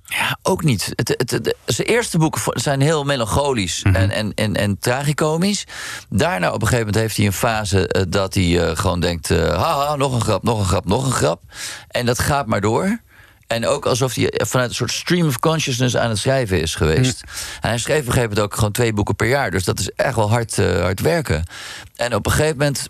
Ja, 0.09 0.39
ook 0.43 0.63
niet. 0.65 0.93
Het, 0.95 1.09
het, 1.17 1.31
het- 1.31 1.55
zijn 1.65 1.89
eerste 1.89 2.19
boeken 2.19 2.41
zijn 2.61 2.81
heel 2.81 3.05
melancholisch 3.05 3.83
en, 3.83 4.11
en, 4.11 4.35
en, 4.35 4.55
en 4.55 4.79
tragicomisch. 4.79 5.65
Daarna 6.09 6.47
op 6.49 6.55
een 6.63 6.69
gegeven 6.69 6.79
moment 6.87 6.97
heeft 6.97 7.17
hij 7.17 7.27
een 7.27 7.33
fase 7.33 7.89
eh, 7.89 8.03
dat 8.09 8.35
hij 8.35 8.77
gewoon 8.77 9.01
denkt... 9.01 9.29
haha, 9.29 9.97
nog 9.97 10.13
een 10.15 10.21
grap, 10.21 10.43
nog 10.43 10.59
een 10.59 10.65
grap, 10.67 10.85
nog 10.87 11.05
een 11.07 11.13
grap. 11.13 11.43
En 11.89 12.07
dat 12.07 12.19
gaat 12.19 12.47
maar 12.47 12.61
door. 12.61 13.01
En 13.47 13.67
ook 13.67 13.87
alsof 13.87 14.15
hij 14.15 14.33
vanuit 14.47 14.69
een 14.69 14.75
soort 14.75 14.91
stream 14.93 15.27
of 15.27 15.39
consciousness 15.39 15.97
aan 15.97 16.09
het 16.09 16.19
schrijven 16.19 16.61
is 16.61 16.75
geweest. 16.75 17.23
En 17.61 17.69
hij 17.69 17.79
schreef 17.79 18.01
op 18.01 18.07
een 18.07 18.13
gegeven 18.13 18.29
moment 18.29 18.47
ook 18.47 18.55
gewoon 18.55 18.73
twee 18.73 18.93
boeken 18.93 19.17
per 19.17 19.29
jaar. 19.29 19.51
Dus 19.51 19.65
dat 19.65 19.79
is 19.79 19.91
echt 19.91 20.15
wel 20.17 20.31
hard, 20.31 20.59
eh, 20.59 20.81
hard 20.81 21.01
werken. 21.01 21.45
En 21.97 22.15
op 22.15 22.27
een 22.27 22.33
gegeven 22.33 22.57
moment 22.57 22.89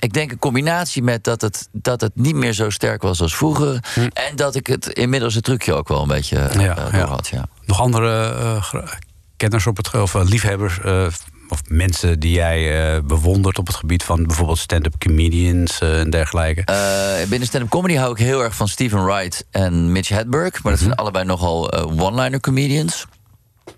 ik 0.00 0.12
denk 0.12 0.30
een 0.30 0.38
combinatie 0.38 1.02
met 1.02 1.24
dat 1.24 1.40
het, 1.40 1.68
dat 1.72 2.00
het 2.00 2.12
niet 2.14 2.34
meer 2.34 2.52
zo 2.52 2.70
sterk 2.70 3.02
was 3.02 3.20
als 3.20 3.36
vroeger. 3.36 3.84
En 4.12 4.36
dat 4.36 4.54
ik 4.54 4.66
het 4.66 4.86
inmiddels 4.86 5.34
het 5.34 5.44
trucje 5.44 5.74
ook 5.74 5.88
wel 5.88 6.02
een 6.02 6.08
beetje 6.08 6.38
eh, 6.38 6.60
Ja, 6.64 6.74
door 6.74 6.94
ja. 6.94 7.06
had. 7.06 7.28
Ja. 7.28 7.48
Nog 7.66 7.80
andere 7.80 8.34
eh, 8.34 8.62
gra- 8.62 8.98
kenners 9.36 9.66
op 9.66 9.76
het 9.76 9.94
of 9.94 10.14
eh, 10.14 10.24
liefhebbers 10.24 10.80
eh, 10.80 11.06
of 11.48 11.60
mensen 11.68 12.20
die 12.20 12.32
jij 12.32 12.94
uh, 12.96 13.02
bewondert 13.02 13.58
op 13.58 13.66
het 13.66 13.76
gebied 13.76 14.02
van 14.02 14.26
bijvoorbeeld 14.26 14.58
stand-up 14.58 14.94
comedians 14.98 15.80
uh, 15.82 16.00
en 16.00 16.10
dergelijke? 16.10 16.64
Uh, 16.70 17.28
binnen 17.28 17.48
stand-up 17.48 17.70
comedy 17.70 17.94
hou 17.94 18.12
ik 18.12 18.18
heel 18.18 18.42
erg 18.42 18.54
van 18.54 18.68
Stephen 18.68 19.04
Wright 19.04 19.46
en 19.50 19.92
Mitch 19.92 20.08
Hedberg. 20.08 20.62
Maar 20.62 20.72
dat 20.72 20.80
zijn 20.80 20.90
Mhm. 20.90 21.00
allebei 21.00 21.24
nogal 21.24 21.72
one-liner 21.72 22.40
comedians. 22.40 23.06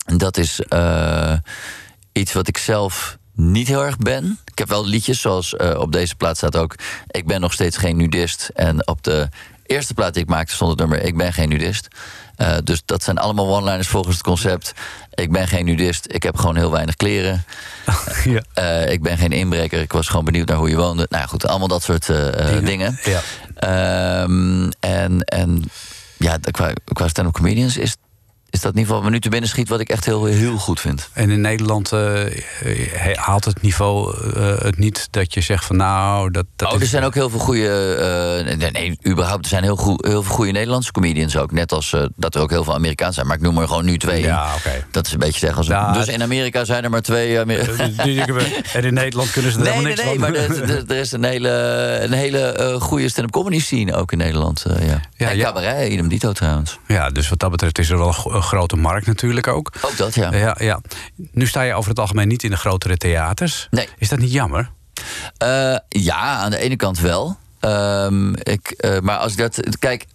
En 0.06 0.18
dat 0.18 0.36
is 0.36 0.60
iets 2.12 2.32
wat 2.32 2.48
ik 2.48 2.58
zelf 2.58 3.18
niet 3.34 3.68
heel 3.68 3.84
erg 3.84 3.96
ben. 3.96 4.38
Ik 4.44 4.58
heb 4.58 4.68
wel 4.68 4.86
liedjes, 4.86 5.20
zoals 5.20 5.56
op 5.56 5.92
deze 5.92 6.16
plaat 6.16 6.36
staat 6.36 6.56
ook... 6.56 6.74
Ik 7.06 7.26
ben 7.26 7.40
nog 7.40 7.52
steeds 7.52 7.76
geen 7.76 7.96
nudist. 7.96 8.50
En 8.54 8.86
op 8.86 9.02
de 9.02 9.28
eerste 9.70 9.94
plaat 9.94 10.14
die 10.14 10.22
ik 10.22 10.28
maakte 10.28 10.54
stond 10.54 10.70
het 10.70 10.80
nummer... 10.80 11.02
Ik 11.02 11.16
ben 11.16 11.32
geen 11.32 11.48
nudist. 11.48 11.88
Uh, 12.36 12.56
dus 12.64 12.82
dat 12.84 13.02
zijn 13.02 13.18
allemaal 13.18 13.56
one-liners 13.56 13.88
volgens 13.88 14.14
het 14.14 14.24
concept. 14.24 14.72
Ik 15.14 15.32
ben 15.32 15.48
geen 15.48 15.64
nudist, 15.64 16.06
ik 16.08 16.22
heb 16.22 16.36
gewoon 16.36 16.56
heel 16.56 16.70
weinig 16.70 16.96
kleren. 16.96 17.44
ja. 18.24 18.42
uh, 18.54 18.92
ik 18.92 19.02
ben 19.02 19.18
geen 19.18 19.32
inbreker, 19.32 19.80
ik 19.80 19.92
was 19.92 20.08
gewoon 20.08 20.24
benieuwd 20.24 20.48
naar 20.48 20.56
hoe 20.56 20.68
je 20.68 20.76
woonde. 20.76 21.06
Nou 21.10 21.28
goed, 21.28 21.46
allemaal 21.46 21.68
dat 21.68 21.82
soort 21.82 22.08
uh, 22.08 22.16
dingen. 22.46 22.64
dingen. 22.64 22.98
Ja. 23.04 24.22
Um, 24.22 24.68
en, 24.80 25.20
en 25.20 25.64
ja, 26.16 26.38
qua, 26.50 26.72
qua 26.92 27.08
stand-up 27.08 27.34
comedians 27.34 27.76
is 27.76 27.96
is 28.50 28.60
dat 28.60 28.72
in 28.72 28.78
ieder 28.78 28.94
geval 28.94 29.06
een 29.06 29.12
nu 29.12 29.20
te 29.20 29.28
binnen 29.28 29.48
schiet 29.48 29.68
wat 29.68 29.80
ik 29.80 29.88
echt 29.88 30.04
heel, 30.04 30.24
heel 30.24 30.56
goed 30.56 30.80
vind. 30.80 31.08
En 31.12 31.30
in 31.30 31.40
Nederland 31.40 31.92
uh, 31.92 32.20
haalt 33.14 33.44
het 33.44 33.62
niveau 33.62 34.16
uh, 34.36 34.58
het 34.58 34.78
niet 34.78 35.08
dat 35.10 35.34
je 35.34 35.40
zegt 35.40 35.64
van 35.64 35.76
nou... 35.76 36.30
Dat, 36.30 36.46
dat 36.56 36.68
oh, 36.68 36.74
er 36.74 36.82
is... 36.82 36.90
zijn 36.90 37.04
ook 37.04 37.14
heel 37.14 37.30
veel 37.30 37.38
goede... 37.38 38.42
Uh, 38.46 38.56
nee, 38.56 38.70
nee, 38.70 38.98
überhaupt, 39.06 39.44
er 39.44 39.50
zijn 39.50 39.62
heel, 39.62 39.76
goe, 39.76 39.98
heel 40.08 40.22
veel 40.22 40.34
goede 40.34 40.52
Nederlandse 40.52 40.92
comedians 40.92 41.36
ook. 41.36 41.52
Net 41.52 41.72
als 41.72 41.96
dat 42.16 42.34
er 42.34 42.40
ook 42.40 42.50
heel 42.50 42.64
veel 42.64 42.74
Amerikaans 42.74 43.14
zijn. 43.14 43.26
Maar 43.26 43.36
ik 43.36 43.42
noem 43.42 43.58
er 43.58 43.68
gewoon 43.68 43.84
nu 43.84 43.98
twee. 43.98 44.22
Ja, 44.22 44.44
oké. 44.44 44.68
Okay. 44.68 44.84
Dat 44.90 45.06
is 45.06 45.12
een 45.12 45.18
beetje 45.18 45.38
zeggen 45.38 45.58
als... 45.58 45.66
Ja, 45.66 45.92
dus 45.92 46.08
in 46.08 46.22
Amerika 46.22 46.64
zijn 46.64 46.84
er 46.84 46.90
maar 46.90 47.02
twee... 47.02 47.38
en 47.38 48.84
in 48.84 48.94
Nederland 48.94 49.30
kunnen 49.30 49.52
ze 49.52 49.58
er 49.58 49.64
nee, 49.64 49.72
helemaal 49.72 49.82
nee, 49.82 49.82
niks 49.82 50.02
nee, 50.02 50.18
van. 50.18 50.20
maar 50.20 50.34
er, 50.34 50.76
er, 50.76 50.90
er, 50.90 50.96
is 50.96 51.12
een 51.12 51.24
hele, 51.24 51.50
een 52.02 52.12
hele 52.12 52.76
goede 52.80 53.08
stand-up 53.08 53.32
comedy 53.32 53.60
scene 53.60 53.94
ook 53.94 54.12
in 54.12 54.18
Nederland. 54.18 54.64
ja. 54.66 55.00
Ja, 55.16 55.30
en 55.30 55.36
ja. 55.36 55.44
cabaret, 55.44 55.92
idem 55.92 56.08
dito 56.08 56.32
trouwens. 56.32 56.78
Ja, 56.86 57.10
dus 57.10 57.28
wat 57.28 57.38
dat 57.38 57.50
betreft 57.50 57.78
is 57.78 57.90
er 57.90 57.98
wel 57.98 58.12
een 58.40 58.48
grote 58.48 58.76
markt 58.76 59.06
natuurlijk 59.06 59.46
ook. 59.46 59.72
Ook 59.80 59.96
dat, 59.96 60.14
ja. 60.14 60.34
ja, 60.34 60.56
ja. 60.58 60.80
Nu 61.32 61.46
sta 61.46 61.62
je 61.62 61.74
over 61.74 61.90
het 61.90 61.98
algemeen 61.98 62.28
niet 62.28 62.42
in 62.42 62.50
de 62.50 62.56
grotere 62.56 62.96
theaters. 62.96 63.68
Nee. 63.70 63.88
Is 63.98 64.08
dat 64.08 64.18
niet 64.18 64.32
jammer? 64.32 64.70
Uh, 65.42 65.76
ja, 65.88 66.16
aan 66.16 66.50
de 66.50 66.58
ene 66.58 66.76
kant 66.76 66.98
wel. 66.98 67.36
Um, 67.60 68.36
ik, 68.36 68.74
uh, 68.76 68.98
maar 68.98 69.16
als 69.16 69.32
ik 69.32 69.38
dat. 69.38 69.78
Kijk, 69.78 70.06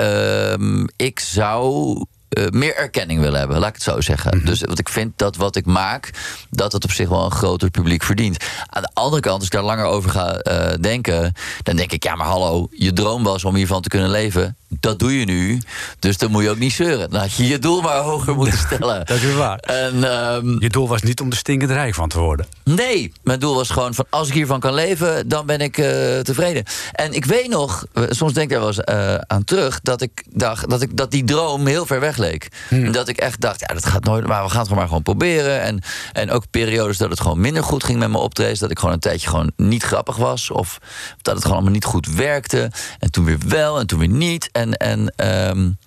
um, 0.00 0.86
ik 0.96 1.20
zou. 1.20 2.04
Uh, 2.28 2.48
meer 2.48 2.76
erkenning 2.76 3.20
willen 3.20 3.38
hebben, 3.38 3.58
laat 3.58 3.68
ik 3.68 3.74
het 3.74 3.82
zo 3.82 4.00
zeggen. 4.00 4.28
Mhm. 4.28 4.36
Mm 4.36 4.42
-hmm. 4.42 4.50
Dus 4.50 4.60
wat 4.68 4.78
ik 4.78 4.88
vind 4.88 5.12
dat 5.16 5.36
wat 5.36 5.56
ik 5.56 5.66
maak, 5.66 6.10
dat 6.50 6.72
het 6.72 6.84
op 6.84 6.90
zich 6.90 7.08
wel 7.08 7.24
een 7.24 7.30
groter 7.30 7.70
publiek 7.70 8.02
verdient. 8.02 8.44
Aan 8.66 8.82
de 8.82 8.90
andere 8.94 9.22
kant, 9.22 9.36
als 9.36 9.44
ik 9.44 9.52
daar 9.52 9.62
langer 9.62 9.84
over 9.84 10.10
ga 10.10 10.40
uh, 10.42 10.74
denken, 10.80 11.32
dan 11.62 11.76
denk 11.76 11.92
ik, 11.92 12.02
ja, 12.02 12.14
maar 12.14 12.26
hallo, 12.26 12.68
je 12.70 12.92
droom 12.92 13.22
was 13.22 13.44
om 13.44 13.54
hiervan 13.54 13.82
te 13.82 13.88
kunnen 13.88 14.10
leven. 14.10 14.56
Dat 14.68 14.98
doe 14.98 15.18
je 15.18 15.24
nu, 15.24 15.60
dus 15.98 16.18
dan 16.18 16.30
moet 16.30 16.42
je 16.42 16.50
ook 16.50 16.58
niet 16.58 16.72
zeuren. 16.72 17.10
Dan 17.10 17.20
had 17.20 17.32
je 17.32 17.46
je 17.46 17.58
doel 17.58 17.80
maar 17.80 17.98
hoger 17.98 18.34
moeten 18.34 18.58
stellen. 18.66 19.06
dat 19.06 19.20
is 19.20 19.34
waar. 19.34 19.58
En, 19.58 20.04
um, 20.34 20.60
je 20.60 20.68
doel 20.68 20.88
was 20.88 21.02
niet 21.02 21.20
om 21.20 21.30
er 21.30 21.36
stinkend 21.36 21.70
rijk 21.70 21.94
van 21.94 22.08
te 22.08 22.18
worden. 22.18 22.46
Nee, 22.64 23.12
mijn 23.22 23.38
doel 23.38 23.54
was 23.54 23.70
gewoon 23.70 23.94
van 23.94 24.06
als 24.10 24.28
ik 24.28 24.34
hiervan 24.34 24.60
kan 24.60 24.74
leven, 24.74 25.28
dan 25.28 25.46
ben 25.46 25.60
ik 25.60 25.78
uh, 25.78 25.86
tevreden. 26.18 26.64
En 26.92 27.12
ik 27.12 27.24
weet 27.24 27.48
nog, 27.48 27.86
soms 28.08 28.32
denk 28.32 28.50
ik 28.50 28.58
daar 28.58 28.66
wel 28.66 28.68
eens 28.68 29.26
aan 29.26 29.44
terug, 29.44 29.80
dat 29.82 30.00
ik 30.00 30.24
dacht 30.30 30.70
dat, 30.70 30.82
ik, 30.82 30.96
dat 30.96 31.10
die 31.10 31.24
droom 31.24 31.66
heel 31.66 31.86
ver 31.86 32.00
weg 32.00 32.15
leek. 32.18 32.48
Hmm. 32.68 32.84
En 32.84 32.92
dat 32.92 33.08
ik 33.08 33.16
echt 33.16 33.40
dacht, 33.40 33.60
ja, 33.60 33.66
dat 33.66 33.86
gaat 33.86 34.04
nooit, 34.04 34.26
maar 34.26 34.42
we 34.42 34.48
gaan 34.48 34.58
het 34.58 34.68
gewoon 34.68 34.78
maar 34.78 34.86
gewoon 34.86 35.02
proberen. 35.02 35.60
En, 35.60 35.82
en 36.12 36.30
ook 36.30 36.50
periodes 36.50 36.98
dat 36.98 37.10
het 37.10 37.20
gewoon 37.20 37.40
minder 37.40 37.62
goed 37.62 37.84
ging 37.84 37.98
met 37.98 38.08
mijn 38.08 38.22
optredens, 38.22 38.58
dat 38.58 38.70
ik 38.70 38.78
gewoon 38.78 38.94
een 38.94 39.00
tijdje 39.00 39.28
gewoon 39.28 39.52
niet 39.56 39.82
grappig 39.82 40.16
was, 40.16 40.50
of 40.50 40.78
dat 41.22 41.34
het 41.34 41.42
gewoon 41.42 41.56
allemaal 41.56 41.74
niet 41.74 41.84
goed 41.84 42.06
werkte. 42.06 42.70
En 42.98 43.10
toen 43.10 43.24
weer 43.24 43.38
wel, 43.48 43.78
en 43.78 43.86
toen 43.86 43.98
weer 43.98 44.08
niet. 44.08 44.48
En, 44.52 44.72
en, 44.72 45.00
um, 45.48 45.78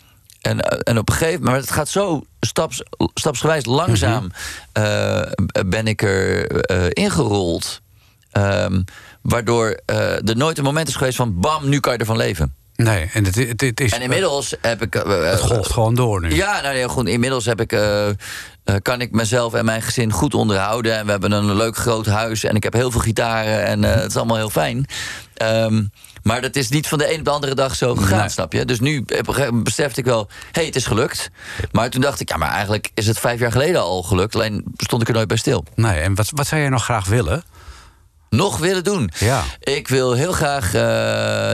en, 0.41 0.59
en 0.59 0.97
op 0.97 1.09
een 1.09 1.15
gegeven 1.15 1.43
moment, 1.43 1.61
het 1.61 1.73
gaat 1.73 1.89
zo 1.89 2.23
staps, 2.39 2.83
stapsgewijs 3.13 3.65
langzaam, 3.65 4.23
mm 4.23 4.31
-hmm. 4.73 4.83
uh, 4.83 5.65
ben 5.65 5.87
ik 5.87 6.01
er 6.01 6.51
uh, 6.71 6.85
ingerold. 6.89 7.81
Um, 8.33 8.83
waardoor 9.21 9.79
uh, 9.85 10.29
er 10.29 10.37
nooit 10.37 10.57
een 10.57 10.63
moment 10.63 10.87
is 10.87 10.95
geweest 10.95 11.15
van 11.15 11.39
bam, 11.39 11.69
nu 11.69 11.79
kan 11.79 11.93
je 11.93 11.99
ervan 11.99 12.17
leven. 12.17 12.55
Nee, 12.83 13.09
en 13.13 13.25
het, 13.25 13.35
het, 13.35 13.61
het 13.61 13.79
is. 13.79 13.91
En 13.91 14.01
inmiddels 14.01 14.55
heb 14.61 14.81
ik. 14.81 14.95
Uh, 14.95 15.29
het 15.31 15.39
golft 15.39 15.71
gewoon 15.71 15.95
door 15.95 16.21
nu. 16.21 16.35
Ja, 16.35 16.61
nou 16.61 16.75
ja, 16.75 16.87
goed. 16.87 17.07
Inmiddels 17.07 17.45
heb 17.45 17.61
ik. 17.61 17.73
Uh, 17.73 18.09
kan 18.81 19.01
ik 19.01 19.11
mezelf 19.11 19.53
en 19.53 19.65
mijn 19.65 19.81
gezin 19.81 20.11
goed 20.11 20.33
onderhouden. 20.33 20.97
En 20.97 21.05
we 21.05 21.11
hebben 21.11 21.31
een 21.31 21.55
leuk 21.55 21.77
groot 21.77 22.05
huis. 22.05 22.43
En 22.43 22.55
ik 22.55 22.63
heb 22.63 22.73
heel 22.73 22.91
veel 22.91 23.01
gitaren. 23.01 23.65
En 23.65 23.83
uh, 23.83 23.93
het 23.93 24.09
is 24.09 24.15
allemaal 24.15 24.37
heel 24.37 24.49
fijn. 24.49 24.85
Um, 25.43 25.91
maar 26.23 26.41
dat 26.41 26.55
is 26.55 26.69
niet 26.69 26.87
van 26.87 26.97
de 26.97 27.13
een 27.13 27.19
op 27.19 27.25
de 27.25 27.31
andere 27.31 27.55
dag 27.55 27.75
zo 27.75 27.95
gegaan, 27.95 28.19
nee. 28.19 28.29
snap 28.29 28.53
je? 28.53 28.65
Dus 28.65 28.79
nu 28.79 29.05
besefte 29.53 29.99
ik 29.99 30.05
wel, 30.05 30.29
hé, 30.29 30.47
hey, 30.51 30.65
het 30.65 30.75
is 30.75 30.85
gelukt. 30.85 31.29
Maar 31.71 31.89
toen 31.89 32.01
dacht 32.01 32.19
ik, 32.19 32.29
ja, 32.29 32.37
maar 32.37 32.51
eigenlijk 32.51 32.91
is 32.93 33.07
het 33.07 33.19
vijf 33.19 33.39
jaar 33.39 33.51
geleden 33.51 33.81
al 33.81 34.03
gelukt. 34.03 34.35
Alleen 34.35 34.63
stond 34.75 35.01
ik 35.01 35.07
er 35.07 35.13
nooit 35.13 35.27
bij 35.27 35.37
stil. 35.37 35.65
Nee, 35.75 35.99
en 35.99 36.15
wat, 36.15 36.31
wat 36.35 36.47
zou 36.47 36.61
jij 36.61 36.69
nog 36.69 36.83
graag 36.83 37.07
willen? 37.07 37.43
Nog 38.29 38.57
willen 38.57 38.83
doen. 38.83 39.11
Ja. 39.17 39.43
Ik 39.59 39.87
wil 39.87 40.13
heel 40.13 40.31
graag. 40.31 40.73
Uh, 40.73 40.81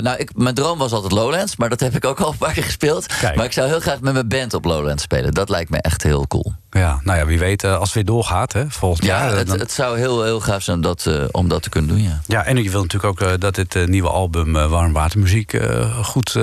nou, 0.03 0.17
ik, 0.17 0.29
mijn 0.35 0.55
droom 0.55 0.77
was 0.77 0.91
altijd 0.91 1.11
Lowlands, 1.11 1.55
maar 1.55 1.69
dat 1.69 1.79
heb 1.79 1.95
ik 1.95 2.05
ook 2.05 2.19
al 2.19 2.31
een 2.31 2.37
paar 2.37 2.53
keer 2.53 2.63
gespeeld. 2.63 3.05
Kijk. 3.05 3.35
Maar 3.35 3.45
ik 3.45 3.51
zou 3.51 3.67
heel 3.67 3.79
graag 3.79 3.99
met 3.99 4.13
mijn 4.13 4.27
band 4.27 4.53
op 4.53 4.65
Lowlands 4.65 5.03
spelen. 5.03 5.33
Dat 5.33 5.49
lijkt 5.49 5.69
me 5.69 5.77
echt 5.81 6.03
heel 6.03 6.27
cool. 6.27 6.53
Ja, 6.79 6.99
nou 7.03 7.19
ja, 7.19 7.25
wie 7.25 7.39
weet, 7.39 7.63
uh, 7.63 7.71
als 7.71 7.83
het 7.83 7.93
weer 7.93 8.05
doorgaat, 8.05 8.53
hè, 8.53 8.65
volgend 8.69 9.05
ja, 9.05 9.17
jaar. 9.17 9.37
Het, 9.37 9.47
dan... 9.47 9.59
het 9.59 9.71
zou 9.71 9.97
heel, 9.97 10.23
heel 10.23 10.39
gaaf 10.39 10.63
zijn 10.63 10.81
dat, 10.81 11.05
uh, 11.07 11.23
om 11.31 11.47
dat 11.47 11.61
te 11.61 11.69
kunnen 11.69 11.89
doen, 11.89 12.03
ja. 12.03 12.21
Ja, 12.25 12.45
en 12.45 12.63
je 12.63 12.69
wil 12.69 12.81
natuurlijk 12.81 13.21
ook 13.21 13.29
uh, 13.29 13.33
dat 13.39 13.55
dit 13.55 13.87
nieuwe 13.87 14.09
album 14.09 14.53
Warmwatermuziek 14.53 15.59
goed, 16.01 16.33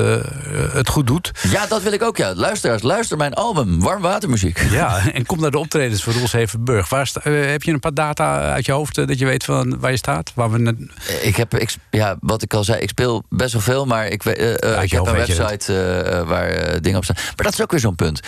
het 0.73 0.89
goed 0.89 1.07
doet. 1.07 1.31
Ja, 1.51 1.67
dat 1.67 1.83
wil 1.83 1.93
ik 1.93 2.03
ook, 2.03 2.17
ja. 2.17 2.35
Luisteraars, 2.35 2.83
luister 2.83 3.17
mijn 3.17 3.35
album 3.35 3.81
Warmwatermuziek. 3.81 4.61
Ja, 4.73 5.03
en 5.13 5.27
kom 5.27 5.41
naar 5.41 5.51
de 5.51 5.59
optredens 5.59 6.03
van 6.03 6.13
Roels 6.13 6.33
Hevenburg. 6.33 6.89
Waar 6.89 7.11
heb 7.23 7.63
je 7.63 7.73
een 7.73 7.81
paar 7.81 7.95
data 7.95 8.53
uit 8.53 8.67
je 8.67 8.73
hoofd 8.73 8.95
dat 8.95 9.19
je 9.19 9.25
weet 9.25 9.45
van 9.45 9.81
waar 9.81 9.91
je 9.91 9.97
staat? 9.97 10.33
Waar 10.35 10.51
we 10.51 10.59
net... 10.59 10.77
Ik 11.23 11.37
heb, 11.37 11.55
ik, 11.55 11.75
ja, 11.91 12.17
wat 12.21 12.43
ik 12.43 12.55
al 12.55 12.65
zei, 12.65 12.81
ik 12.81 12.89
speel 12.89 13.23
best 13.29 13.53
wel 13.53 13.63
veel, 13.63 13.87
maar 13.87 14.07
ik, 14.07 14.25
ik 14.25 14.91
heb 14.91 15.07
een 15.07 15.13
website 15.13 16.25
waar 16.27 16.81
dingen 16.81 16.99
op 16.99 17.05
staan. 17.05 17.17
Maar 17.17 17.45
dat 17.45 17.53
is 17.53 17.63
ook 17.63 17.71
weer 17.71 17.81
zo'n 17.81 17.95
punt. 17.95 18.21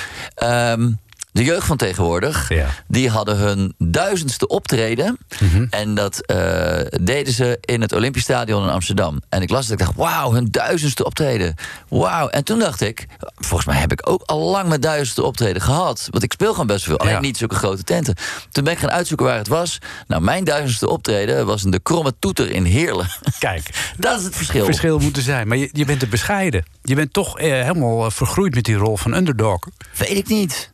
Um, 0.42 0.98
de 1.34 1.44
jeugd 1.44 1.66
van 1.66 1.76
tegenwoordig, 1.76 2.48
ja. 2.48 2.66
die 2.86 3.10
hadden 3.10 3.36
hun 3.36 3.74
duizendste 3.78 4.46
optreden. 4.46 5.18
Mhm. 5.28 5.44
Mm 5.44 5.50
-hmm. 5.50 5.66
En 5.70 5.94
dat 5.94 6.20
uh, 6.26 6.80
deden 7.02 7.32
ze 7.32 7.58
in 7.60 7.80
het 7.80 7.92
Olympisch 7.92 8.22
Stadion 8.22 8.62
in 8.62 8.68
Amsterdam. 8.68 9.22
En 9.28 9.42
ik 9.42 9.50
las 9.50 9.68
het, 9.68 9.80
ik 9.80 9.86
dacht, 9.86 9.96
wauw, 9.96 10.32
hun 10.32 10.48
duizendste 10.50 11.04
optreden. 11.04 11.54
Wauw. 11.88 12.28
En 12.28 12.44
toen 12.44 12.58
dacht 12.58 12.80
ik, 12.80 13.06
volgens 13.34 13.64
mij 13.64 13.78
heb 13.80 13.92
ik 13.92 14.08
ook 14.08 14.22
al 14.22 14.38
lang 14.38 14.68
mijn 14.68 14.80
duizendste 14.80 15.22
optreden 15.22 15.62
gehad. 15.62 16.08
Want 16.10 16.22
ik 16.22 16.32
speel 16.32 16.50
gewoon 16.52 16.66
best 16.66 16.84
veel, 16.84 16.98
alleen 16.98 17.12
Ja. 17.12 17.20
niet 17.20 17.36
zulke 17.36 17.54
grote 17.54 17.82
tenten. 17.82 18.14
Toen 18.50 18.64
ben 18.64 18.72
ik 18.72 18.78
gaan 18.78 18.90
uitzoeken 18.90 19.26
waar 19.26 19.38
het 19.38 19.48
was. 19.48 19.78
Nou, 20.06 20.22
mijn 20.22 20.44
duizendste 20.44 20.88
optreden 20.88 21.46
was 21.46 21.64
in 21.64 21.70
de 21.70 21.80
Kromme 21.80 22.14
Toeter 22.18 22.50
in 22.50 22.64
Heerlen. 22.64 23.08
Kijk, 23.38 23.70
Dat 23.98 24.18
is 24.18 24.24
het 24.24 24.36
verschil. 24.36 24.64
verschil 24.64 24.98
moeten 24.98 25.22
zijn. 25.22 25.48
Maar 25.48 25.56
je, 25.56 25.68
je 25.72 25.84
bent 25.84 26.00
te 26.00 26.06
bescheiden. 26.06 26.64
Je 26.82 26.94
bent 26.94 27.12
toch 27.12 27.38
eh, 27.38 27.50
helemaal 27.50 28.04
eh, 28.04 28.10
vergroeid 28.10 28.54
met 28.54 28.64
die 28.64 28.76
rol 28.76 28.96
van 28.96 29.14
underdog. 29.14 29.58
Weet 29.96 30.16
ik 30.16 30.28
niet. 30.28 30.72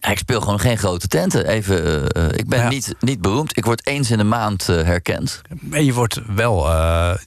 Ik 0.00 0.18
speel 0.18 0.40
gewoon 0.40 0.60
geen 0.60 0.78
grote 0.78 1.08
tenten. 1.08 1.46
Even, 1.48 1.86
uh, 1.86 2.24
uh, 2.24 2.28
ik 2.32 2.48
ben 2.48 2.58
Ja. 2.60 2.68
niet, 2.68 2.94
niet 3.00 3.20
beroemd. 3.20 3.56
Ik 3.56 3.64
word 3.64 3.86
eens 3.86 4.10
in 4.10 4.18
de 4.18 4.24
maand 4.24 4.68
uh, 4.70 4.82
herkend. 4.82 5.42
En 5.70 5.84
je 5.84 5.92
wordt 5.92 6.20
wel, 6.34 6.66
uh, 6.66 6.72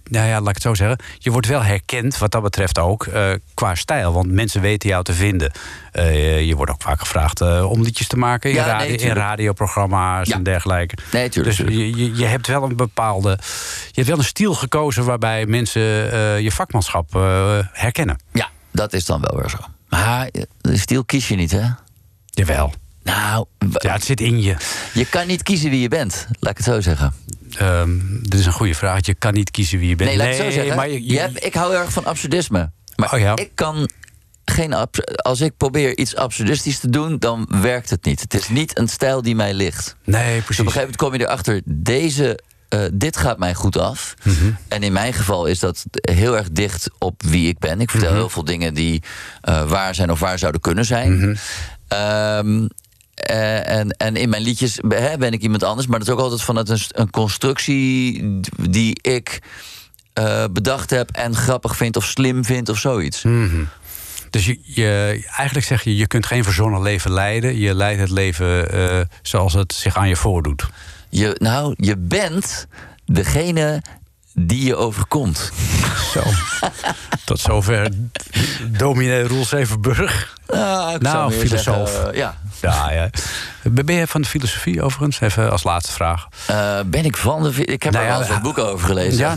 nou 0.04 0.28
ja, 0.28 0.40
laat 0.40 0.48
ik 0.50 0.54
het 0.54 0.62
zo 0.64 0.74
zeggen. 0.74 1.00
Je 1.18 1.32
wordt 1.32 1.48
wel 1.48 1.62
herkend, 1.64 2.18
wat 2.18 2.32
dat 2.32 2.42
betreft 2.42 2.80
ook, 2.80 3.08
qua 3.54 3.76
stijl. 3.76 4.14
Want 4.14 4.32
mensen 4.32 4.62
weten 4.62 4.90
jou 4.90 5.04
te 5.04 5.14
vinden. 5.14 5.52
Je 6.46 6.54
wordt 6.56 6.72
ook 6.72 6.82
vaak 6.82 7.00
gevraagd 7.00 7.42
om 7.64 7.82
liedjes 7.82 8.08
te 8.08 8.18
maken 8.18 8.50
in, 8.50 8.56
Ja, 8.56 8.66
radio, 8.66 8.80
nee, 8.80 8.92
in 8.92 8.98
tuurlijk. 8.98 9.20
radioprogramma's 9.20 10.28
Ja. 10.28 10.36
en 10.36 10.44
dergelijke. 10.44 10.98
Nee, 11.12 11.30
tuurlijk. 11.30 11.58
Dus 11.58 11.66
tuurlijk. 11.68 11.98
je, 11.98 12.16
je, 12.16 12.26
hebt 12.26 12.48
wel 12.48 12.64
een 12.64 12.76
bepaalde. 12.76 13.30
Je 13.88 13.92
hebt 13.94 14.08
wel 14.08 14.18
een 14.18 14.24
stijl 14.24 14.54
gekozen 14.54 15.06
waarbij 15.06 15.46
mensen 15.46 15.82
je 16.44 16.52
vakmanschap 16.52 17.14
herkennen. 17.72 18.20
Ja, 18.34 18.50
dat 18.72 18.94
is 18.94 19.06
dan 19.06 19.22
wel 19.22 19.40
weer 19.40 19.50
zo. 19.50 19.58
Maar 19.90 20.30
de 20.62 20.78
stiel 20.78 21.04
kies 21.06 21.28
je 21.28 21.36
niet, 21.36 21.52
hè? 21.52 21.66
Jawel. 22.30 22.74
Nou, 23.04 23.46
Ja, 23.80 23.94
het 23.94 24.04
zit 24.04 24.22
in 24.22 24.42
je. 24.42 24.56
je 24.94 25.06
kan 25.06 25.28
niet 25.28 25.44
kiezen 25.44 25.70
wie 25.70 25.80
je 25.82 25.88
bent. 25.88 26.28
Laat 26.40 26.52
ik 26.52 26.58
het 26.58 26.66
zo 26.66 26.82
zeggen. 26.82 27.14
Um, 27.62 28.20
dit 28.24 28.40
is 28.40 28.46
een 28.46 28.52
goede 28.52 28.74
vraag. 28.76 29.06
Je 29.06 29.14
kan 29.14 29.34
niet 29.34 29.52
kiezen 29.52 29.80
wie 29.80 29.90
je 29.90 29.96
bent. 29.96 30.10
Nee, 30.10 30.18
laat 30.20 30.28
ik 30.28 30.34
het 30.34 30.44
zo 30.46 30.52
zeggen. 30.52 30.76
maar 30.76 30.90
je, 30.90 31.06
je, 31.08 31.20
hebt, 31.20 31.46
ik 31.46 31.54
hou 31.54 31.74
erg 31.76 31.92
van 31.92 32.06
absurdisme. 32.06 32.72
Maar 32.96 33.14
Oh 33.14 33.20
ja. 33.20 33.36
ik 33.36 33.52
kan 33.56 33.90
geen 34.46 34.74
als 35.16 35.42
ik 35.42 35.58
probeer 35.58 35.98
iets 35.98 36.16
absurdistisch 36.16 36.80
te 36.80 36.90
doen, 36.90 37.20
dan 37.20 37.48
werkt 37.62 37.90
het 37.90 38.06
niet. 38.06 38.22
Het 38.22 38.34
is 38.34 38.50
niet 38.50 38.78
een 38.78 38.88
stijl 38.88 39.22
die 39.22 39.36
mij 39.36 39.54
ligt. 39.54 39.96
nee, 40.04 40.22
Dus 40.24 40.30
op 40.32 40.38
een 40.38 40.44
precies. 40.44 40.56
gegeven 40.64 40.80
moment 40.80 40.96
kom 40.96 41.14
je 41.14 41.20
erachter, 41.20 41.62
deze, 41.66 42.40
eh, 42.70 42.82
dit 42.94 43.18
gaat 43.18 43.38
mij 43.38 43.54
goed 43.54 43.78
af. 43.78 44.14
Mhm. 44.24 44.52
En 44.68 44.84
in 44.84 44.94
mijn 44.94 45.14
geval 45.14 45.46
is 45.46 45.60
dat 45.60 45.86
heel 46.02 46.38
erg 46.38 46.50
dicht 46.52 46.90
op 46.98 47.24
wie 47.24 47.48
ik 47.48 47.60
ben. 47.60 47.82
Ik 47.82 47.90
vertel 47.90 48.10
Mhm. 48.10 48.18
heel 48.20 48.30
veel 48.30 48.44
dingen 48.44 48.74
die 48.74 49.04
eh, 49.42 49.70
waar 49.70 49.96
zijn 49.96 50.12
of 50.12 50.20
waar 50.20 50.40
zouden 50.40 50.62
kunnen 50.62 50.86
zijn. 50.86 51.18
Mhm. 51.18 51.36
Ehm, 51.88 52.68
eh, 53.14 53.68
en, 53.78 53.90
en 53.90 54.16
in 54.16 54.30
mijn 54.30 54.42
liedjes 54.42 54.80
hè, 54.88 55.18
ben 55.18 55.32
ik 55.34 55.42
iemand 55.42 55.64
anders. 55.64 55.88
Maar 55.88 56.00
dat 56.00 56.08
is 56.08 56.14
ook 56.14 56.20
altijd 56.20 56.42
vanuit 56.42 56.70
een, 56.70 56.80
een 56.88 57.10
constructie 57.10 58.24
die 58.70 59.00
ik 59.02 59.42
bedacht 60.52 60.90
heb 60.90 61.10
en 61.12 61.36
grappig 61.36 61.76
vind 61.78 61.96
of 61.96 62.06
slim 62.06 62.46
vind 62.46 62.70
of 62.70 62.78
zoiets. 62.78 63.24
Dus 64.30 64.46
je, 64.46 64.60
je, 64.64 65.24
eigenlijk 65.36 65.68
zeg 65.68 65.84
je, 65.84 65.96
je 65.96 66.08
kunt 66.08 66.26
geen 66.26 66.44
verzonnen 66.44 66.82
leven 66.82 67.12
leiden. 67.12 67.58
Je 67.58 67.76
leidt 67.76 68.00
het 68.00 68.10
leven 68.10 69.10
zoals 69.22 69.54
het 69.54 69.74
zich 69.74 69.96
aan 69.98 70.08
je 70.10 70.16
voordoet. 70.16 70.70
Je, 71.10 71.36
nou, 71.40 71.74
je 71.78 71.98
bent 71.98 72.68
degene 73.06 73.82
die 74.34 74.64
je 74.66 74.76
overkomt. 74.76 75.52
Zo. 76.14 76.24
Tot 77.26 77.40
zover 77.40 77.90
dominee 78.72 79.28
Roel 79.28 79.46
Zevenburg. 79.46 80.38
Nou, 80.48 81.00
Nou, 81.00 81.32
filosoof. 81.32 81.90
zeggen, 81.90 82.12
eh, 82.12 82.18
ja. 82.18 82.38
Ja, 82.62 82.92
ja. 82.92 83.10
Ben 83.72 83.96
je 83.96 84.08
van 84.08 84.22
de 84.22 84.28
filosofie 84.28 84.82
overigens? 84.84 85.20
Even 85.20 85.52
als 85.52 85.64
laatste 85.64 85.92
vraag. 85.92 86.28
Eh, 86.48 86.80
ben 86.86 87.06
ik 87.06 87.18
van 87.18 87.44
de... 87.44 87.66
Ik 87.66 87.84
heb 87.84 87.94
Nou 87.94 88.06
er 88.06 88.12
ja, 88.12 88.18
wel 88.18 88.20
eens 88.26 88.30
wat 88.34 88.42
boeken 88.42 88.68
over 88.68 88.86
gelezen. 88.86 89.18
Ja, 89.20 89.36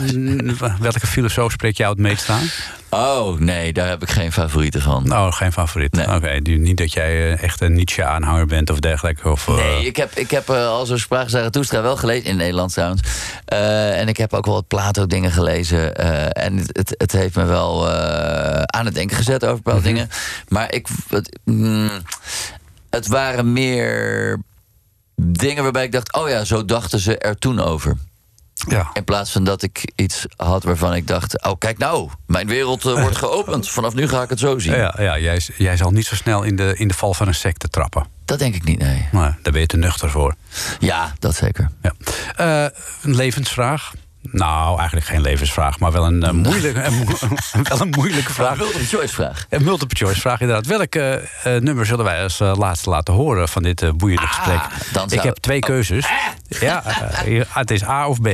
welke 0.80 1.06
filosoof 1.06 1.52
spreekt 1.52 1.76
jou 1.76 1.90
het 1.90 2.00
meest 2.00 2.28
aan? 2.28 2.50
Oh, 2.90 3.38
nee, 3.38 3.72
daar 3.72 3.88
heb 3.88 4.02
ik 4.02 4.10
geen 4.10 4.32
favorieten 4.32 4.80
van. 4.82 5.02
Nou, 5.06 5.32
geen 5.32 5.52
favoriet. 5.52 6.06
Oké, 6.08 6.40
die- 6.42 6.58
niet 6.58 6.76
dat 6.76 6.92
jij 6.92 7.32
eh, 7.32 7.42
echt 7.42 7.60
een 7.60 7.72
Nietzsche-aanhanger 7.72 8.46
bent 8.46 8.70
of 8.70 8.78
dergelijke. 8.78 9.30
Of, 9.30 9.48
eh, 9.48 9.54
Nee, 9.54 9.86
ik 9.86 9.96
heb, 9.96 10.12
ik 10.14 10.30
heb 10.30 10.48
eh, 10.48 10.66
al 10.66 10.86
zo'n 10.86 10.98
Spraak 10.98 11.28
Zarathustra 11.28 11.82
wel 11.82 11.96
gelezen, 11.96 12.24
in 12.30 12.36
Nederland 12.36 12.72
trouwens. 12.72 13.00
Eh, 13.44 14.00
en 14.00 14.08
ik 14.08 14.16
heb 14.16 14.32
ook 14.32 14.44
wel 14.44 14.54
wat 14.54 14.66
Plato-dingen 14.68 15.30
gelezen. 15.30 15.96
eh, 15.96 16.44
en 16.44 16.56
het, 16.56 16.68
het, 16.76 16.94
het 16.96 17.12
heeft 17.12 17.36
me 17.36 17.44
wel 17.44 17.90
eh, 17.90 18.62
aan 18.62 18.84
het 18.84 18.94
denken 18.94 19.16
gezet 19.16 19.44
over 19.44 19.56
bepaalde 19.56 19.80
Mhm. 19.80 19.88
dingen. 19.94 20.08
Maar 20.48 20.72
ik, 20.74 20.86
het, 21.08 21.38
mm, 21.44 21.90
het 22.96 23.06
waren 23.06 23.52
meer 23.52 24.38
dingen 25.14 25.62
waarbij 25.62 25.84
ik 25.84 25.92
dacht... 25.92 26.12
oh 26.12 26.28
ja, 26.28 26.44
zo 26.44 26.64
dachten 26.64 26.98
ze 26.98 27.18
er 27.18 27.38
toen 27.38 27.60
over. 27.60 27.96
Ja. 28.54 28.90
In 28.92 29.04
plaats 29.04 29.32
van 29.32 29.44
dat 29.44 29.62
ik 29.62 29.92
iets 29.96 30.26
had 30.36 30.62
waarvan 30.62 30.94
ik 30.94 31.06
dacht... 31.06 31.42
oh, 31.44 31.52
kijk 31.58 31.78
nou, 31.78 32.10
mijn 32.26 32.46
wereld 32.46 32.86
eh, 32.86 33.00
wordt 33.00 33.16
geopend. 33.26 33.68
Vanaf 33.68 33.94
nu 33.94 34.08
ga 34.08 34.22
ik 34.22 34.28
het 34.28 34.38
zo 34.38 34.58
zien. 34.58 34.76
Ja, 34.76 34.94
ja 34.98 35.18
jij, 35.18 35.40
jij 35.56 35.76
zal 35.76 35.90
niet 35.90 36.06
zo 36.06 36.14
snel 36.14 36.42
in 36.42 36.56
de, 36.56 36.74
in 36.76 36.88
de 36.88 36.94
val 36.94 37.14
van 37.14 37.26
een 37.26 37.34
secte 37.34 37.68
trappen. 37.68 38.06
Dat 38.24 38.38
denk 38.38 38.54
ik 38.54 38.64
niet, 38.64 38.78
nee. 38.78 39.08
Maar 39.12 39.38
daar 39.42 39.52
ben 39.52 39.60
je 39.60 39.66
te 39.66 39.76
nuchter 39.76 40.10
voor. 40.10 40.34
Ja, 40.78 41.12
dat 41.18 41.34
zeker. 41.34 41.70
Ja. 41.82 41.92
Eh, 42.36 42.78
een 43.02 43.16
levensvraag. 43.16 43.92
Nou, 44.30 44.76
eigenlijk 44.78 45.06
geen 45.06 45.20
levensvraag, 45.20 45.78
maar 45.78 45.92
wel 45.92 46.06
een, 46.06 46.22
eh, 46.22 46.30
moeilijke, 46.30 46.82
een, 46.84 47.06
wel 47.68 47.80
een 47.80 47.88
moeilijke 47.90 48.32
vraag. 48.32 48.56
Multiple 48.56 48.84
choice 48.86 49.14
vraag. 49.14 49.46
Een 49.48 49.64
multiple 49.64 49.96
choice 49.96 50.20
vraag 50.20 50.40
inderdaad. 50.40 50.66
Welk 50.66 50.94
eh, 50.94 51.14
eh, 51.56 51.62
nummer 51.62 51.86
zullen 51.86 52.04
wij 52.04 52.22
als 52.22 52.38
laatste 52.38 52.90
laten 52.90 53.14
horen 53.14 53.48
van 53.48 53.62
dit 53.62 53.96
boeiende 53.96 54.26
gesprek? 54.26 54.58
Ah, 54.58 55.02
Ik 55.02 55.08
zou- 55.10 55.20
heb 55.26 55.36
twee 55.36 55.60
keuzes. 55.60 56.06
Ja, 56.48 56.82
het 57.48 57.70
is 57.70 57.84
A 57.84 58.08
of 58.08 58.20
B. 58.20 58.28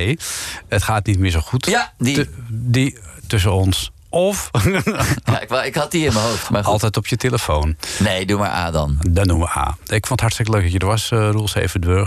Het 0.69 0.83
gaat 0.83 1.07
niet 1.07 1.19
meer 1.19 1.31
zo 1.31 1.41
goed. 1.41 1.67
Ja, 1.67 1.93
die. 1.99 2.29
Die 2.49 2.99
tussen 3.27 3.53
ons. 3.53 3.91
Of 4.11 4.51
Ja, 5.25 5.41
ik, 5.41 5.51
ik 5.51 5.75
had 5.75 5.91
die 5.91 6.07
in 6.07 6.13
mijn 6.13 6.25
hoofd. 6.25 6.51
Maar 6.51 6.65
goed. 6.65 6.73
altijd 6.73 6.97
op 6.97 7.07
je 7.07 7.17
telefoon. 7.17 7.77
Nee, 7.99 8.27
doe 8.27 8.39
maar 8.39 8.51
A 8.51 8.71
dan. 8.71 8.99
Dan 9.11 9.27
noemen 9.27 9.47
we 9.47 9.59
A. 9.59 9.77
Ik 9.85 10.07
vond 10.07 10.09
het 10.09 10.21
hartstikke 10.21 10.53
leuk 10.53 10.63
dat 10.63 10.73
je 10.73 10.79
er 10.79 10.87
was, 10.87 11.11
uh, 11.11 11.31
Roel. 11.31 11.49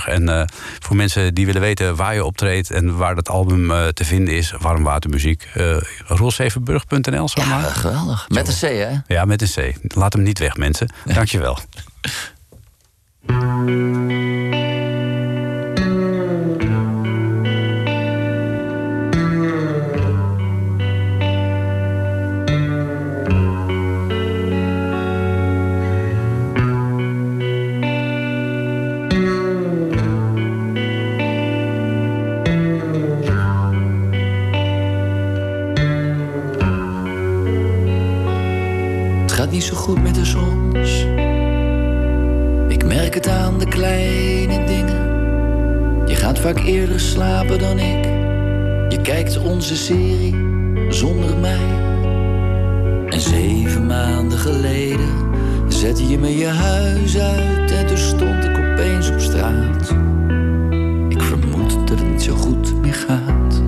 En 0.05 0.29
eh, 0.29 0.47
voor 0.79 0.95
mensen 0.95 1.33
die 1.33 1.45
willen 1.45 1.61
weten 1.61 1.95
waar 1.95 2.13
je 2.13 2.25
optreedt... 2.25 2.71
en 2.71 2.97
waar 2.97 3.15
dat 3.15 3.29
album 3.29 3.71
eh, 3.71 3.87
te 3.87 4.05
vinden 4.05 4.33
is, 4.35 4.53
Warm 4.59 4.83
Watermuziek... 4.83 5.47
Uh, 5.55 5.77
roelzevenburg.nl, 6.05 7.29
zo 7.29 7.41
Ja, 7.41 7.47
maar. 7.47 7.63
geweldig. 7.63 8.29
Met 8.29 8.47
een 8.47 8.53
C, 8.53 8.77
hè? 8.77 9.13
Ja, 9.15 9.25
met 9.25 9.41
een 9.41 9.73
C. 9.73 9.93
Laat 9.95 10.13
hem 10.13 10.23
niet 10.23 10.39
weg, 10.39 10.57
mensen. 10.57 10.93
Dankjewel. 11.05 11.57
Het 12.01 13.33
gaat 13.35 15.10
niet 39.61 39.69
zo 39.69 39.75
goed 39.75 40.03
met 40.03 40.15
de 40.15 40.25
soms. 40.25 41.05
Ik 42.67 42.85
merk 42.85 43.13
het 43.13 43.27
aan 43.27 43.59
de 43.59 43.67
kleine 43.67 44.65
dingen. 44.65 46.07
Je 46.07 46.15
gaat 46.15 46.39
vaak 46.39 46.59
eerder 46.59 46.99
slapen 46.99 47.59
dan 47.59 47.79
ik. 47.79 48.03
Je 48.89 48.99
kijkt 49.01 49.37
onze 49.37 49.75
serie 49.75 50.35
zonder 50.89 51.37
mij. 51.37 51.79
En 53.09 53.19
zeven 53.19 53.85
maanden 53.85 54.37
geleden 54.37 55.09
zette 55.67 56.07
je 56.07 56.17
me 56.17 56.37
je 56.37 56.47
huis 56.47 57.17
uit 57.17 57.71
en 57.71 57.87
toen 57.87 57.97
stond 57.97 58.43
ik 58.43 58.57
opeens 58.57 59.09
op 59.09 59.19
straat. 59.19 59.95
Ik 61.09 61.21
vermoed 61.21 61.87
dat 61.87 61.99
het 61.99 62.09
niet 62.09 62.21
zo 62.21 62.35
goed 62.35 62.81
meer 62.81 62.93
gaat. 62.93 63.61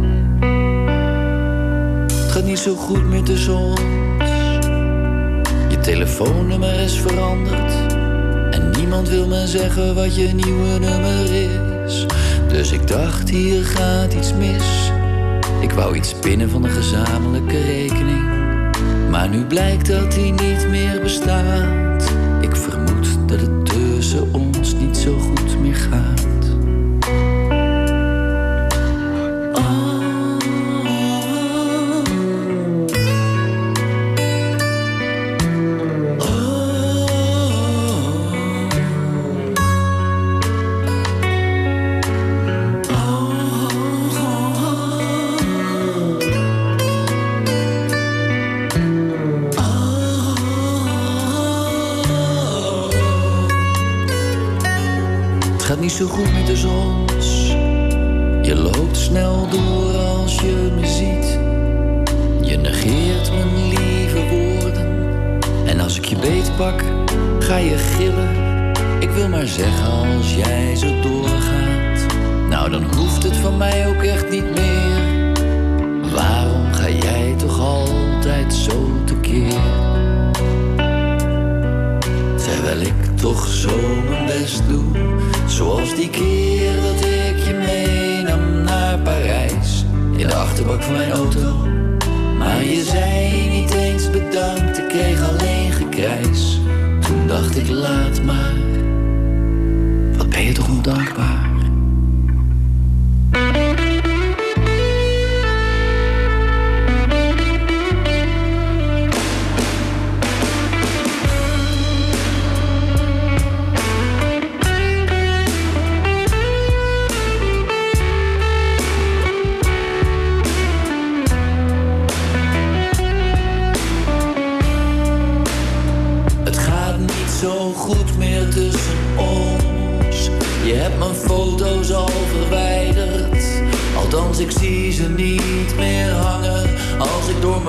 Het 2.12 2.32
gaat 2.32 2.46
niet 2.46 2.60
zo 2.60 2.76
goed 2.76 3.10
met 3.10 3.26
de 3.26 3.38
zon. 3.38 4.13
Telefoonnummer 5.84 6.80
is 6.80 7.00
veranderd. 7.00 7.74
En 8.52 8.70
niemand 8.78 9.10
wil 9.10 9.28
me 9.28 9.48
zeggen 9.48 9.96
wat 9.96 10.16
je 10.16 10.28
nieuwe 10.28 10.80
nummer 10.80 11.34
is. 11.34 12.06
Dus 12.48 12.72
ik 12.72 12.88
dacht, 12.88 13.30
hier 13.30 13.64
gaat 13.64 14.14
iets 14.14 14.34
mis. 14.34 14.92
Ik 15.60 15.72
wou 15.72 15.96
iets 15.96 16.14
pinnen 16.14 16.50
van 16.50 16.64
een 16.64 16.70
gezamenlijke 16.70 17.62
rekening. 17.62 18.24
Maar 19.10 19.30
nu 19.30 19.46
blijkt 19.46 19.88
dat 19.88 20.12
die 20.12 20.32
niet 20.32 20.68
meer 20.70 21.02
bestaat. 21.02 22.14
Ik 22.42 22.56
vermoed 22.56 23.28
dat 23.28 23.40
het 23.40 23.66
tussen 23.66 24.34
ons 24.34 24.74
niet 24.74 24.98
zo 24.98 25.18
goed 25.18 25.60
meer 25.62 25.76
gaat. 25.76 26.23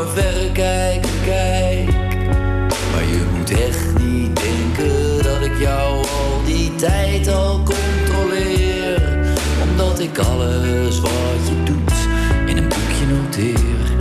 Verrekijker 0.09 1.11
kijk. 1.25 1.91
Maar 2.93 3.05
je 3.05 3.25
moet 3.37 3.51
echt 3.51 3.99
niet 3.99 4.41
denken 4.41 5.23
dat 5.23 5.43
ik 5.43 5.59
jou 5.59 5.97
al 5.97 6.45
die 6.45 6.75
tijd 6.75 7.29
al 7.29 7.63
controleer. 7.63 9.25
Omdat 9.71 10.01
ik 10.01 10.19
alles 10.19 11.01
wat 11.01 11.49
je 11.49 11.63
doet 11.65 11.93
in 12.47 12.57
een 12.57 12.69
boekje 12.69 13.07
noteer. 13.07 13.94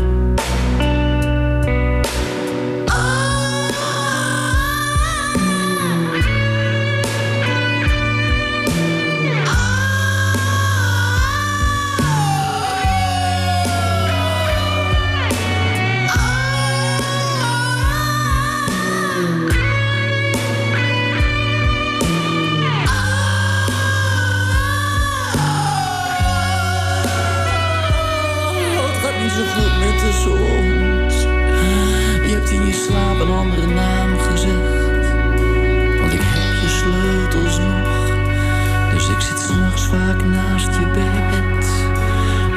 Naast 40.22 40.74
je 40.74 40.86
bed. 40.93 41.66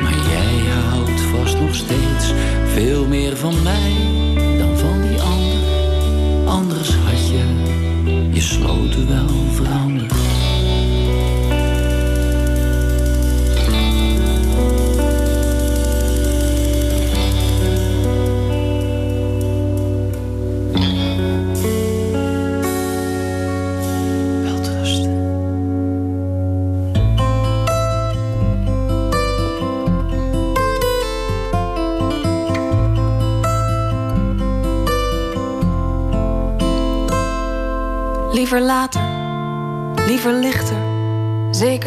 Maar 0.02 0.18
jij 0.28 0.72
houdt 0.90 1.20
vast 1.20 1.58
nog 1.60 1.74
steeds 1.74 2.32
veel 2.64 3.06
meer 3.06 3.36
van 3.36 3.62
mij 3.62 3.92
dan 4.58 4.76
van 4.78 5.02
die 5.02 5.20
ander. 5.20 6.46
Anders 6.46 6.94
had 6.94 7.28
je 7.28 7.44
je 8.32 8.40
sloten 8.40 9.08
wel 9.08 9.35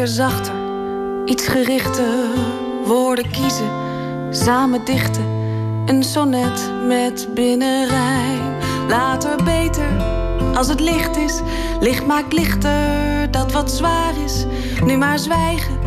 zeker 0.06 0.14
zachter, 0.14 0.54
iets 1.24 1.46
gerichter, 1.48 2.04
woorden 2.84 3.30
kiezen, 3.30 3.70
samen 4.30 4.84
dichten, 4.84 5.24
een 5.86 6.02
sonnet 6.02 6.70
met 6.86 7.28
binnenrijm. 7.34 8.40
Later 8.88 9.44
beter, 9.44 9.88
als 10.54 10.68
het 10.68 10.80
licht 10.80 11.16
is, 11.16 11.40
licht 11.80 12.06
maakt 12.06 12.32
lichter, 12.32 13.30
dat 13.30 13.52
wat 13.52 13.70
zwaar 13.70 14.12
is, 14.24 14.46
nu 14.84 14.96
maar 14.96 15.18
zwijgen, 15.18 15.78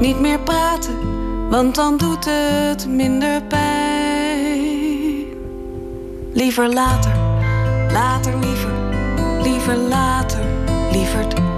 niet 0.00 0.20
meer 0.20 0.40
praten, 0.40 0.98
want 1.50 1.74
dan 1.74 1.96
doet 1.96 2.24
het 2.24 2.88
minder 2.88 3.42
pijn. 3.42 4.58
Liever 6.32 6.72
later, 6.72 7.12
later 7.92 8.38
liever 8.38 8.70
liever 9.42 9.76
later, 9.76 10.40
lieverd. 10.92 11.49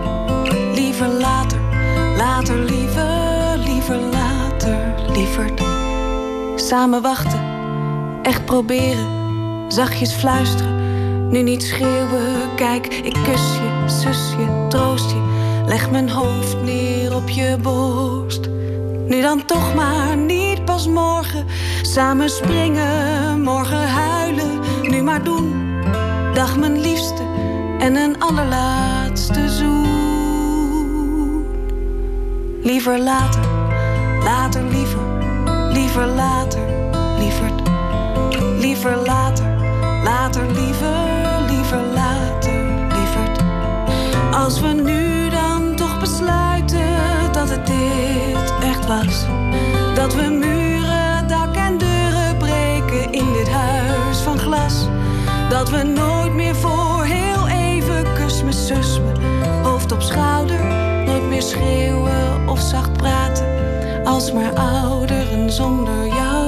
Later, 2.22 2.58
liever, 2.58 3.58
liever 3.58 3.96
later, 3.96 4.94
lieverd. 5.12 5.62
Samen 6.56 7.02
wachten, 7.02 7.40
echt 8.22 8.44
proberen, 8.44 9.06
zachtjes 9.68 10.12
fluisteren. 10.12 11.28
Nu 11.28 11.42
niet 11.42 11.62
schreeuwen, 11.62 12.54
kijk, 12.56 12.86
ik 12.86 13.12
kus 13.12 13.54
je, 13.54 13.82
zus 13.86 14.34
je, 14.38 14.66
troost 14.68 15.10
je. 15.10 15.20
Leg 15.66 15.90
mijn 15.90 16.10
hoofd 16.10 16.62
neer 16.62 17.14
op 17.16 17.28
je 17.28 17.56
borst. 17.62 18.48
Nu 19.06 19.20
dan 19.20 19.44
toch 19.44 19.74
maar, 19.74 20.16
niet 20.16 20.64
pas 20.64 20.88
morgen. 20.88 21.46
Samen 21.82 22.30
springen, 22.30 23.40
morgen 23.42 23.88
huilen, 23.88 24.60
nu 24.82 25.02
maar 25.02 25.24
doen. 25.24 25.52
Dag 26.34 26.58
mijn 26.58 26.80
liefste 26.80 27.22
en 27.78 27.96
een 27.96 28.20
allerlaatste 28.20 29.48
zoen. 29.48 29.81
Liever 32.64 32.98
later, 32.98 33.42
later 34.22 34.62
liever, 34.62 35.02
liever 35.72 36.06
later, 36.06 36.60
lieverd. 37.18 37.62
Liever 38.58 38.96
later, 38.96 39.44
later 40.04 40.46
liever, 40.46 40.94
liever 41.48 41.80
later, 41.94 42.64
lieverd. 42.88 43.42
Als 44.34 44.60
we 44.60 44.68
nu 44.68 45.30
dan 45.30 45.74
toch 45.74 46.00
besluiten 46.00 47.32
dat 47.32 47.48
het 47.50 47.66
dit 47.66 48.54
echt 48.62 48.86
was. 48.86 49.24
Dat 49.94 50.14
we 50.14 50.22
muren, 50.22 51.28
dak 51.28 51.56
en 51.56 51.78
deuren 51.78 52.36
breken 52.38 53.12
in 53.12 53.32
dit 53.32 53.48
huis 53.48 54.18
van 54.18 54.38
glas. 54.38 54.86
Dat 55.48 55.70
we 55.70 55.82
nooit 55.82 56.32
meer 56.32 56.56
voor 56.56 57.04
heel 57.04 57.48
even 57.48 58.04
kus 58.14 58.42
me, 58.42 58.52
zus 58.52 59.00
me, 59.00 59.12
hoofd 59.62 59.92
op 59.92 60.02
schouder. 60.02 61.01
Meer 61.32 61.42
schreeuwen 61.42 62.48
of 62.48 62.60
zacht 62.60 62.92
praten, 62.92 63.46
als 64.04 64.32
maar 64.32 64.52
ouderen 64.54 65.52
zonder 65.52 66.06
jou. 66.06 66.42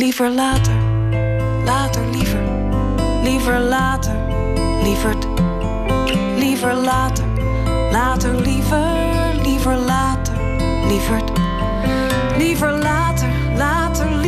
Liever 0.00 0.30
later, 0.30 0.72
later 1.64 2.02
liever, 2.12 2.40
liever 3.22 3.60
later, 3.60 4.14
lieverd. 4.82 5.26
Liever 6.36 6.74
later, 6.74 7.24
later 7.90 8.34
liever, 8.34 8.86
liever 9.42 9.76
later, 9.76 10.34
lieverd. 10.88 11.30
Liever 12.38 12.72
later, 12.72 13.28
later 13.56 14.19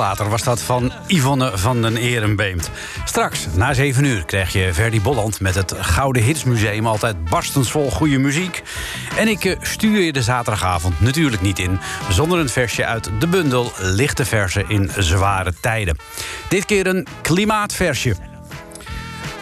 later 0.00 0.28
was 0.28 0.42
dat 0.42 0.62
van 0.62 0.92
Yvonne 1.06 1.58
van 1.58 1.82
den 1.82 1.96
Ehrenbeemt. 1.96 2.70
Straks, 3.04 3.46
na 3.54 3.74
7 3.74 4.04
uur, 4.04 4.24
krijg 4.24 4.52
je 4.52 4.74
Verdi 4.74 5.00
Bolland 5.00 5.40
met 5.40 5.54
het 5.54 5.74
Gouden 5.80 6.22
Hitsmuseum. 6.22 6.86
Altijd 6.86 7.24
barstensvol 7.24 7.90
goede 7.90 8.18
muziek. 8.18 8.62
En 9.16 9.28
ik 9.28 9.44
eh, 9.44 9.56
stuur 9.60 10.00
je 10.00 10.12
de 10.12 10.22
zaterdagavond 10.22 11.00
natuurlijk 11.00 11.42
niet 11.42 11.58
in... 11.58 11.80
zonder 12.10 12.38
een 12.38 12.48
versje 12.48 12.86
uit 12.86 13.10
de 13.18 13.26
bundel 13.26 13.72
Lichte 13.78 14.24
Versen 14.24 14.68
in 14.68 14.90
Zware 14.98 15.52
Tijden. 15.60 15.96
Dit 16.48 16.64
keer 16.64 16.86
een 16.86 17.06
klimaatversje. 17.22 18.14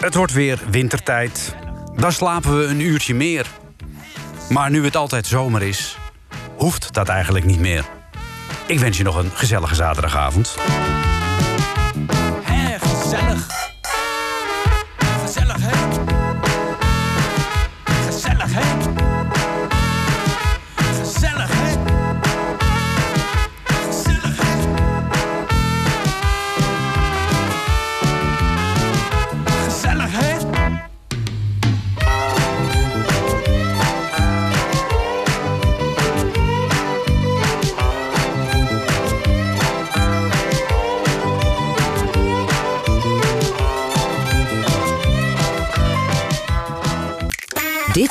Het 0.00 0.14
wordt 0.14 0.32
weer 0.32 0.58
wintertijd. 0.70 1.54
Dan 1.96 2.12
slapen 2.12 2.58
we 2.58 2.64
een 2.64 2.80
uurtje 2.80 3.14
meer. 3.14 3.46
Maar 4.48 4.70
nu 4.70 4.84
het 4.84 4.96
altijd 4.96 5.26
zomer 5.26 5.62
is, 5.62 5.96
hoeft 6.56 6.94
dat 6.94 7.08
eigenlijk 7.08 7.44
niet 7.44 7.60
meer. 7.60 7.97
Ik 8.68 8.78
wens 8.80 8.96
je 8.96 9.02
nog 9.02 9.16
een 9.16 9.30
gezellige 9.34 9.74
zaterdagavond. 9.74 10.56
Gezellig. 12.44 12.82
Gezellig, 13.02 13.57